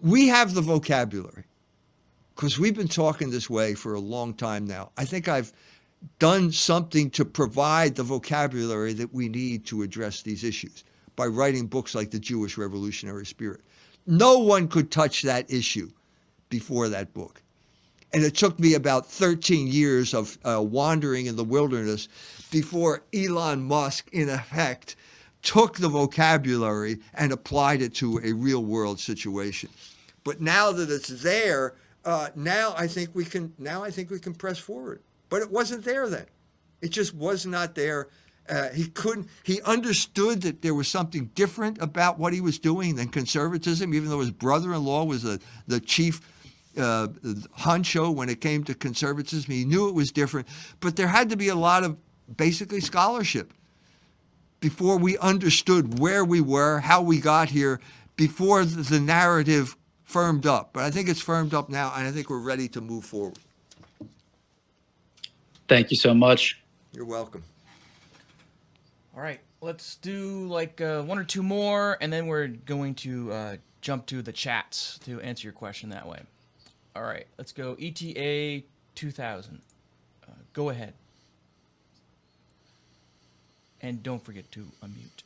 we 0.00 0.28
have 0.28 0.54
the 0.54 0.62
vocabulary 0.62 1.44
because 2.34 2.58
we've 2.58 2.76
been 2.76 2.88
talking 2.88 3.30
this 3.30 3.50
way 3.50 3.74
for 3.74 3.94
a 3.94 4.00
long 4.00 4.32
time 4.32 4.66
now. 4.66 4.90
I 4.96 5.04
think 5.04 5.28
I've 5.28 5.52
done 6.18 6.52
something 6.52 7.10
to 7.10 7.24
provide 7.24 7.94
the 7.94 8.02
vocabulary 8.02 8.92
that 8.94 9.12
we 9.12 9.28
need 9.28 9.66
to 9.66 9.82
address 9.82 10.22
these 10.22 10.44
issues 10.44 10.84
by 11.16 11.26
writing 11.26 11.66
books 11.66 11.94
like 11.94 12.10
The 12.10 12.18
Jewish 12.18 12.56
Revolutionary 12.56 13.26
Spirit. 13.26 13.60
No 14.06 14.38
one 14.38 14.68
could 14.68 14.90
touch 14.90 15.22
that 15.22 15.50
issue 15.50 15.90
before 16.50 16.88
that 16.88 17.14
book. 17.14 17.42
And 18.12 18.22
it 18.22 18.34
took 18.34 18.60
me 18.60 18.74
about 18.74 19.06
13 19.06 19.66
years 19.66 20.14
of 20.14 20.38
uh, 20.44 20.62
wandering 20.62 21.26
in 21.26 21.36
the 21.36 21.44
wilderness 21.44 22.08
before 22.54 23.02
Elon 23.12 23.64
Musk, 23.64 24.08
in 24.12 24.28
effect, 24.28 24.94
took 25.42 25.76
the 25.76 25.88
vocabulary 25.88 27.00
and 27.12 27.32
applied 27.32 27.82
it 27.82 27.92
to 27.96 28.20
a 28.22 28.32
real 28.32 28.64
world 28.64 29.00
situation. 29.00 29.68
But 30.22 30.40
now 30.40 30.70
that 30.70 30.88
it's 30.88 31.08
there, 31.08 31.74
uh, 32.04 32.28
now 32.36 32.72
I 32.78 32.86
think 32.86 33.10
we 33.12 33.24
can 33.24 33.52
now 33.58 33.82
I 33.82 33.90
think 33.90 34.08
we 34.08 34.20
can 34.20 34.34
press 34.34 34.56
forward. 34.56 35.02
But 35.30 35.42
it 35.42 35.50
wasn't 35.50 35.84
there 35.84 36.08
then. 36.08 36.26
It 36.80 36.90
just 36.90 37.12
was 37.12 37.44
not 37.44 37.74
there. 37.74 38.06
Uh, 38.48 38.68
he 38.68 38.86
couldn't. 38.86 39.28
He 39.42 39.60
understood 39.62 40.42
that 40.42 40.62
there 40.62 40.74
was 40.74 40.86
something 40.86 41.32
different 41.34 41.82
about 41.82 42.20
what 42.20 42.32
he 42.32 42.40
was 42.40 42.60
doing 42.60 42.94
than 42.94 43.08
conservatism, 43.08 43.92
even 43.94 44.10
though 44.10 44.20
his 44.20 44.30
brother-in-law 44.30 45.04
was 45.06 45.24
the 45.24 45.40
the 45.66 45.80
chief 45.80 46.20
uh, 46.78 47.08
honcho 47.58 48.14
when 48.14 48.28
it 48.28 48.40
came 48.40 48.62
to 48.62 48.74
conservatism. 48.74 49.52
He 49.52 49.64
knew 49.64 49.88
it 49.88 49.94
was 49.94 50.12
different, 50.12 50.46
but 50.78 50.94
there 50.94 51.08
had 51.08 51.30
to 51.30 51.36
be 51.36 51.48
a 51.48 51.56
lot 51.56 51.82
of 51.82 51.96
basically 52.36 52.80
scholarship 52.80 53.52
before 54.60 54.96
we 54.96 55.18
understood 55.18 55.98
where 55.98 56.24
we 56.24 56.40
were, 56.40 56.80
how 56.80 57.02
we 57.02 57.20
got 57.20 57.50
here, 57.50 57.80
before 58.16 58.64
the 58.64 59.00
narrative 59.00 59.76
firmed 60.04 60.46
up. 60.46 60.70
But 60.72 60.84
I 60.84 60.90
think 60.90 61.08
it's 61.08 61.20
firmed 61.20 61.52
up 61.52 61.68
now, 61.68 61.92
and 61.94 62.06
I 62.06 62.10
think 62.10 62.30
we're 62.30 62.38
ready 62.38 62.68
to 62.68 62.80
move 62.80 63.04
forward. 63.04 63.38
Thank 65.68 65.90
you 65.90 65.96
so 65.96 66.14
much. 66.14 66.60
You're 66.92 67.04
welcome. 67.04 67.42
All 69.16 69.22
right, 69.22 69.40
let's 69.60 69.96
do 69.96 70.46
like 70.48 70.80
uh, 70.80 71.02
one 71.02 71.18
or 71.18 71.24
two 71.24 71.42
more, 71.42 71.96
and 72.00 72.12
then 72.12 72.26
we're 72.26 72.48
going 72.48 72.94
to 72.96 73.32
uh, 73.32 73.56
jump 73.80 74.06
to 74.06 74.22
the 74.22 74.32
chats 74.32 74.98
to 75.04 75.20
answer 75.20 75.46
your 75.46 75.52
question 75.52 75.90
that 75.90 76.06
way. 76.06 76.20
All 76.96 77.02
right, 77.02 77.26
let's 77.38 77.52
go 77.52 77.76
ETA 77.80 78.62
2000. 78.94 79.60
Uh, 80.26 80.32
go 80.52 80.70
ahead. 80.70 80.94
And 83.80 84.02
don't 84.02 84.22
forget 84.24 84.50
to 84.52 84.66
unmute. 84.82 85.22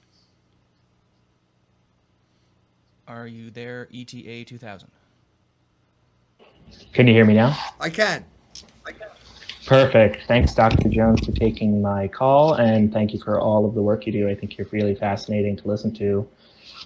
Are 3.07 3.27
you 3.27 3.51
there, 3.51 3.89
ETA 3.95 4.45
2000? 4.45 4.91
Can 6.93 7.07
you 7.07 7.15
hear 7.15 7.25
me 7.25 7.35
now? 7.35 7.57
I 7.81 7.89
can. 7.89 8.25
I 8.87 8.93
can. 8.93 9.09
Perfect. 9.67 10.27
Thanks, 10.27 10.55
Dr. 10.55 10.89
Jones, 10.89 11.25
for 11.25 11.33
taking 11.33 11.81
my 11.83 12.09
call, 12.09 12.55
and 12.55 12.93
thank 12.93 13.13
you 13.13 13.21
for 13.21 13.41
all 13.41 13.67
of 13.67 13.75
the 13.75 13.83
work 13.83 14.07
you 14.07 14.13
do. 14.13 14.29
I 14.29 14.35
think 14.35 14.59
you're 14.59 14.67
really 14.73 14.95
fascinating 14.95 15.57
to 15.57 15.69
listen 15.69 15.95
to. 15.97 16.29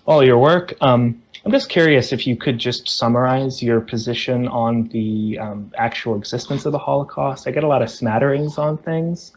All 0.06 0.24
your 0.24 0.38
work. 0.38 0.74
Um, 0.80 1.22
I'm 1.44 1.52
just 1.52 1.68
curious 1.68 2.12
if 2.12 2.26
you 2.26 2.36
could 2.36 2.58
just 2.58 2.88
summarize 2.88 3.62
your 3.62 3.80
position 3.80 4.46
on 4.48 4.88
the 4.88 5.38
um, 5.40 5.72
actual 5.76 6.16
existence 6.16 6.66
of 6.66 6.72
the 6.72 6.78
Holocaust. 6.78 7.48
I 7.48 7.50
get 7.50 7.64
a 7.64 7.68
lot 7.68 7.82
of 7.82 7.90
smatterings 7.90 8.58
on 8.58 8.78
things, 8.78 9.32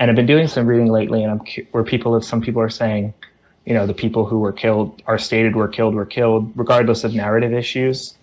and 0.00 0.10
I've 0.10 0.16
been 0.16 0.26
doing 0.26 0.48
some 0.48 0.66
reading 0.66 0.88
lately, 0.88 1.22
and 1.22 1.30
I'm 1.30 1.40
where 1.70 1.84
people, 1.84 2.20
some 2.22 2.40
people 2.40 2.60
are 2.62 2.70
saying, 2.70 3.14
you 3.66 3.74
know, 3.74 3.86
the 3.86 3.94
people 3.94 4.24
who 4.24 4.38
were 4.40 4.52
killed 4.52 5.02
are 5.06 5.18
stated 5.18 5.54
were 5.54 5.68
killed 5.68 5.94
were 5.94 6.06
killed, 6.06 6.50
regardless 6.56 7.04
of 7.04 7.14
narrative 7.14 7.52
issues, 7.52 8.16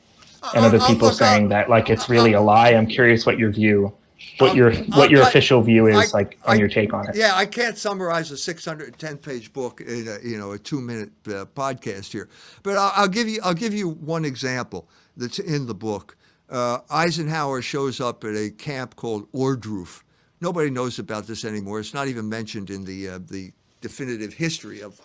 and 0.56 0.66
other 0.66 0.80
people 0.80 1.12
saying 1.12 1.50
that 1.50 1.70
like 1.70 1.90
it's 1.90 2.10
really 2.10 2.34
a 2.34 2.42
lie. 2.42 2.70
I'm 2.72 2.88
curious 2.88 3.26
what 3.26 3.38
your 3.38 3.52
view, 3.52 3.94
what 4.40 4.56
your 4.56 4.74
what 4.98 5.12
your 5.12 5.24
I- 5.24 5.28
official 5.28 5.62
view 5.62 5.86
is 5.88 5.96
I- 6.14 6.18
like 6.18 6.40
on 6.46 6.56
I- 6.56 6.60
your 6.60 6.68
take 6.68 6.94
on 6.94 7.08
it. 7.08 7.16
Yeah, 7.16 7.36
I 7.36 7.46
can't 7.46 7.78
summarize 7.78 8.32
a 8.32 8.38
610 8.38 9.18
page 9.18 9.54
book 9.54 9.80
in 9.80 10.08
a, 10.08 10.28
you 10.28 10.38
know 10.40 10.52
a 10.54 10.58
two 10.58 10.82
minute 10.82 11.12
uh, 11.28 11.46
podcast 11.46 12.12
here, 12.12 12.28
but 12.64 12.76
I'll, 12.76 12.92
I'll 12.96 13.08
give 13.08 13.30
you 13.30 13.40
I'll 13.44 13.54
give 13.54 13.74
you 13.76 13.88
one 13.88 14.26
example 14.26 14.90
that's 15.16 15.38
in 15.40 15.68
the 15.68 15.76
book. 15.76 16.18
Uh, 16.50 16.80
Eisenhower 16.90 17.62
shows 17.62 18.00
up 18.02 18.24
at 18.24 18.36
a 18.36 18.50
camp 18.50 18.96
called 18.96 19.32
Ohrdruf. 19.34 20.02
Nobody 20.40 20.70
knows 20.70 21.00
about 21.00 21.26
this 21.26 21.46
anymore. 21.46 21.80
It's 21.80 21.94
not 21.94 22.08
even 22.08 22.30
mentioned 22.30 22.70
in 22.70 22.86
the 22.86 23.10
uh, 23.10 23.20
the 23.28 23.52
definitive 23.82 24.34
history 24.34 24.82
of 24.82 25.02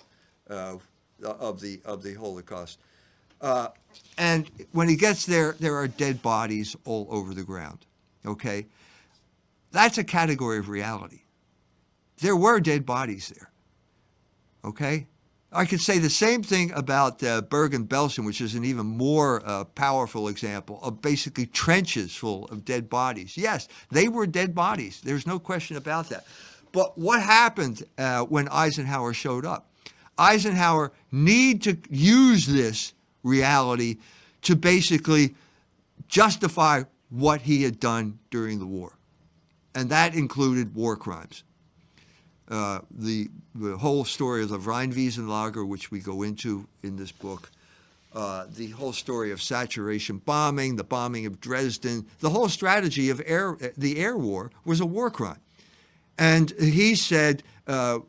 uh, 0.51 0.77
of 1.25 1.61
the 1.61 1.81
of 1.85 2.03
the 2.03 2.15
Holocaust. 2.15 2.79
Uh, 3.41 3.69
and 4.19 4.51
when 4.73 4.89
he 4.89 4.97
gets 4.97 5.27
there, 5.27 5.57
there 5.59 5.75
are 5.75 5.89
dead 5.89 6.23
bodies 6.23 6.77
all 6.85 7.07
over 7.11 7.35
the 7.35 7.43
ground. 7.43 7.87
Okay, 8.25 8.67
that's 9.71 9.99
a 9.99 10.05
category 10.05 10.59
of 10.59 10.69
reality. 10.69 11.23
There 12.19 12.37
were 12.37 12.61
dead 12.61 12.87
bodies 12.87 13.33
there. 13.35 13.51
Okay, 14.65 15.07
I 15.55 15.67
could 15.67 15.83
say 15.83 15.99
the 15.99 16.09
same 16.09 16.43
thing 16.43 16.73
about 16.73 17.23
uh, 17.23 17.43
Bergen 17.43 17.87
Belsen, 17.87 18.25
which 18.25 18.41
is 18.41 18.55
an 18.55 18.65
even 18.65 18.87
more 18.87 19.43
uh, 19.45 19.65
powerful 19.65 20.29
example 20.29 20.79
of 20.83 21.03
basically 21.03 21.45
trenches 21.47 22.15
full 22.15 22.47
of 22.47 22.65
dead 22.65 22.89
bodies. 22.89 23.37
Yes, 23.37 23.69
they 23.91 24.09
were 24.09 24.27
dead 24.27 24.55
bodies. 24.55 25.03
There's 25.05 25.27
no 25.27 25.39
question 25.39 25.77
about 25.77 26.09
that. 26.09 26.25
But 26.73 26.97
what 26.97 27.23
happened 27.23 27.85
uh, 27.99 28.23
when 28.23 28.49
Eisenhower 28.49 29.13
showed 29.13 29.45
up? 29.45 29.69
Eisenhower 30.17 30.93
need 31.11 31.63
to 31.63 31.77
use 31.91 32.47
this 32.47 32.95
reality 33.23 33.99
to 34.43 34.57
basically 34.57 35.35
justify 36.09 36.85
what 37.11 37.43
he 37.43 37.63
had 37.63 37.79
done 37.79 38.19
during 38.31 38.59
the 38.59 38.67
war. 38.67 38.97
And 39.75 39.91
that 39.91 40.15
included 40.15 40.75
war 40.75 40.97
crimes. 40.97 41.45
Uh, 42.53 42.81
the, 42.91 43.31
the 43.55 43.79
whole 43.79 44.05
story 44.05 44.43
of 44.43 44.51
the 44.51 44.59
Rheinwiesenlager, 44.59 45.67
which 45.67 45.91
we 45.91 46.01
go 46.01 46.23
into 46.23 46.69
in 46.83 46.97
this 46.97 47.11
book, 47.11 47.51
uh, 48.15 48.45
the 48.55 48.69
whole 48.69 48.93
story 48.93 49.33
of 49.33 49.41
saturation 49.41 50.19
bombing, 50.19 50.77
the 50.77 50.85
bombing 50.85 51.25
of 51.25 51.41
Dresden, 51.41 52.07
the 52.21 52.29
whole 52.29 52.51
strategy 52.51 53.09
of 53.09 53.23
air, 53.25 53.57
the 53.79 53.99
air 53.99 54.19
war 54.19 54.51
was 54.67 54.81
a 54.81 54.87
war 54.87 55.11
crime. 55.11 55.41
And 56.19 56.51
he 56.61 56.95
said 56.95 57.43
uh, 57.67 58.01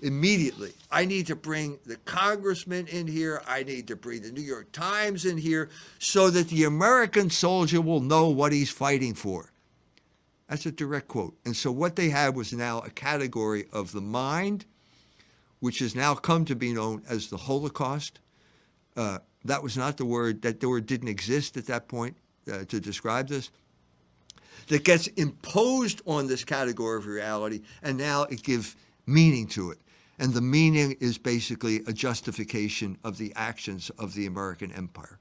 immediately, 0.00 0.70
I 0.92 1.04
need 1.04 1.26
to 1.26 1.34
bring 1.34 1.78
the 1.84 1.96
congressman 2.04 2.86
in 2.86 3.08
here. 3.08 3.42
I 3.48 3.64
need 3.64 3.88
to 3.88 3.96
bring 3.96 4.22
the 4.22 4.30
New 4.30 4.42
York 4.42 4.70
Times 4.70 5.24
in 5.24 5.36
here 5.36 5.70
so 5.98 6.30
that 6.30 6.48
the 6.48 6.64
American 6.64 7.30
soldier 7.30 7.80
will 7.80 8.00
know 8.00 8.28
what 8.28 8.52
he's 8.52 8.70
fighting 8.70 9.14
for. 9.14 9.51
That's 10.52 10.66
a 10.66 10.70
direct 10.70 11.08
quote. 11.08 11.34
And 11.46 11.56
so 11.56 11.72
what 11.72 11.96
they 11.96 12.10
had 12.10 12.36
was 12.36 12.52
now 12.52 12.80
a 12.80 12.90
category 12.90 13.64
of 13.72 13.92
the 13.92 14.02
mind, 14.02 14.66
which 15.60 15.78
has 15.78 15.94
now 15.94 16.14
come 16.14 16.44
to 16.44 16.54
be 16.54 16.74
known 16.74 17.02
as 17.08 17.28
the 17.28 17.38
Holocaust. 17.38 18.20
Uh, 18.94 19.20
that 19.46 19.62
was 19.62 19.78
not 19.78 19.96
the 19.96 20.04
word, 20.04 20.42
that 20.42 20.60
the 20.60 20.68
word 20.68 20.84
didn't 20.84 21.08
exist 21.08 21.56
at 21.56 21.64
that 21.68 21.88
point 21.88 22.18
uh, 22.52 22.64
to 22.66 22.80
describe 22.80 23.28
this. 23.28 23.50
That 24.68 24.84
gets 24.84 25.06
imposed 25.06 26.02
on 26.06 26.26
this 26.26 26.44
category 26.44 26.98
of 26.98 27.06
reality, 27.06 27.62
and 27.82 27.96
now 27.96 28.24
it 28.24 28.42
gives 28.42 28.76
meaning 29.06 29.46
to 29.46 29.70
it. 29.70 29.78
And 30.18 30.34
the 30.34 30.42
meaning 30.42 30.98
is 31.00 31.16
basically 31.16 31.76
a 31.86 31.94
justification 31.94 32.98
of 33.02 33.16
the 33.16 33.32
actions 33.36 33.90
of 33.98 34.12
the 34.12 34.26
American 34.26 34.70
empire. 34.72 35.18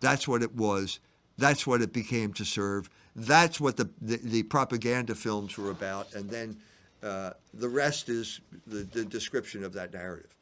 That's 0.00 0.26
what 0.26 0.42
it 0.42 0.56
was. 0.56 0.98
That's 1.36 1.66
what 1.66 1.82
it 1.82 1.92
became 1.92 2.32
to 2.32 2.46
serve. 2.46 2.88
That's 3.16 3.60
what 3.60 3.76
the, 3.76 3.90
the, 4.00 4.16
the 4.16 4.42
propaganda 4.44 5.14
films 5.14 5.56
were 5.58 5.70
about. 5.70 6.14
And 6.14 6.30
then 6.30 6.56
uh, 7.02 7.30
the 7.54 7.68
rest 7.68 8.08
is 8.08 8.40
the, 8.66 8.84
the 8.84 9.04
description 9.04 9.64
of 9.64 9.72
that 9.74 9.92
narrative. 9.92 10.34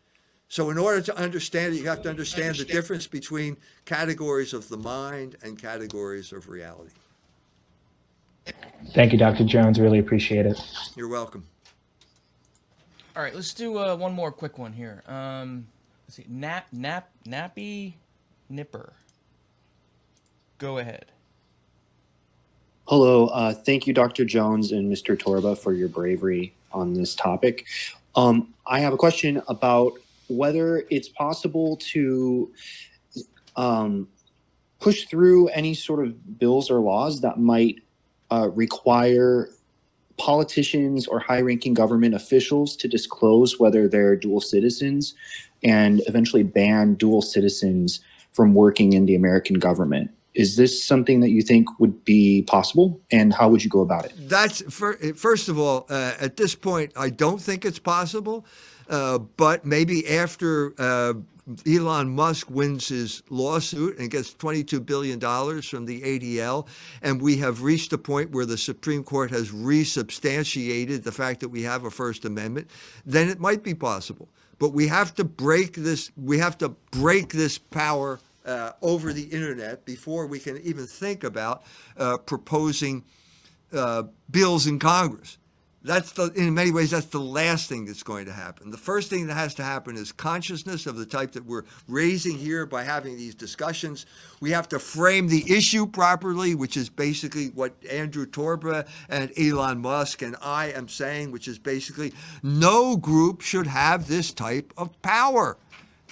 So, 0.50 0.70
in 0.70 0.78
order 0.78 1.02
to 1.02 1.16
understand 1.16 1.74
it, 1.74 1.78
you 1.78 1.86
have 1.88 2.02
to 2.02 2.08
understand 2.08 2.56
the 2.56 2.64
difference 2.64 3.06
between 3.06 3.58
categories 3.84 4.54
of 4.54 4.68
the 4.70 4.78
mind 4.78 5.36
and 5.42 5.60
categories 5.60 6.32
of 6.32 6.48
reality. 6.48 6.94
Thank 8.94 9.12
you, 9.12 9.18
Dr. 9.18 9.44
Jones. 9.44 9.78
Really 9.78 9.98
appreciate 9.98 10.46
it. 10.46 10.58
You're 10.96 11.08
welcome. 11.08 11.44
All 13.14 13.22
right, 13.22 13.34
let's 13.34 13.52
do 13.52 13.76
uh, 13.78 13.94
one 13.96 14.14
more 14.14 14.32
quick 14.32 14.58
one 14.58 14.72
here. 14.72 15.02
Um, 15.06 15.66
let's 16.06 16.16
see, 16.16 16.24
nap, 16.28 16.66
nap, 16.72 17.10
nappy, 17.26 17.94
nipper. 18.48 18.94
Go 20.56 20.78
ahead. 20.78 21.06
Hello, 22.88 23.26
uh, 23.26 23.52
thank 23.52 23.86
you, 23.86 23.92
Dr. 23.92 24.24
Jones 24.24 24.72
and 24.72 24.90
Mr. 24.90 25.14
Torba, 25.14 25.58
for 25.58 25.74
your 25.74 25.88
bravery 25.88 26.54
on 26.72 26.94
this 26.94 27.14
topic. 27.14 27.66
Um, 28.16 28.54
I 28.66 28.80
have 28.80 28.94
a 28.94 28.96
question 28.96 29.42
about 29.46 29.92
whether 30.30 30.86
it's 30.88 31.10
possible 31.10 31.76
to 31.92 32.50
um, 33.56 34.08
push 34.80 35.04
through 35.04 35.48
any 35.48 35.74
sort 35.74 36.02
of 36.02 36.38
bills 36.38 36.70
or 36.70 36.78
laws 36.78 37.20
that 37.20 37.38
might 37.38 37.82
uh, 38.30 38.48
require 38.54 39.50
politicians 40.16 41.06
or 41.06 41.20
high 41.20 41.40
ranking 41.40 41.74
government 41.74 42.14
officials 42.14 42.74
to 42.76 42.88
disclose 42.88 43.60
whether 43.60 43.86
they're 43.86 44.16
dual 44.16 44.40
citizens 44.40 45.14
and 45.62 46.00
eventually 46.06 46.42
ban 46.42 46.94
dual 46.94 47.20
citizens 47.20 48.00
from 48.32 48.54
working 48.54 48.94
in 48.94 49.04
the 49.04 49.14
American 49.14 49.58
government. 49.58 50.10
Is 50.38 50.54
this 50.54 50.84
something 50.84 51.18
that 51.20 51.30
you 51.30 51.42
think 51.42 51.80
would 51.80 52.04
be 52.04 52.42
possible, 52.42 53.00
and 53.10 53.34
how 53.34 53.48
would 53.48 53.64
you 53.64 53.68
go 53.68 53.80
about 53.80 54.04
it? 54.04 54.12
That's 54.16 54.62
first 54.70 55.48
of 55.48 55.58
all, 55.58 55.84
uh, 55.90 56.14
at 56.20 56.36
this 56.36 56.54
point, 56.54 56.92
I 56.96 57.10
don't 57.10 57.40
think 57.40 57.64
it's 57.64 57.80
possible. 57.80 58.46
Uh, 58.88 59.18
but 59.18 59.66
maybe 59.66 60.08
after 60.08 60.72
uh, 60.78 61.14
Elon 61.66 62.08
Musk 62.08 62.48
wins 62.50 62.88
his 62.88 63.22
lawsuit 63.30 63.98
and 63.98 64.10
gets 64.10 64.32
$22 64.32 64.86
billion 64.86 65.20
from 65.20 65.86
the 65.86 66.02
ADL, 66.02 66.68
and 67.02 67.20
we 67.20 67.36
have 67.38 67.62
reached 67.62 67.92
a 67.92 67.98
point 67.98 68.30
where 68.30 68.46
the 68.46 68.56
Supreme 68.56 69.02
Court 69.02 69.30
has 69.32 69.50
resubstantiated 69.50 71.02
the 71.02 71.12
fact 71.12 71.40
that 71.40 71.48
we 71.48 71.62
have 71.62 71.84
a 71.84 71.90
First 71.90 72.24
Amendment, 72.24 72.70
then 73.04 73.28
it 73.28 73.40
might 73.40 73.62
be 73.62 73.74
possible. 73.74 74.28
But 74.58 74.70
we 74.70 74.86
have 74.88 75.14
to 75.16 75.24
break 75.24 75.74
this. 75.74 76.10
We 76.16 76.38
have 76.38 76.58
to 76.58 76.70
break 76.90 77.32
this 77.32 77.58
power 77.58 78.20
uh, 78.48 78.72
over 78.80 79.12
the 79.12 79.24
internet 79.24 79.84
before 79.84 80.26
we 80.26 80.38
can 80.38 80.56
even 80.62 80.86
think 80.86 81.22
about 81.22 81.62
uh, 81.98 82.16
proposing 82.16 83.04
uh, 83.72 84.04
bills 84.30 84.66
in 84.66 84.78
Congress. 84.78 85.36
That's 85.84 86.10
the, 86.12 86.32
in 86.34 86.52
many 86.54 86.72
ways, 86.72 86.90
that's 86.90 87.06
the 87.06 87.20
last 87.20 87.68
thing 87.68 87.84
that's 87.84 88.02
going 88.02 88.26
to 88.26 88.32
happen. 88.32 88.70
The 88.70 88.76
first 88.76 89.10
thing 89.10 89.28
that 89.28 89.34
has 89.34 89.54
to 89.54 89.62
happen 89.62 89.96
is 89.96 90.10
consciousness 90.10 90.86
of 90.86 90.96
the 90.96 91.06
type 91.06 91.32
that 91.32 91.44
we're 91.44 91.62
raising 91.86 92.36
here 92.36 92.66
by 92.66 92.82
having 92.82 93.16
these 93.16 93.34
discussions. 93.34 94.04
We 94.40 94.50
have 94.50 94.68
to 94.70 94.80
frame 94.80 95.28
the 95.28 95.44
issue 95.50 95.86
properly, 95.86 96.56
which 96.56 96.76
is 96.76 96.88
basically 96.88 97.48
what 97.50 97.74
Andrew 97.88 98.26
Torba 98.26 98.88
and 99.08 99.30
Elon 99.38 99.78
Musk 99.78 100.22
and 100.22 100.36
I 100.42 100.72
am 100.72 100.88
saying, 100.88 101.30
which 101.30 101.46
is 101.46 101.60
basically 101.60 102.12
no 102.42 102.96
group 102.96 103.40
should 103.40 103.68
have 103.68 104.08
this 104.08 104.32
type 104.32 104.74
of 104.76 105.00
power. 105.00 105.58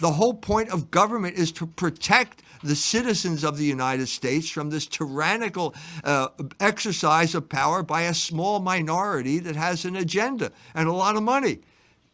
The 0.01 0.12
whole 0.12 0.34
point 0.34 0.70
of 0.70 0.90
government 0.90 1.36
is 1.36 1.53
to 1.53 1.66
protect 1.66 2.42
the 2.62 2.76
citizens 2.76 3.44
of 3.44 3.57
the 3.57 3.64
United 3.64 4.09
States 4.09 4.49
from 4.51 4.70
this 4.70 4.86
tyrannical 4.86 5.74
uh, 6.05 6.28
exercise 6.61 7.34
of 7.34 7.49
power 7.49 7.82
by 7.82 8.03
a 8.03 8.14
small 8.14 8.61
minority 8.61 9.38
that 9.40 9.57
has 9.57 9.84
an 9.84 9.97
agenda 9.97 10.53
and 10.74 10.88
a 10.88 10.92
lot 10.92 11.16
of 11.16 11.22
money. 11.22 11.61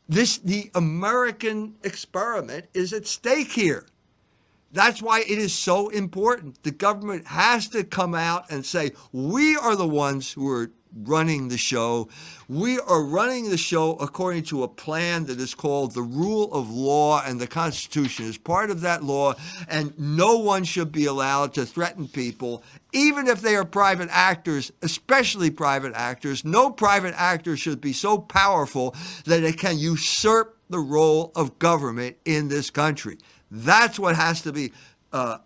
This, 0.09 0.39
the 0.39 0.71
American 0.75 1.77
experiment 1.83 2.67
is 2.75 2.93
at 2.93 3.07
stake 3.07 3.53
here. 3.53 3.87
That's 4.73 5.03
why 5.03 5.21
it 5.21 5.39
is 5.39 5.53
so 5.53 5.89
important. 5.89 6.63
The 6.63 6.71
government 6.71 7.27
has 7.27 7.69
to 7.69 7.85
come 7.85 8.15
out 8.15 8.51
and 8.51 8.65
say, 8.65 8.93
we 9.13 9.57
are 9.57 9.77
the 9.77 9.87
ones 9.87 10.33
who 10.33 10.49
are 10.49 10.71
running 10.95 11.49
the 11.49 11.59
show. 11.59 12.09
We 12.49 12.79
are 12.81 13.03
running 13.03 13.51
the 13.51 13.57
show 13.57 13.95
according 13.95 14.45
to 14.45 14.63
a 14.63 14.69
plan 14.69 15.25
that 15.27 15.41
is 15.41 15.55
called 15.55 15.95
the 15.95 16.03
rule 16.03 16.53
of 16.53 16.71
law, 16.71 17.23
and 17.25 17.41
the 17.41 17.47
Constitution 17.47 18.27
is 18.27 18.39
part 18.39 18.71
of 18.71 18.83
that 18.83 19.03
law. 19.03 19.35
And 19.69 19.99
no 19.99 20.39
one 20.39 20.65
should 20.65 20.93
be 20.93 21.07
allowed 21.07 21.55
to 21.55 21.65
threaten 21.65 22.09
people, 22.09 22.63
even 22.93 23.27
if 23.27 23.41
they 23.41 23.57
are 23.57 23.65
private 23.65 24.09
actors, 24.11 24.73
especially 24.83 25.51
private 25.51 25.95
actors. 25.95 26.45
No 26.45 26.71
private 26.71 27.15
actor 27.17 27.57
should 27.57 27.81
be 27.81 27.93
so 27.93 28.19
powerful 28.19 28.95
that 29.25 29.43
it 29.43 29.59
can 29.59 29.79
usurp 29.79 30.59
the 30.69 30.81
role 30.81 31.33
of 31.37 31.59
government 31.59 32.17
in 32.25 32.49
this 32.49 32.71
country. 32.71 33.19
That's 33.51 33.99
what 33.99 34.17
has 34.17 34.43
to 34.43 34.53
be 34.53 34.73
uh, 35.13 35.39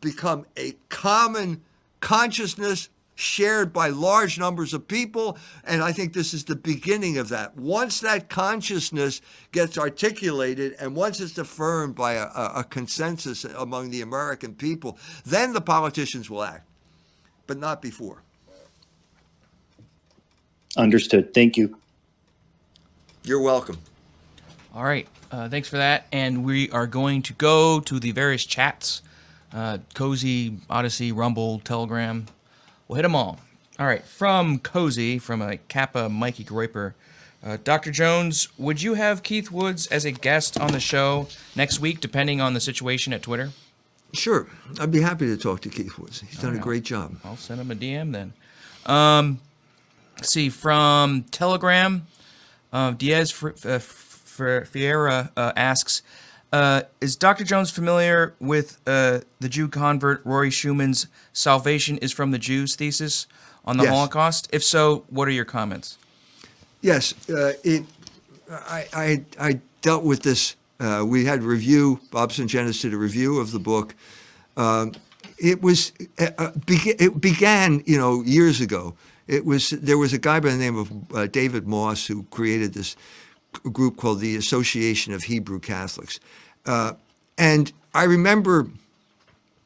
become 0.00 0.46
a 0.56 0.72
common 0.88 1.62
consciousness 2.00 2.88
shared 3.14 3.72
by 3.72 3.88
large 3.88 4.38
numbers 4.38 4.72
of 4.74 4.88
people. 4.88 5.36
And 5.64 5.82
I 5.82 5.92
think 5.92 6.12
this 6.12 6.32
is 6.32 6.44
the 6.44 6.56
beginning 6.56 7.18
of 7.18 7.28
that. 7.28 7.56
Once 7.56 8.00
that 8.00 8.28
consciousness 8.28 9.20
gets 9.52 9.78
articulated 9.78 10.74
and 10.80 10.96
once 10.96 11.20
it's 11.20 11.38
affirmed 11.38 11.94
by 11.94 12.14
a, 12.14 12.26
a, 12.26 12.64
consensus 12.68 13.44
among 13.44 13.90
the 13.90 14.00
American 14.00 14.54
people, 14.54 14.98
then 15.24 15.52
the 15.52 15.60
politicians 15.60 16.30
will 16.30 16.42
act, 16.42 16.66
but 17.46 17.58
not 17.58 17.82
before. 17.82 18.22
Understood. 20.76 21.34
Thank 21.34 21.56
you. 21.56 21.76
You're 23.24 23.42
welcome. 23.42 23.78
All 24.74 24.84
right. 24.84 25.06
Uh, 25.30 25.48
thanks 25.48 25.68
for 25.68 25.76
that. 25.76 26.06
And 26.12 26.44
we 26.44 26.70
are 26.70 26.86
going 26.86 27.22
to 27.22 27.34
go 27.34 27.80
to 27.80 28.00
the 28.00 28.12
various 28.12 28.44
chats 28.44 29.02
uh, 29.54 29.78
Cozy, 29.94 30.56
Odysee, 30.70 31.12
Rumble, 31.12 31.60
Telegram, 31.60 32.26
We'll 32.88 32.96
hit 32.96 33.02
them 33.02 33.14
all. 33.14 33.38
All 33.78 33.86
right, 33.86 34.04
from 34.04 34.58
Cozy, 34.58 35.18
from 35.18 35.40
a 35.40 35.56
Kappa 35.56 36.08
Mikey 36.08 36.44
Groiper. 36.44 36.94
Uh, 37.44 37.56
Dr. 37.64 37.90
Jones, 37.90 38.48
would 38.56 38.80
you 38.82 38.94
have 38.94 39.22
Keith 39.22 39.50
Woods 39.50 39.86
as 39.88 40.04
a 40.04 40.12
guest 40.12 40.60
on 40.60 40.70
the 40.72 40.78
show 40.78 41.26
next 41.56 41.80
week, 41.80 42.00
depending 42.00 42.40
on 42.40 42.54
the 42.54 42.60
situation 42.60 43.12
at 43.12 43.22
Twitter? 43.22 43.50
Sure. 44.12 44.46
I'd 44.78 44.92
be 44.92 45.00
happy 45.00 45.26
to 45.26 45.36
talk 45.36 45.60
to 45.62 45.68
Keith 45.68 45.98
Woods. 45.98 46.20
He's 46.20 46.38
done 46.38 46.52
right, 46.52 46.60
a 46.60 46.62
great 46.62 46.84
job. 46.84 47.16
I'll 47.24 47.36
send 47.36 47.60
him 47.60 47.70
a 47.70 47.74
DM 47.74 48.12
then. 48.12 48.32
Um, 48.86 49.40
see, 50.22 50.50
from 50.50 51.24
Telegram, 51.30 52.06
uh, 52.72 52.92
Diaz 52.92 53.32
Fiera 53.32 55.30
uh, 55.36 55.52
asks 55.56 56.02
uh, 56.52 56.82
is 57.00 57.16
Dr. 57.16 57.44
Jones 57.44 57.70
familiar 57.70 58.34
with 58.40 58.80
uh, 58.86 59.20
the 59.40 59.48
Jew 59.48 59.68
convert 59.68 60.24
Rory 60.24 60.50
Schoeman's 60.50 61.06
"Salvation 61.32 61.98
is 61.98 62.12
from 62.12 62.30
the 62.30 62.38
Jews" 62.38 62.76
thesis 62.76 63.26
on 63.64 63.76
the 63.76 63.84
yes. 63.84 63.92
Holocaust? 63.92 64.48
If 64.52 64.62
so, 64.62 65.04
what 65.08 65.28
are 65.28 65.32
your 65.32 65.44
comments? 65.44 65.98
Yes, 66.80 67.14
uh, 67.28 67.52
it. 67.64 67.84
I, 68.50 68.86
I, 68.92 69.24
I 69.40 69.60
dealt 69.80 70.04
with 70.04 70.22
this. 70.22 70.56
Uh, 70.78 71.04
we 71.06 71.24
had 71.24 71.42
review. 71.42 72.00
Bob 72.10 72.30
Sungenis 72.30 72.82
did 72.82 72.92
a 72.92 72.98
review 72.98 73.38
of 73.38 73.52
the 73.52 73.58
book. 73.58 73.94
Um, 74.56 74.92
it 75.38 75.62
was 75.62 75.92
uh, 76.18 76.50
it 76.66 77.20
began, 77.20 77.82
you 77.86 77.96
know, 77.96 78.22
years 78.22 78.60
ago 78.60 78.94
It 79.26 79.44
was 79.44 79.70
there 79.70 79.98
was 79.98 80.12
a 80.12 80.18
guy 80.18 80.40
by 80.40 80.50
the 80.50 80.56
name 80.56 80.76
of 80.76 80.92
uh, 81.14 81.26
David 81.26 81.66
Moss 81.66 82.06
who 82.06 82.24
created 82.24 82.74
this 82.74 82.96
group 83.52 83.96
called 83.96 84.20
the 84.20 84.36
Association 84.36 85.12
of 85.12 85.24
Hebrew 85.24 85.60
Catholics, 85.60 86.18
uh, 86.66 86.94
and 87.38 87.72
I 87.94 88.04
remember 88.04 88.68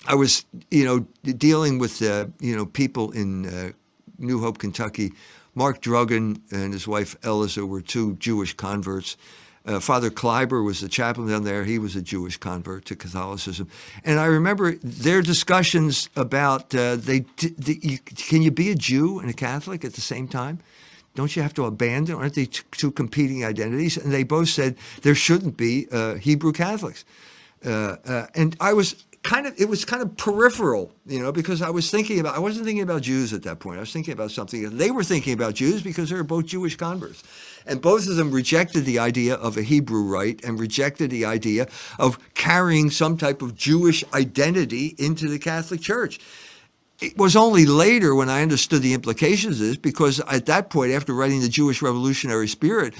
I 0.07 0.15
was 0.15 0.45
you 0.71 0.85
know 0.85 1.07
dealing 1.33 1.79
with 1.79 2.03
uh, 2.03 2.27
you 2.41 2.57
know 2.57 2.67
people 2.67 3.11
in 3.13 3.47
uh, 3.47 3.73
New 4.19 4.41
Hope, 4.41 4.59
Kentucky. 4.59 5.13
Mark 5.55 5.81
Drugan 5.81 6.39
and 6.53 6.75
his 6.75 6.87
wife 6.87 7.17
Eliza 7.25 7.65
were 7.65 7.81
two 7.81 8.15
Jewish 8.17 8.53
converts. 8.53 9.17
Uh, 9.65 9.81
Father 9.81 10.11
Kleiber 10.11 10.63
was 10.63 10.81
the 10.81 10.89
chaplain 10.89 11.29
down 11.29 11.45
there. 11.45 11.65
He 11.65 11.79
was 11.79 11.97
a 11.97 12.03
Jewish 12.03 12.37
convert 12.37 12.85
to 12.85 12.95
Catholicism, 12.95 13.69
and 14.05 14.21
I 14.21 14.27
remember 14.27 14.77
their 14.77 15.23
discussions 15.23 16.09
about 16.15 16.75
uh, 16.75 16.97
they, 16.97 17.21
the, 17.39 17.79
you, 17.83 17.99
can 17.99 18.43
you 18.43 18.51
be 18.51 18.71
a 18.71 18.77
Jew 18.77 19.19
and 19.19 19.29
a 19.29 19.33
Catholic 19.33 19.85
at 19.85 19.95
the 19.95 20.01
same 20.01 20.29
time? 20.29 20.61
Don't 21.17 21.35
you 21.35 21.43
have 21.43 21.55
to 21.55 21.65
abandon? 21.65 22.15
Aren't 22.15 22.35
they 22.35 22.47
t- 22.47 22.63
two 22.71 22.91
competing 22.91 23.45
identities? 23.45 23.97
And 23.97 24.13
they 24.13 24.23
both 24.23 24.49
said 24.49 24.77
there 25.03 25.15
shouldn't 25.15 25.57
be 25.57 25.89
uh, 25.91 26.15
Hebrew 26.15 26.53
Catholics. 26.53 27.05
Uh, 27.65 27.97
uh, 28.07 28.27
and 28.35 28.57
I 28.61 28.75
was 28.75 29.05
kind 29.27 29.47
of 29.47 29.61
it 29.61 29.69
was 29.69 29.85
kind 29.85 30.03
of 30.03 30.17
peripheral, 30.17 30.93
you 31.05 31.21
know, 31.21 31.33
because 31.33 31.61
I 31.61 31.71
was 31.71 31.91
thinking 31.91 32.21
about 32.21 32.37
I 32.37 32.39
wasn't 32.39 32.65
thinking 32.65 32.83
about 32.83 33.03
Jews 33.03 33.33
at 33.33 33.43
that 33.43 33.59
point. 33.59 33.79
I 33.79 33.81
was 33.81 33.93
thinking 33.93 34.13
about 34.13 34.31
something 34.31 34.77
they 34.77 34.91
were 34.91 35.03
thinking 35.03 35.33
about 35.33 35.55
Jews 35.55 35.83
because 35.83 36.11
they 36.11 36.17
were 36.17 36.23
both 36.23 36.47
Jewish 36.47 36.77
converts. 36.77 37.23
And 37.67 37.83
both 37.83 38.09
of 38.09 38.15
them 38.15 38.31
rejected 38.31 38.85
the 38.85 39.01
idea 39.01 39.35
of 39.35 39.57
a 39.57 39.63
Hebrew 39.63 40.03
rite 40.03 40.45
and 40.45 40.61
rejected 40.61 41.11
the 41.11 41.25
idea 41.25 41.67
of 41.99 42.19
carrying 42.35 42.91
some 42.91 43.17
type 43.17 43.43
of 43.43 43.57
Jewish 43.57 44.05
identity 44.15 44.95
into 44.99 45.29
the 45.29 45.41
Catholic 45.41 45.81
Church. 45.81 46.21
It 46.99 47.19
was 47.19 47.37
only 47.37 47.67
later 47.67 48.15
when 48.15 48.31
I 48.31 48.41
understood 48.41 48.81
the 48.81 48.95
implications 48.95 49.61
of 49.61 49.67
this, 49.67 49.77
because 49.77 50.19
at 50.21 50.47
that 50.47 50.71
point, 50.71 50.93
after 50.93 51.13
writing 51.13 51.43
The 51.43 51.49
Jewish 51.49 51.83
Revolutionary 51.83 52.49
Spirit, 52.49 52.95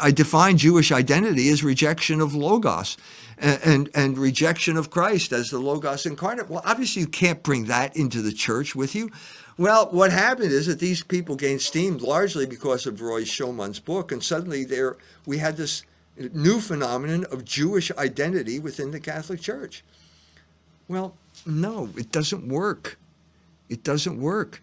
I 0.00 0.12
defined 0.12 0.60
Jewish 0.60 0.92
identity 0.92 1.48
as 1.48 1.64
rejection 1.64 2.20
of 2.20 2.32
Logos 2.32 2.96
and, 3.38 3.60
and, 3.64 3.90
and 3.92 4.18
rejection 4.18 4.76
of 4.76 4.90
Christ 4.90 5.32
as 5.32 5.50
the 5.50 5.58
Logos 5.58 6.06
incarnate. 6.06 6.48
Well, 6.48 6.62
obviously, 6.64 7.02
you 7.02 7.08
can't 7.08 7.42
bring 7.42 7.64
that 7.64 7.96
into 7.96 8.22
the 8.22 8.32
church 8.32 8.76
with 8.76 8.94
you. 8.94 9.10
Well, 9.58 9.88
what 9.90 10.12
happened 10.12 10.52
is 10.52 10.66
that 10.66 10.78
these 10.78 11.02
people 11.02 11.34
gained 11.34 11.60
steam 11.60 11.98
largely 11.98 12.46
because 12.46 12.86
of 12.86 13.02
Roy 13.02 13.22
Schoeman's 13.22 13.80
book, 13.80 14.12
and 14.12 14.22
suddenly 14.22 14.64
there 14.64 14.96
we 15.26 15.38
had 15.38 15.56
this 15.56 15.82
new 16.16 16.60
phenomenon 16.60 17.24
of 17.32 17.44
Jewish 17.44 17.90
identity 17.98 18.60
within 18.60 18.92
the 18.92 19.00
Catholic 19.00 19.40
Church. 19.40 19.82
Well, 20.86 21.16
no, 21.44 21.90
it 21.96 22.12
doesn't 22.12 22.48
work. 22.48 22.96
It 23.70 23.82
doesn't 23.82 24.20
work 24.20 24.62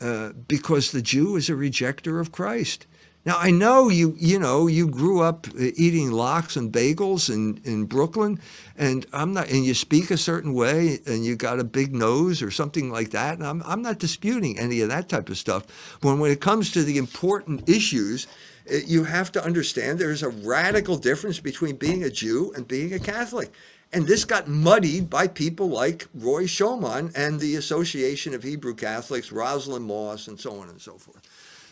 uh, 0.00 0.30
because 0.48 0.92
the 0.92 1.00
Jew 1.00 1.36
is 1.36 1.48
a 1.48 1.54
rejecter 1.54 2.20
of 2.20 2.32
Christ. 2.32 2.86
Now 3.24 3.38
I 3.38 3.50
know 3.50 3.88
you 3.88 4.14
you 4.18 4.38
know 4.38 4.66
you 4.66 4.86
grew 4.86 5.22
up 5.22 5.46
uh, 5.48 5.70
eating 5.76 6.10
lox 6.12 6.56
and 6.56 6.70
bagels 6.70 7.32
in, 7.32 7.58
in 7.64 7.86
Brooklyn, 7.86 8.38
and 8.76 9.06
I'm 9.14 9.32
not 9.32 9.48
and 9.48 9.64
you 9.64 9.72
speak 9.72 10.10
a 10.10 10.18
certain 10.18 10.52
way 10.52 10.98
and 11.06 11.24
you 11.24 11.34
got 11.34 11.58
a 11.58 11.64
big 11.64 11.94
nose 11.94 12.42
or 12.42 12.50
something 12.50 12.90
like 12.90 13.12
that. 13.12 13.38
And 13.38 13.46
I'm 13.46 13.62
I'm 13.64 13.80
not 13.80 13.98
disputing 13.98 14.58
any 14.58 14.82
of 14.82 14.90
that 14.90 15.08
type 15.08 15.30
of 15.30 15.38
stuff. 15.38 15.98
But 16.02 16.18
when 16.18 16.30
it 16.30 16.42
comes 16.42 16.70
to 16.72 16.82
the 16.82 16.98
important 16.98 17.66
issues, 17.66 18.26
uh, 18.70 18.76
you 18.86 19.04
have 19.04 19.32
to 19.32 19.44
understand 19.44 19.98
there's 19.98 20.22
a 20.22 20.28
radical 20.28 20.98
difference 20.98 21.40
between 21.40 21.76
being 21.76 22.04
a 22.04 22.10
Jew 22.10 22.52
and 22.54 22.68
being 22.68 22.92
a 22.92 22.98
Catholic. 22.98 23.52
And 23.94 24.08
this 24.08 24.24
got 24.24 24.48
muddied 24.48 25.08
by 25.08 25.28
people 25.28 25.68
like 25.68 26.08
Roy 26.12 26.44
Schoeman 26.44 27.12
and 27.14 27.38
the 27.38 27.54
Association 27.54 28.34
of 28.34 28.42
Hebrew 28.42 28.74
Catholics, 28.74 29.30
Rosalind 29.30 29.84
Moss, 29.84 30.26
and 30.26 30.38
so 30.38 30.60
on 30.60 30.68
and 30.68 30.80
so 30.80 30.98
forth. 30.98 31.22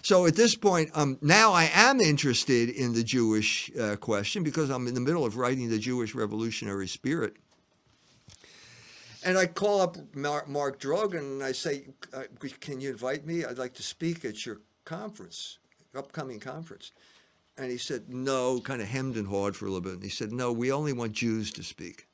So 0.03 0.27
at 0.27 0.37
this 0.37 0.55
point, 0.55 0.91
um, 0.95 1.19
now 1.21 1.53
I 1.53 1.69
am 1.75 2.01
interested 2.01 2.69
in 2.69 2.93
the 2.93 3.03
Jewish 3.03 3.73
uh, 3.77 3.97
question 3.97 4.45
because 4.45 4.71
I'm 4.71 4.87
in 4.87 4.95
the 4.95 5.01
middle 5.01 5.25
of 5.25 5.37
writing 5.37 5.69
the 5.69 5.81
Jewish 5.81 6.15
Revolutionary 6.15 6.87
Spirit. 6.87 7.35
And 9.25 9.37
I 9.37 9.47
call 9.47 9.81
up 9.81 9.97
Mark, 10.15 10.49
Mark 10.49 10.81
Drugan 10.81 11.19
and 11.19 11.43
I 11.43 11.51
say, 11.51 11.87
uh, 12.15 12.23
Can 12.61 12.81
you 12.81 12.91
invite 12.91 13.27
me? 13.27 13.45
I'd 13.45 13.59
like 13.59 13.75
to 13.75 13.83
speak 13.83 14.25
at 14.25 14.47
your 14.47 14.61
conference, 14.85 15.59
upcoming 15.93 16.39
conference. 16.39 16.93
And 17.59 17.71
he 17.71 17.79
said, 17.79 18.09
No, 18.09 18.61
kind 18.61 18.81
of 18.81 18.87
hemmed 18.87 19.17
and 19.17 19.27
hawed 19.27 19.57
for 19.57 19.67
a 19.67 19.69
little 19.69 19.81
bit. 19.81 19.95
And 19.95 20.05
he 20.05 20.09
said, 20.09 20.33
No, 20.33 20.53
we 20.53 20.71
only 20.71 20.93
want 20.93 21.13
Jews 21.13 21.51
to 21.53 21.65
speak. 21.65 22.07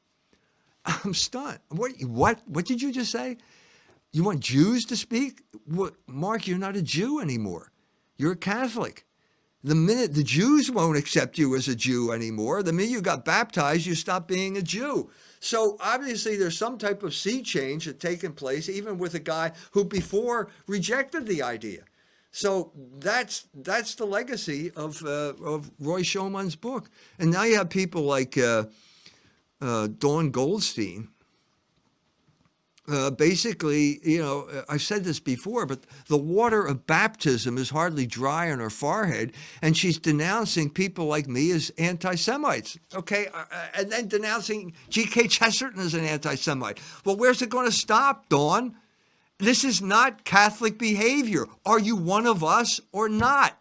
I'm 0.84 1.14
stunned. 1.14 1.60
What, 1.68 1.92
what, 2.02 2.40
what 2.46 2.64
did 2.64 2.80
you 2.82 2.92
just 2.92 3.12
say? 3.12 3.36
You 4.12 4.24
want 4.24 4.40
Jews 4.40 4.84
to 4.86 4.96
speak? 4.96 5.42
What, 5.66 5.94
Mark, 6.06 6.46
you're 6.46 6.58
not 6.58 6.76
a 6.76 6.82
Jew 6.82 7.20
anymore. 7.20 7.72
You're 8.16 8.32
a 8.32 8.36
Catholic. 8.36 9.04
The 9.64 9.74
minute 9.74 10.14
the 10.14 10.22
Jews 10.22 10.70
won't 10.70 10.96
accept 10.96 11.36
you 11.36 11.56
as 11.56 11.66
a 11.66 11.74
Jew 11.74 12.12
anymore, 12.12 12.62
the 12.62 12.72
minute 12.72 12.90
you 12.90 13.00
got 13.00 13.24
baptized, 13.24 13.86
you 13.86 13.96
stop 13.96 14.28
being 14.28 14.56
a 14.56 14.62
Jew. 14.62 15.10
So 15.40 15.76
obviously, 15.80 16.36
there's 16.36 16.56
some 16.56 16.78
type 16.78 17.02
of 17.02 17.14
sea 17.14 17.42
change 17.42 17.86
that 17.86 17.98
taken 17.98 18.32
place, 18.32 18.68
even 18.68 18.98
with 18.98 19.14
a 19.14 19.20
guy 19.20 19.52
who 19.72 19.84
before 19.84 20.48
rejected 20.68 21.26
the 21.26 21.42
idea. 21.42 21.82
So 22.30 22.72
that's 22.98 23.48
that's 23.52 23.94
the 23.96 24.04
legacy 24.04 24.70
of 24.76 25.04
uh, 25.04 25.34
of 25.44 25.70
Roy 25.80 26.02
Schoeman's 26.02 26.56
book. 26.56 26.88
And 27.18 27.32
now 27.32 27.42
you 27.42 27.56
have 27.56 27.68
people 27.68 28.02
like 28.02 28.38
uh, 28.38 28.64
uh, 29.60 29.88
Dawn 29.88 30.30
Goldstein, 30.30 31.08
uh, 32.90 33.10
basically, 33.10 34.00
you 34.02 34.18
know, 34.18 34.48
I've 34.68 34.80
said 34.80 35.04
this 35.04 35.20
before, 35.20 35.66
but 35.66 35.80
the 36.06 36.16
water 36.16 36.64
of 36.64 36.86
baptism 36.86 37.58
is 37.58 37.68
hardly 37.68 38.06
dry 38.06 38.50
on 38.50 38.60
her 38.60 38.70
forehead, 38.70 39.32
and 39.60 39.76
she's 39.76 39.98
denouncing 39.98 40.70
people 40.70 41.04
like 41.04 41.28
me 41.28 41.50
as 41.50 41.70
anti 41.76 42.14
Semites, 42.14 42.78
okay? 42.94 43.26
Uh, 43.26 43.44
uh 43.50 43.66
and 43.74 43.92
then 43.92 44.08
denouncing 44.08 44.72
G.K. 44.88 45.28
Chesterton 45.28 45.80
as 45.80 45.92
an 45.92 46.04
anti 46.04 46.34
Semite. 46.34 46.80
Well, 47.04 47.16
where's 47.16 47.42
it 47.42 47.50
going 47.50 47.66
to 47.66 47.72
stop, 47.72 48.28
Dawn? 48.30 48.74
This 49.38 49.64
is 49.64 49.82
not 49.82 50.24
Catholic 50.24 50.78
behavior. 50.78 51.46
Are 51.66 51.78
you 51.78 51.94
one 51.94 52.26
of 52.26 52.42
us 52.42 52.80
or 52.90 53.08
not? 53.08 53.60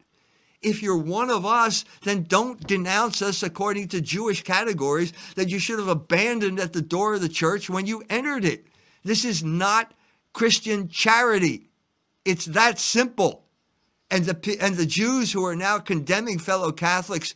If 0.68 0.84
you're 0.84 0.97
one 0.97 1.30
of 1.30 1.45
us, 1.45 1.86
then 2.03 2.24
don't 2.24 2.68
denounce 2.68 3.22
us 3.22 3.41
according 3.41 3.88
to 3.89 4.01
Jewish 4.01 4.43
categories 4.43 5.13
that 5.36 5.47
you 5.47 5.59
should 5.59 5.80
have 5.80 5.88
abandoned 5.88 6.59
at 6.59 6.74
the 6.74 6.82
door 6.82 7.13
of 7.13 7.22
the 7.22 7.30
church 7.30 7.70
when 7.70 7.86
you 7.86 8.03
entered 8.09 8.43
it. 8.43 8.68
This 9.01 9.24
is 9.24 9.45
not 9.45 9.93
Christian 10.34 10.89
charity. 10.89 11.70
It's 12.26 12.43
that 12.47 12.80
simple. 12.80 13.45
And 14.11 14.26
the, 14.26 14.57
and 14.59 14.76
the 14.76 14.86
Jews 14.86 15.32
who 15.32 15.45
are 15.45 15.55
now 15.55 15.80
condemning 15.80 16.38
fellow 16.38 16.74
Catholics 16.74 17.34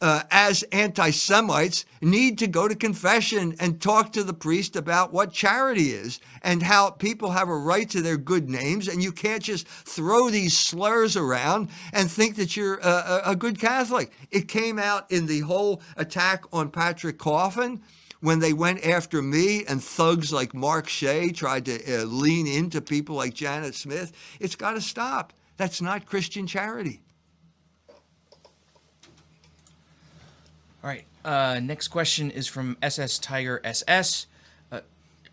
uh, 0.00 0.22
as 0.30 0.62
anti 0.64 1.10
Semites 1.10 1.84
need 2.02 2.38
to 2.38 2.46
go 2.46 2.68
to 2.68 2.74
confession 2.74 3.54
and 3.58 3.80
talk 3.80 4.12
to 4.12 4.24
the 4.24 4.34
priest 4.34 4.76
about 4.76 5.12
what 5.12 5.32
charity 5.32 5.92
is 5.92 6.20
and 6.42 6.62
how 6.62 6.90
people 6.90 7.30
have 7.30 7.48
a 7.48 7.56
right 7.56 7.88
to 7.90 8.02
their 8.02 8.16
good 8.16 8.50
names. 8.50 8.88
And 8.88 9.02
you 9.02 9.12
can't 9.12 9.42
just 9.42 9.66
throw 9.66 10.30
these 10.30 10.56
slurs 10.56 11.16
around 11.16 11.70
and 11.92 12.10
think 12.10 12.36
that 12.36 12.56
you're 12.56 12.78
a, 12.78 13.22
a 13.26 13.36
good 13.36 13.58
Catholic. 13.58 14.12
It 14.30 14.48
came 14.48 14.78
out 14.78 15.10
in 15.10 15.26
the 15.26 15.40
whole 15.40 15.80
attack 15.96 16.44
on 16.52 16.70
Patrick 16.70 17.18
Coffin 17.18 17.80
when 18.24 18.38
they 18.38 18.54
went 18.54 18.86
after 18.86 19.20
me 19.20 19.66
and 19.66 19.84
thugs 19.84 20.32
like 20.32 20.54
Mark 20.54 20.88
Shea 20.88 21.30
tried 21.30 21.66
to 21.66 22.02
uh, 22.02 22.04
lean 22.04 22.46
into 22.46 22.80
people 22.80 23.16
like 23.16 23.34
Janet 23.34 23.74
Smith, 23.74 24.12
it's 24.40 24.56
got 24.56 24.72
to 24.72 24.80
stop. 24.80 25.34
That's 25.58 25.82
not 25.82 26.06
Christian 26.06 26.46
charity. 26.46 27.03
All 30.84 30.90
right. 30.90 31.06
Uh, 31.24 31.60
next 31.60 31.88
question 31.88 32.30
is 32.30 32.46
from 32.46 32.76
SS 32.82 33.18
Tiger 33.18 33.58
SS. 33.64 34.26
Uh, 34.70 34.80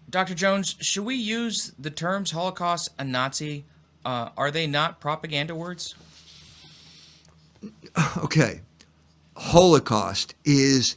Dr. 0.09 0.33
Jones, 0.33 0.77
should 0.79 1.03
we 1.03 1.15
use 1.15 1.73
the 1.77 1.89
terms 1.89 2.31
Holocaust 2.31 2.87
and 2.97 3.11
Nazi? 3.11 3.65
Uh, 4.05 4.29
are 4.37 4.49
they 4.49 4.65
not 4.65 5.01
propaganda 5.01 5.53
words? 5.53 5.95
Okay. 8.17 8.61
Holocaust 9.35 10.33
is 10.45 10.95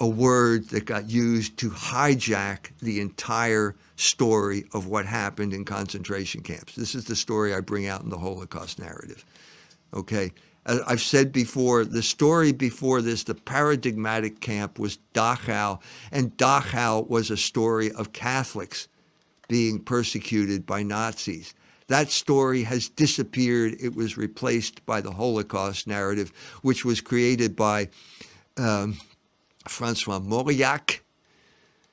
a 0.00 0.06
word 0.06 0.70
that 0.70 0.86
got 0.86 1.10
used 1.10 1.58
to 1.58 1.68
hijack 1.68 2.70
the 2.80 3.00
entire 3.00 3.74
story 3.96 4.64
of 4.72 4.86
what 4.86 5.04
happened 5.04 5.52
in 5.52 5.66
concentration 5.66 6.42
camps. 6.42 6.74
This 6.74 6.94
is 6.94 7.04
the 7.04 7.16
story 7.16 7.54
I 7.54 7.60
bring 7.60 7.86
out 7.86 8.02
in 8.02 8.08
the 8.08 8.16
Holocaust 8.16 8.78
narrative. 8.78 9.26
Okay. 9.92 10.32
I've 10.64 11.02
said 11.02 11.32
before, 11.32 11.84
the 11.84 12.02
story 12.02 12.52
before 12.52 13.02
this, 13.02 13.24
the 13.24 13.34
paradigmatic 13.34 14.40
camp 14.40 14.78
was 14.78 14.98
Dachau, 15.12 15.80
and 16.12 16.36
Dachau 16.36 17.08
was 17.08 17.30
a 17.30 17.36
story 17.36 17.90
of 17.90 18.12
Catholics 18.12 18.86
being 19.48 19.80
persecuted 19.80 20.64
by 20.64 20.84
Nazis. 20.84 21.52
That 21.88 22.10
story 22.10 22.62
has 22.62 22.88
disappeared. 22.88 23.76
It 23.80 23.96
was 23.96 24.16
replaced 24.16 24.86
by 24.86 25.00
the 25.00 25.10
Holocaust 25.10 25.86
narrative, 25.86 26.32
which 26.62 26.84
was 26.84 27.00
created 27.00 27.56
by 27.56 27.88
um, 28.56 28.98
Francois 29.66 30.20
Mauriac, 30.20 31.02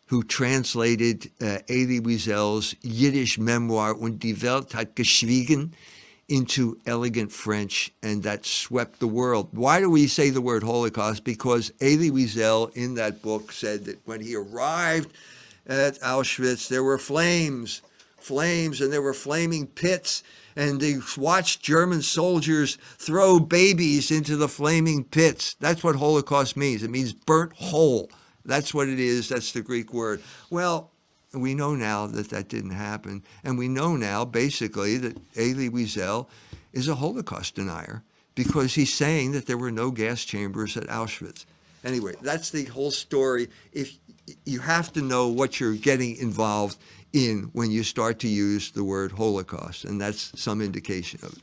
who 0.06 0.24
translated 0.24 1.32
uh, 1.42 1.58
Elie 1.68 2.00
Wiesel's 2.00 2.76
Yiddish 2.82 3.40
memoir 3.40 3.96
Und 3.96 4.20
die 4.20 4.42
Welt 4.42 4.74
hat 4.74 4.96
geschwiegen 4.96 5.74
into 6.30 6.80
elegant 6.86 7.32
French, 7.32 7.92
and 8.02 8.24
that 8.24 8.46
swept 8.46 9.00
the 9.00 9.08
world. 9.08 9.50
Why 9.52 9.80
do 9.80 9.90
we 9.90 10.08
say 10.08 10.30
the 10.30 10.42
word 10.42 10.64
Holocaust? 10.64 11.24
Because 11.24 11.72
Elie 11.82 12.12
Wiesel 12.12 12.76
in 12.76 12.94
that 12.96 13.22
book 13.22 13.52
said 13.52 13.86
that 13.86 14.00
when 14.06 14.22
he 14.22 14.36
arrived 14.36 15.12
at 15.68 16.00
Auschwitz, 16.02 16.68
there 16.68 16.84
were 16.84 16.98
flames, 16.98 17.82
flames, 18.18 18.80
and 18.80 18.94
there 18.94 19.02
were 19.02 19.14
flaming 19.14 19.68
pits, 19.68 20.24
and 20.56 20.80
they 20.80 20.96
watched 21.18 21.64
German 21.64 22.02
soldiers 22.02 22.78
throw 22.98 23.40
babies 23.40 24.12
into 24.12 24.36
the 24.36 24.48
flaming 24.48 25.04
pits. 25.04 25.56
That's 25.60 25.84
what 25.84 25.96
Holocaust 25.96 26.56
means. 26.56 26.84
It 26.84 26.90
means 26.90 27.14
burnt 27.14 27.54
whole. 27.54 28.10
That's 28.46 28.74
what 28.74 28.88
it 28.88 29.00
is. 29.00 29.30
That's 29.30 29.52
the 29.52 29.62
Greek 29.62 29.94
word. 29.94 30.22
Well, 30.50 30.92
we 31.34 31.54
know 31.54 31.76
now 31.76 32.08
that 32.08 32.30
that 32.30 32.50
didn't 32.50 32.72
happen. 32.72 33.24
And 33.44 33.58
we 33.58 33.68
know 33.68 33.96
now, 33.96 34.26
basically, 34.26 34.98
that 34.98 35.18
Elie 35.36 35.70
Wiesel 35.70 36.28
is 36.74 36.88
a 36.88 36.96
Holocaust 36.96 37.56
denier 37.56 38.04
because 38.36 38.76
he's 38.76 38.94
saying 38.94 39.32
that 39.34 39.46
there 39.46 39.58
were 39.58 39.72
no 39.72 39.92
gas 39.92 40.24
chambers 40.24 40.78
at 40.78 40.88
Auschwitz. 40.88 41.46
Anyway, 41.84 42.14
that's 42.22 42.50
the 42.50 42.66
whole 42.66 42.92
story. 42.92 43.48
If 43.74 43.98
you 44.46 44.60
have 44.60 44.92
to 44.94 45.02
know 45.02 45.28
what 45.28 45.60
you're 45.60 45.76
getting 45.76 46.16
involved 46.18 46.78
in 47.14 47.50
when 47.54 47.72
you 47.72 47.84
start 47.84 48.20
to 48.20 48.28
use 48.28 48.72
the 48.72 48.84
word 48.84 49.12
Holocaust, 49.12 49.86
and 49.86 50.00
that's 50.00 50.40
some 50.40 50.62
indication 50.62 51.20
of 51.24 51.34
it. 51.34 51.42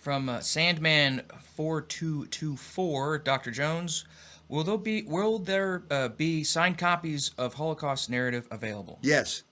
From 0.00 0.28
uh, 0.28 0.40
Sandman 0.40 1.22
four 1.56 1.82
two 1.82 2.26
two 2.26 2.56
four, 2.56 3.18
Dr. 3.18 3.50
Jones, 3.50 4.04
will 4.50 4.64
there 4.64 4.76
be 4.76 5.02
will 5.02 5.38
there 5.38 5.82
uh, 5.90 6.08
be 6.08 6.44
signed 6.44 6.76
copies 6.76 7.30
of 7.38 7.54
Holocaust 7.54 8.10
narrative 8.10 8.46
available? 8.50 8.98
Yes. 9.00 9.44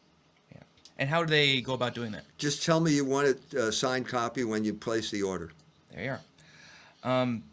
Yeah. 0.52 0.62
And 0.98 1.08
how 1.08 1.24
do 1.24 1.30
they 1.30 1.60
go 1.60 1.72
about 1.72 1.94
doing 1.94 2.12
that? 2.12 2.24
Just 2.36 2.64
tell 2.64 2.80
me 2.80 2.92
you 2.92 3.04
want 3.04 3.38
a 3.54 3.68
uh, 3.68 3.70
signed 3.70 4.06
copy 4.06 4.44
when 4.44 4.64
you 4.64 4.74
place 4.74 5.10
the 5.10 5.22
order. 5.22 5.52
There 5.94 6.04
you 6.04 6.10
are. 6.10 7.20
Um, 7.26 7.44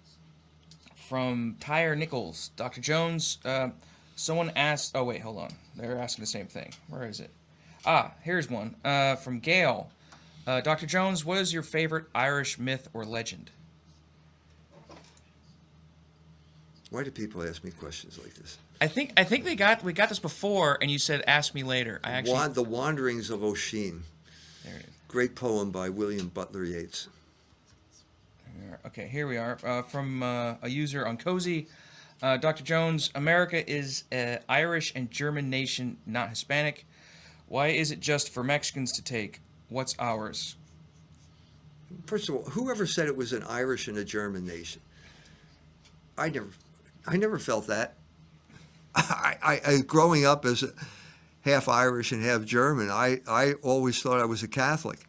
from 1.08 1.56
Tyre 1.60 1.96
Nichols, 1.96 2.50
Dr. 2.56 2.82
Jones, 2.82 3.38
uh, 3.46 3.70
someone 4.16 4.52
asked. 4.56 4.92
Oh 4.96 5.04
wait, 5.04 5.22
hold 5.22 5.38
on. 5.38 5.52
They're 5.76 5.98
asking 5.98 6.24
the 6.24 6.28
same 6.28 6.48
thing. 6.48 6.74
Where 6.90 7.08
is 7.08 7.20
it? 7.20 7.30
Ah, 7.86 8.12
here's 8.22 8.50
one 8.50 8.76
uh, 8.84 9.16
from 9.16 9.40
Gail. 9.40 9.92
Uh, 10.48 10.62
Dr. 10.62 10.86
Jones, 10.86 11.26
what 11.26 11.40
is 11.40 11.54
your 11.54 11.64
favorite 11.64 12.06
Irish 12.14 12.60
myth 12.60 12.88
or 12.94 13.04
legend? 13.04 13.50
Why 16.96 17.04
do 17.04 17.12
people 17.12 17.44
ask 17.44 17.62
me 17.62 17.72
questions 17.72 18.18
like 18.18 18.34
this? 18.36 18.58
I 18.80 18.88
think 18.88 19.12
I 19.18 19.26
think 19.26 19.44
they 19.44 19.58
got 19.58 19.84
we 19.84 19.92
got 19.92 20.08
this 20.08 20.20
before, 20.20 20.78
and 20.80 20.90
you 20.90 20.98
said 20.98 21.26
ask 21.28 21.54
me 21.54 21.62
later. 21.62 22.00
I 22.06 22.12
actually 22.12 22.48
the 22.54 22.64
Wanderings 22.64 23.30
of 23.30 23.44
Oisin. 23.44 24.04
There 24.64 24.78
it 24.78 24.86
is. 24.86 24.94
Great 25.10 25.36
poem 25.36 25.72
by 25.72 25.90
William 25.90 26.30
Butler 26.30 26.64
Yeats. 26.64 27.10
Okay, 28.86 29.10
here 29.10 29.28
we 29.28 29.36
are. 29.36 29.58
Uh, 29.62 29.82
from 29.82 30.24
uh, 30.24 30.56
a 30.62 30.70
user 30.70 31.06
on 31.06 31.18
Cozy. 31.18 31.68
Uh, 32.24 32.38
Dr. 32.38 32.64
Jones, 32.64 33.12
America 33.14 33.70
is 33.70 34.06
an 34.14 34.40
Irish 34.48 34.94
and 34.96 35.12
German 35.12 35.50
nation, 35.50 35.98
not 36.06 36.30
Hispanic. 36.30 36.86
Why 37.50 37.68
is 37.68 37.92
it 37.92 38.00
just 38.00 38.30
for 38.30 38.42
Mexicans 38.42 38.94
to 38.94 39.04
take? 39.04 39.42
What's 39.68 39.96
ours? 40.00 40.56
First 42.06 42.30
of 42.30 42.36
all, 42.36 42.44
whoever 42.44 42.88
said 42.88 43.08
it 43.08 43.18
was 43.18 43.34
an 43.34 43.44
Irish 43.44 43.90
and 43.90 43.98
a 43.98 44.06
German 44.06 44.48
nation? 44.48 44.82
I 46.18 46.30
never, 46.30 46.48
I 47.08 47.18
never 47.18 47.40
felt 47.40 47.68
that. 47.68 47.96
I, 48.96 49.36
I, 49.44 49.62
I 49.66 49.82
growing 49.82 50.26
up 50.26 50.46
as 50.46 50.64
half 51.42 51.68
Irish 51.70 52.12
and 52.12 52.24
half 52.24 52.44
German, 52.44 52.90
I, 52.90 53.22
I 53.28 53.54
always 53.62 54.02
thought 54.02 54.20
I 54.20 54.26
was 54.26 54.44
a 54.44 54.48
Catholic. 54.48 55.00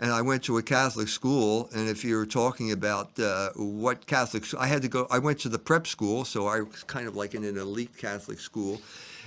And 0.00 0.12
I 0.12 0.22
went 0.22 0.44
to 0.44 0.58
a 0.58 0.62
Catholic 0.62 1.08
school, 1.08 1.68
and 1.74 1.88
if 1.88 2.04
you're 2.04 2.24
talking 2.24 2.70
about 2.70 3.18
uh, 3.18 3.50
what 3.56 4.06
Catholic, 4.06 4.44
I 4.56 4.68
had 4.68 4.82
to 4.82 4.88
go. 4.88 5.08
I 5.10 5.18
went 5.18 5.40
to 5.40 5.48
the 5.48 5.58
prep 5.58 5.88
school, 5.88 6.24
so 6.24 6.46
I 6.46 6.60
was 6.60 6.84
kind 6.84 7.08
of 7.08 7.16
like 7.16 7.34
in 7.34 7.42
an 7.42 7.58
elite 7.58 7.96
Catholic 7.98 8.38
school, 8.38 8.80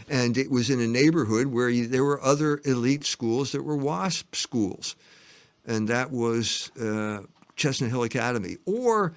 and 0.09 0.37
it 0.37 0.49
was 0.49 0.69
in 0.69 0.79
a 0.79 0.87
neighborhood 0.87 1.47
where 1.47 1.69
you, 1.69 1.87
there 1.87 2.05
were 2.05 2.23
other 2.23 2.61
elite 2.63 3.03
schools 3.03 3.51
that 3.51 3.63
were 3.63 3.75
WASP 3.75 4.33
schools, 4.33 4.95
and 5.67 5.89
that 5.89 6.09
was 6.09 6.71
uh, 6.79 7.23
Chestnut 7.57 7.89
Hill 7.89 8.03
Academy, 8.03 8.55
or 8.65 9.11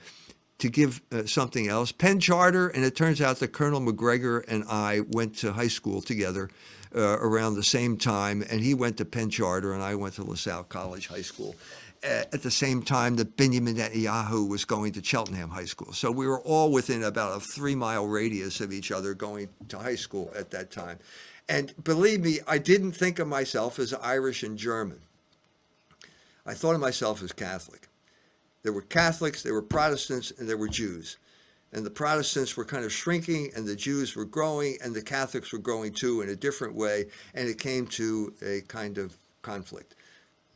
to 0.65 0.71
give 0.71 1.03
uh, 1.13 1.27
something 1.27 1.69
else, 1.69 1.93
Penn 1.93 2.19
Charter, 2.19 2.69
and 2.69 2.87
it 2.87 2.97
turns 2.97 3.21
out 3.21 3.39
that 3.41 3.49
Colonel 3.49 3.81
Macgregor 3.81 4.39
and 4.49 4.65
I 4.67 5.01
went 5.11 5.37
to 5.41 5.53
high 5.53 5.69
school 5.69 6.01
together 6.01 6.49
uh, 6.97 7.19
around 7.21 7.57
the 7.57 7.63
same 7.63 7.99
time, 7.99 8.43
and 8.49 8.63
he 8.63 8.73
went 8.73 8.97
to 8.97 9.05
Penn 9.05 9.29
Charter, 9.29 9.75
and 9.75 9.83
I 9.83 9.95
went 9.95 10.15
to 10.15 10.25
LaSalle 10.25 10.65
College 10.65 11.09
High 11.09 11.21
School. 11.21 11.55
uh, 12.03 12.25
At 12.33 12.43
the 12.43 12.51
same 12.51 12.81
time 12.83 13.17
that 13.17 13.37
Benjamin 13.37 13.77
Netanyahu 13.77 14.49
was 14.49 14.65
going 14.65 14.93
to 14.93 15.05
Cheltenham 15.05 15.51
High 15.51 15.67
School. 15.67 15.93
So 15.93 16.11
we 16.11 16.27
were 16.27 16.41
all 16.41 16.73
within 16.73 17.03
about 17.05 17.37
a 17.37 17.41
three 17.41 17.75
mile 17.75 18.07
radius 18.07 18.63
of 18.63 18.73
each 18.73 18.91
other 18.91 19.13
going 19.13 19.51
to 19.69 19.79
high 19.79 19.97
school 19.97 20.33
at 20.35 20.51
that 20.53 20.71
time. 20.71 20.99
And 21.47 21.75
believe 21.85 22.23
me, 22.23 22.39
I 22.49 22.57
didn't 22.57 22.93
think 22.93 23.19
of 23.19 23.29
myself 23.29 23.79
as 23.79 23.93
Irish 23.93 24.43
and 24.43 24.57
German. 24.57 25.01
I 26.47 26.55
thought 26.55 26.75
of 26.75 26.81
myself 26.81 27.23
as 27.23 27.33
Catholic. 27.33 27.89
There 28.65 28.73
were 28.73 28.83
Catholics, 28.83 29.43
there 29.43 29.53
were 29.53 29.63
Protestants, 29.63 30.33
and 30.37 30.49
there 30.49 30.57
were 30.57 30.69
Jews. 30.69 31.19
And 31.73 31.85
the 31.85 31.91
Protestants 31.91 32.57
were 32.57 32.65
kind 32.65 32.85
of 32.85 32.93
shrinking, 32.93 33.53
and 33.55 33.67
the 33.67 33.77
Jews 33.77 34.17
were 34.17 34.25
growing, 34.25 34.79
and 34.83 34.95
the 34.95 35.03
Catholics 35.03 35.53
were 35.53 35.59
growing 35.59 35.93
too 35.93 36.23
in 36.23 36.31
a 36.31 36.37
different 36.37 36.75
way, 36.75 37.07
and 37.35 37.49
it 37.49 37.59
came 37.59 37.87
to 37.89 38.33
a 38.43 38.63
kind 38.63 38.97
of 38.97 39.17
conflict. 39.43 39.95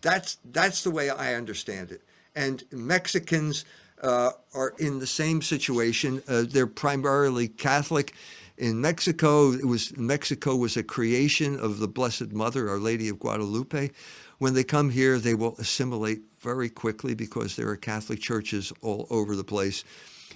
That's 0.00 0.38
that's 0.52 0.82
the 0.82 0.90
way 0.90 1.10
I 1.10 1.34
understand 1.34 1.92
it. 1.92 2.02
And 2.34 2.64
Mexicans 2.72 3.64
uh, 4.02 4.30
are 4.54 4.74
in 4.78 5.00
the 5.00 5.06
same 5.06 5.42
situation. 5.42 6.22
Uh, 6.26 6.44
they're 6.48 6.66
primarily 6.66 7.48
Catholic. 7.48 8.14
In 8.56 8.80
Mexico, 8.80 9.52
it 9.52 9.66
was 9.66 9.96
Mexico 9.96 10.56
was 10.56 10.76
a 10.76 10.82
creation 10.82 11.58
of 11.58 11.78
the 11.78 11.88
Blessed 11.88 12.32
Mother, 12.32 12.70
Our 12.70 12.78
Lady 12.78 13.08
of 13.08 13.18
Guadalupe. 13.18 13.90
When 14.38 14.54
they 14.54 14.64
come 14.64 14.90
here, 14.90 15.18
they 15.18 15.34
will 15.34 15.56
assimilate 15.58 16.22
very 16.40 16.68
quickly 16.68 17.14
because 17.14 17.56
there 17.56 17.68
are 17.68 17.76
Catholic 17.76 18.20
churches 18.20 18.72
all 18.82 19.06
over 19.10 19.36
the 19.36 19.44
place, 19.44 19.84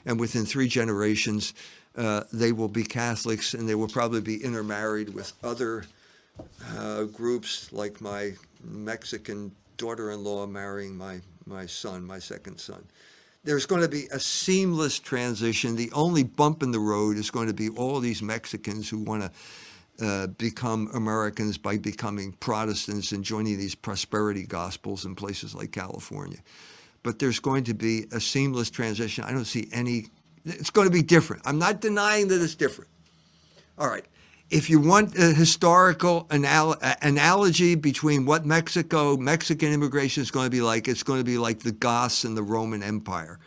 and 0.05 0.19
within 0.19 0.45
three 0.45 0.69
generations, 0.69 1.55
uh, 1.97 2.25
they 2.33 2.53
will 2.53 2.69
be 2.69 2.85
Catholics, 2.85 3.55
and 3.55 3.69
they 3.69 3.75
will 3.75 3.89
probably 3.89 4.21
be 4.21 4.43
intermarried 4.43 5.13
with 5.13 5.33
other 5.43 5.85
uh, 6.77 7.05
groups 7.05 7.73
like 7.73 8.01
my 8.01 8.33
Mexican 8.65 9.53
daughter-in-law 9.77 10.47
marrying 10.47 10.97
my 10.97 11.21
my 11.47 11.67
son, 11.67 12.05
my 12.05 12.19
second 12.19 12.59
son. 12.59 12.85
There's 13.45 13.67
going 13.67 13.83
to 13.83 13.89
be 13.89 14.07
a 14.13 14.21
seamless 14.21 15.01
transition. 15.01 15.75
The 15.75 15.91
only 15.93 16.23
bump 16.23 16.63
in 16.63 16.71
the 16.71 16.79
road 16.79 17.17
is 17.17 17.31
going 17.31 17.49
to 17.49 17.55
be 17.55 17.69
all 17.71 17.99
these 17.99 18.23
Mexicans 18.23 18.89
who 18.89 18.99
want 18.99 19.23
to 19.23 19.33
uh, 20.01 20.27
become 20.27 20.91
Americans 20.95 21.59
by 21.59 21.79
becoming 21.79 22.33
Protestants 22.33 23.13
and 23.13 23.23
joining 23.23 23.59
these 23.59 23.75
prosperity 23.75 24.45
gospels 24.45 25.05
in 25.05 25.15
places 25.15 25.55
like 25.55 25.73
California. 25.73 26.39
But 27.03 27.19
there's 27.19 27.41
going 27.41 27.65
to 27.65 27.75
be 27.75 28.07
a 28.13 28.21
seamless 28.21 28.71
transition. 28.71 29.25
I 29.25 29.33
don't 29.33 29.45
see 29.45 29.69
any. 29.73 30.07
It's 30.45 30.71
going 30.71 30.87
to 30.89 30.93
be 30.93 31.03
different. 31.03 31.43
I'm 31.45 31.59
not 31.59 31.81
denying 31.81 32.29
that 32.29 32.41
it's 32.41 32.55
different. 32.55 32.91
All 33.79 33.89
right. 33.89 34.05
If 34.51 34.69
you 34.69 34.81
want 34.81 35.17
a 35.19 35.33
historical 35.33 36.27
anal- 36.31 36.77
analogy 37.01 37.75
between 37.75 38.27
what 38.27 38.45
Mexico, 38.45 39.17
Mexican 39.17 39.73
immigration 39.73 40.23
is 40.23 40.31
going 40.31 40.47
to 40.47 40.51
be 40.51 40.61
like, 40.61 40.89
it's 40.89 41.03
going 41.03 41.21
to 41.21 41.25
be 41.25 41.39
like 41.39 41.61
the 41.61 41.73
Goths 41.73 42.25
and 42.25 42.37
the 42.37 42.43
Roman 42.43 42.83
Empire. 42.83 43.39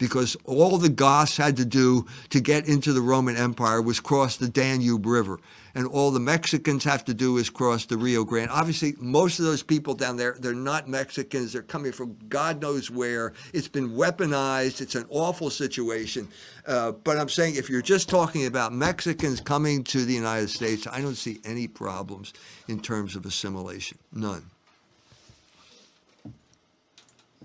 Because 0.00 0.34
all 0.46 0.78
the 0.78 0.88
Goths 0.88 1.36
had 1.36 1.58
to 1.58 1.64
do 1.64 2.06
to 2.30 2.40
get 2.40 2.66
into 2.66 2.92
the 2.94 3.02
Roman 3.02 3.36
Empire 3.36 3.82
was 3.82 4.00
cross 4.00 4.38
the 4.38 4.48
Danube 4.48 5.04
River. 5.04 5.38
And 5.74 5.86
all 5.86 6.10
the 6.10 6.18
Mexicans 6.18 6.82
have 6.84 7.04
to 7.04 7.14
do 7.14 7.36
is 7.36 7.50
cross 7.50 7.84
the 7.84 7.98
Rio 7.98 8.24
Grande. 8.24 8.50
Obviously, 8.50 8.94
most 8.98 9.38
of 9.38 9.44
those 9.44 9.62
people 9.62 9.94
down 9.94 10.16
there, 10.16 10.36
they're 10.40 10.54
not 10.54 10.88
Mexicans. 10.88 11.52
They're 11.52 11.62
coming 11.62 11.92
from 11.92 12.16
God 12.28 12.60
knows 12.60 12.90
where. 12.90 13.34
It's 13.52 13.68
been 13.68 13.90
weaponized. 13.90 14.80
It's 14.80 14.94
an 14.94 15.04
awful 15.10 15.50
situation. 15.50 16.26
Uh, 16.66 16.92
but 16.92 17.18
I'm 17.18 17.28
saying 17.28 17.56
if 17.56 17.68
you're 17.68 17.82
just 17.82 18.08
talking 18.08 18.46
about 18.46 18.72
Mexicans 18.72 19.40
coming 19.40 19.84
to 19.84 20.04
the 20.04 20.14
United 20.14 20.48
States, 20.48 20.86
I 20.90 21.02
don't 21.02 21.14
see 21.14 21.40
any 21.44 21.68
problems 21.68 22.32
in 22.66 22.80
terms 22.80 23.14
of 23.14 23.26
assimilation. 23.26 23.98
None. 24.12 24.50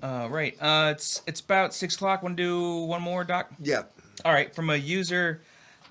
Uh, 0.02 0.28
right. 0.30 0.56
Uh, 0.62 0.89
it's 0.91 1.22
it's 1.26 1.39
about 1.39 1.74
six 1.74 1.96
o'clock. 1.96 2.22
Want 2.22 2.38
to 2.38 2.43
do 2.43 2.86
one 2.86 3.02
more, 3.02 3.24
Doc? 3.24 3.50
Yeah. 3.62 3.84
All 4.24 4.34
right. 4.34 4.54
From 4.54 4.70
a 4.70 4.76
user 4.76 5.41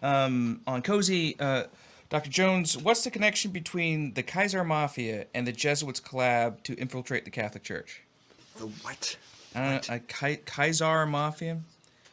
um, 0.03 0.61
on 0.67 0.83
Cozy, 0.83 1.37
uh, 1.41 1.65
Dr. 2.11 2.31
Jones, 2.31 2.77
what's 2.77 3.03
the 3.05 3.11
connection 3.11 3.51
between 3.51 4.13
the 4.15 4.23
Kaiser 4.23 4.63
Mafia 4.63 5.27
and 5.35 5.47
the 5.47 5.53
Jesuits 5.53 6.01
collab 6.01 6.63
to 6.65 6.75
infiltrate 6.75 7.25
the 7.25 7.31
Catholic 7.31 7.63
Church? 7.63 8.03
The 8.57 8.67
what? 8.67 9.17
I 9.55 9.61
don't 9.73 9.89
know. 9.89 9.95
A 9.95 9.99
Kai- 10.01 10.41
Kaiser 10.45 11.07
Mafia. 11.07 11.59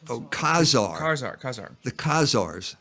Oh, 0.08 0.20
Khazar. 0.30 0.96
Khazar. 0.98 1.40
Khazar. 1.40 1.70
The 1.82 1.92
Khazars. 1.92 2.74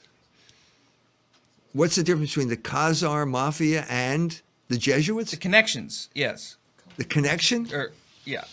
What's 1.73 1.95
the 1.95 2.03
difference 2.03 2.31
between 2.31 2.49
the 2.49 2.57
Khazar 2.57 3.27
Mafia 3.29 3.85
and 3.89 4.41
the 4.69 4.77
Jesuits? 4.77 5.31
The 5.31 5.37
connections. 5.37 6.09
Yes. 6.15 6.57
The 6.97 7.03
connection? 7.03 7.67
Or 7.73 7.91
Yeah. 8.25 8.43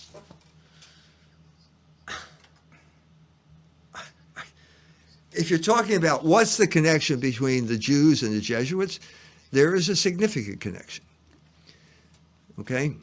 If 5.39 5.51
you're 5.51 5.61
talking 5.61 5.95
about 5.95 6.25
what's 6.25 6.57
the 6.57 6.67
connection 6.67 7.21
between 7.21 7.69
the 7.69 7.79
Jews 7.79 8.25
and 8.25 8.35
the 8.35 8.41
Jesuits, 8.41 8.99
there 9.53 9.77
is 9.77 9.89
a 9.89 9.95
significant 9.95 10.61
connection. 10.61 11.05
Okay? 12.59 12.97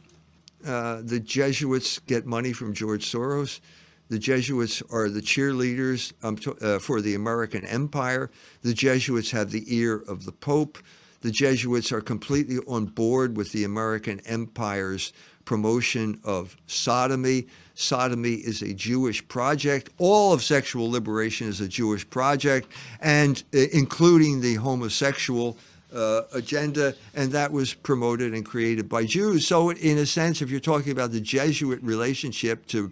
Uh, 0.67 1.01
the 1.01 1.21
Jesuits 1.21 1.99
get 1.99 2.25
money 2.25 2.51
from 2.51 2.73
George 2.73 3.09
Soros. 3.09 3.61
The 4.09 4.19
Jesuits 4.19 4.83
are 4.91 5.07
the 5.07 5.21
cheerleaders 5.21 6.11
um, 6.23 6.36
to, 6.39 6.55
uh, 6.57 6.79
for 6.79 6.99
the 6.99 7.15
American 7.15 7.63
empire. 7.65 8.29
The 8.63 8.73
Jesuits 8.73 9.31
have 9.31 9.51
the 9.51 9.63
ear 9.73 9.95
of 9.95 10.25
the 10.25 10.33
Pope. 10.33 10.77
The 11.21 11.31
Jesuits 11.31 11.93
are 11.93 12.01
completely 12.01 12.57
on 12.67 12.88
board 12.88 13.38
with 13.38 13.53
the 13.53 13.63
American 13.63 14.19
empire's 14.25 15.13
promotion 15.46 16.20
of 16.24 16.56
sodomy. 16.68 17.48
Sodomy 17.76 18.36
is 18.36 18.62
a 18.62 18.74
Jewish 18.74 19.26
project. 19.28 19.89
All 19.98 20.34
of 20.34 20.43
sexual 20.43 20.89
liberation 20.89 21.48
is 21.48 21.62
a 21.62 21.68
Jewish 21.68 22.10
project, 22.10 22.72
and 23.02 23.43
uh, 23.54 23.60
including 23.72 24.41
the 24.41 24.56
homosexual 24.56 25.58
uh, 25.93 26.24
agenda, 26.34 26.93
and 27.14 27.32
that 27.32 27.52
was 27.52 27.74
promoted 27.74 28.34
and 28.34 28.46
created 28.46 28.89
by 28.89 29.06
Jews. 29.06 29.48
So, 29.48 29.70
in 29.70 29.98
a 29.98 30.06
sense, 30.06 30.41
if 30.41 30.50
you're 30.50 30.60
talking 30.60 30.91
about 30.91 31.12
the 31.12 31.22
Jesuit 31.22 31.82
relationship 31.82 32.66
to 32.68 32.91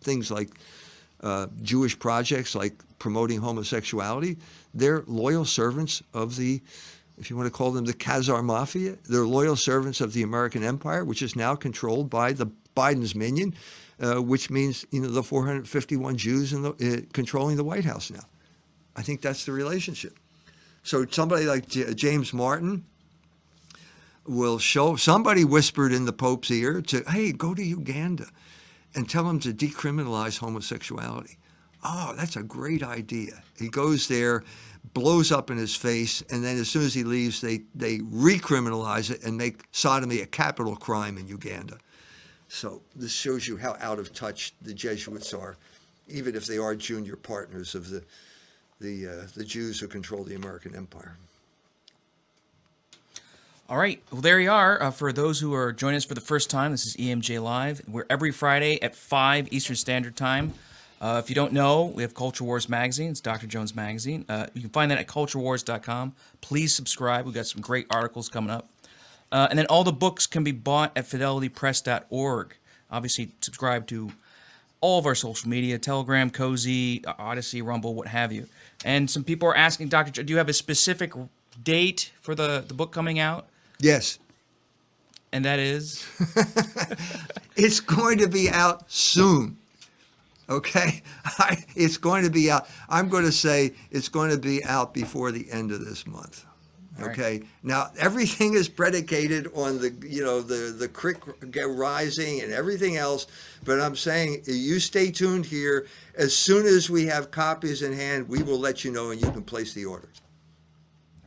things 0.00 0.30
like 0.30 0.50
uh, 1.22 1.46
Jewish 1.62 1.98
projects 1.98 2.54
like 2.54 2.74
promoting 2.98 3.40
homosexuality, 3.40 4.36
they're 4.74 5.02
loyal 5.06 5.44
servants 5.44 6.02
of 6.14 6.36
the, 6.36 6.60
if 7.20 7.28
you 7.28 7.36
want 7.36 7.46
to 7.46 7.50
call 7.50 7.70
them 7.70 7.84
the 7.84 7.92
Khazar 7.92 8.42
Mafia, 8.42 8.96
they're 9.08 9.26
loyal 9.26 9.54
servants 9.54 10.00
of 10.00 10.14
the 10.14 10.22
American 10.22 10.64
Empire, 10.64 11.04
which 11.04 11.22
is 11.22 11.36
now 11.36 11.54
controlled 11.54 12.08
by 12.08 12.32
the 12.32 12.46
Biden's 12.74 13.14
minion, 13.14 13.54
uh, 14.00 14.22
which 14.22 14.50
means 14.50 14.86
you 14.90 15.02
know 15.02 15.08
the 15.08 15.22
451 15.22 16.16
Jews 16.16 16.52
in 16.52 16.62
the, 16.62 16.70
uh, 16.70 17.06
controlling 17.12 17.56
the 17.56 17.64
White 17.64 17.84
House 17.84 18.10
now. 18.10 18.24
I 18.96 19.02
think 19.02 19.20
that's 19.20 19.44
the 19.44 19.52
relationship. 19.52 20.18
So 20.82 21.04
somebody 21.10 21.44
like 21.44 21.68
J- 21.68 21.92
James 21.94 22.32
Martin 22.32 22.84
will 24.26 24.58
show 24.58 24.96
somebody 24.96 25.44
whispered 25.44 25.92
in 25.92 26.06
the 26.06 26.12
Pope's 26.12 26.50
ear 26.50 26.80
to, 26.82 27.02
hey, 27.08 27.32
go 27.32 27.54
to 27.54 27.62
Uganda 27.62 28.26
and 28.94 29.08
tell 29.08 29.28
him 29.28 29.40
to 29.40 29.52
decriminalize 29.52 30.38
homosexuality. 30.38 31.36
Oh, 31.84 32.14
that's 32.16 32.36
a 32.36 32.42
great 32.42 32.82
idea. 32.82 33.42
He 33.58 33.68
goes 33.68 34.08
there, 34.08 34.44
blows 34.94 35.30
up 35.30 35.50
in 35.50 35.56
his 35.56 35.74
face, 35.74 36.22
and 36.30 36.44
then 36.44 36.58
as 36.58 36.68
soon 36.68 36.82
as 36.82 36.94
he 36.94 37.04
leaves, 37.04 37.40
they, 37.40 37.62
they 37.74 37.98
recriminalize 37.98 39.10
it 39.10 39.22
and 39.24 39.36
make 39.36 39.62
sodomy 39.72 40.20
a 40.20 40.26
capital 40.26 40.76
crime 40.76 41.16
in 41.18 41.26
Uganda. 41.28 41.78
So 42.48 42.82
this 42.96 43.12
shows 43.12 43.46
you 43.46 43.56
how 43.56 43.76
out 43.80 43.98
of 43.98 44.12
touch 44.12 44.54
the 44.60 44.74
Jesuits 44.74 45.32
are, 45.32 45.56
even 46.08 46.34
if 46.34 46.46
they 46.46 46.58
are 46.58 46.74
junior 46.74 47.16
partners 47.16 47.74
of 47.74 47.88
the 47.88 48.02
the 48.80 49.06
uh, 49.06 49.26
the 49.36 49.44
Jews 49.44 49.78
who 49.78 49.86
control 49.86 50.24
the 50.24 50.34
American 50.34 50.74
empire. 50.74 51.16
All 53.68 53.76
right. 53.78 54.02
Well, 54.10 54.20
there 54.20 54.40
you 54.40 54.50
are. 54.50 54.82
Uh, 54.82 54.90
for 54.90 55.12
those 55.12 55.38
who 55.38 55.54
are 55.54 55.72
joining 55.72 55.98
us 55.98 56.04
for 56.04 56.14
the 56.14 56.20
first 56.20 56.50
time, 56.50 56.72
this 56.72 56.86
is 56.86 56.96
EMJ 56.96 57.40
Live. 57.40 57.82
We're 57.86 58.06
every 58.10 58.32
Friday 58.32 58.82
at 58.82 58.96
5 58.96 59.52
Eastern 59.52 59.76
Standard 59.76 60.16
Time. 60.16 60.54
Uh, 61.00 61.20
if 61.22 61.30
you 61.30 61.34
don't 61.34 61.52
know, 61.52 61.84
we 61.84 62.02
have 62.02 62.14
Culture 62.14 62.44
Wars 62.44 62.68
Magazine. 62.68 63.10
It's 63.10 63.20
Dr. 63.20 63.46
Jones 63.46 63.74
Magazine. 63.74 64.24
Uh, 64.28 64.46
you 64.52 64.60
can 64.60 64.70
find 64.70 64.90
that 64.90 64.98
at 64.98 65.06
culturewars.com. 65.06 66.12
Please 66.42 66.74
subscribe. 66.74 67.24
We've 67.24 67.34
got 67.34 67.46
some 67.46 67.62
great 67.62 67.86
articles 67.90 68.28
coming 68.28 68.50
up. 68.50 68.68
Uh, 69.32 69.46
and 69.48 69.58
then 69.58 69.66
all 69.66 69.84
the 69.84 69.92
books 69.92 70.26
can 70.26 70.44
be 70.44 70.52
bought 70.52 70.92
at 70.96 71.06
fidelitypress.org. 71.06 72.56
Obviously, 72.90 73.30
subscribe 73.40 73.86
to 73.86 74.10
all 74.80 74.98
of 74.98 75.06
our 75.06 75.14
social 75.14 75.48
media 75.48 75.78
Telegram, 75.78 76.30
Cozy, 76.30 77.02
Odysee, 77.18 77.62
Rumble, 77.62 77.94
what 77.94 78.08
have 78.08 78.32
you. 78.32 78.46
And 78.84 79.10
some 79.10 79.24
people 79.24 79.48
are 79.48 79.56
asking, 79.56 79.88
Dr. 79.88 80.22
do 80.22 80.32
you 80.32 80.38
have 80.38 80.48
a 80.48 80.54
specific 80.54 81.12
date 81.62 82.12
for 82.20 82.34
the, 82.34 82.64
the 82.66 82.74
book 82.74 82.92
coming 82.92 83.18
out? 83.18 83.46
Yes. 83.78 84.18
And 85.32 85.44
that 85.44 85.58
is? 85.58 86.04
it's 87.56 87.80
going 87.80 88.18
to 88.18 88.26
be 88.26 88.50
out 88.50 88.90
soon. 88.90 89.56
Okay? 90.50 91.02
I, 91.24 91.64
it's 91.76 91.96
going 91.96 92.24
to 92.24 92.30
be 92.30 92.50
out. 92.50 92.68
I'm 92.88 93.08
going 93.08 93.24
to 93.24 93.32
say 93.32 93.72
it's 93.90 94.08
going 94.08 94.30
to 94.30 94.38
be 94.38 94.64
out 94.64 94.92
before 94.92 95.30
the 95.30 95.50
end 95.50 95.70
of 95.70 95.84
this 95.84 96.06
month. 96.06 96.44
Okay. 97.00 97.38
Right. 97.38 97.46
Now 97.62 97.90
everything 97.98 98.54
is 98.54 98.68
predicated 98.68 99.48
on 99.54 99.78
the 99.78 99.94
you 100.06 100.22
know 100.22 100.42
the 100.42 100.72
the 100.72 100.88
creek 100.88 101.16
rising 101.54 102.40
and 102.40 102.52
everything 102.52 102.96
else, 102.96 103.26
but 103.64 103.80
I'm 103.80 103.96
saying 103.96 104.42
you 104.46 104.80
stay 104.80 105.10
tuned 105.10 105.46
here. 105.46 105.86
As 106.16 106.36
soon 106.36 106.66
as 106.66 106.90
we 106.90 107.06
have 107.06 107.30
copies 107.30 107.82
in 107.82 107.92
hand, 107.92 108.28
we 108.28 108.42
will 108.42 108.58
let 108.58 108.84
you 108.84 108.90
know 108.90 109.10
and 109.10 109.20
you 109.20 109.30
can 109.30 109.42
place 109.42 109.72
the 109.72 109.86
order. 109.86 110.08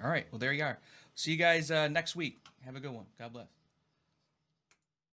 All 0.03 0.09
right. 0.09 0.28
Well, 0.32 0.39
there 0.39 0.53
you 0.53 0.63
are. 0.63 0.78
See 1.15 1.32
you 1.32 1.38
guys 1.38 1.71
uh, 1.71 1.88
next 1.88 2.15
week. 2.15 2.45
Have 2.65 2.76
a 2.76 2.80
good 2.80 2.91
one. 2.91 3.05
God 3.17 3.34
bless. 3.34 3.47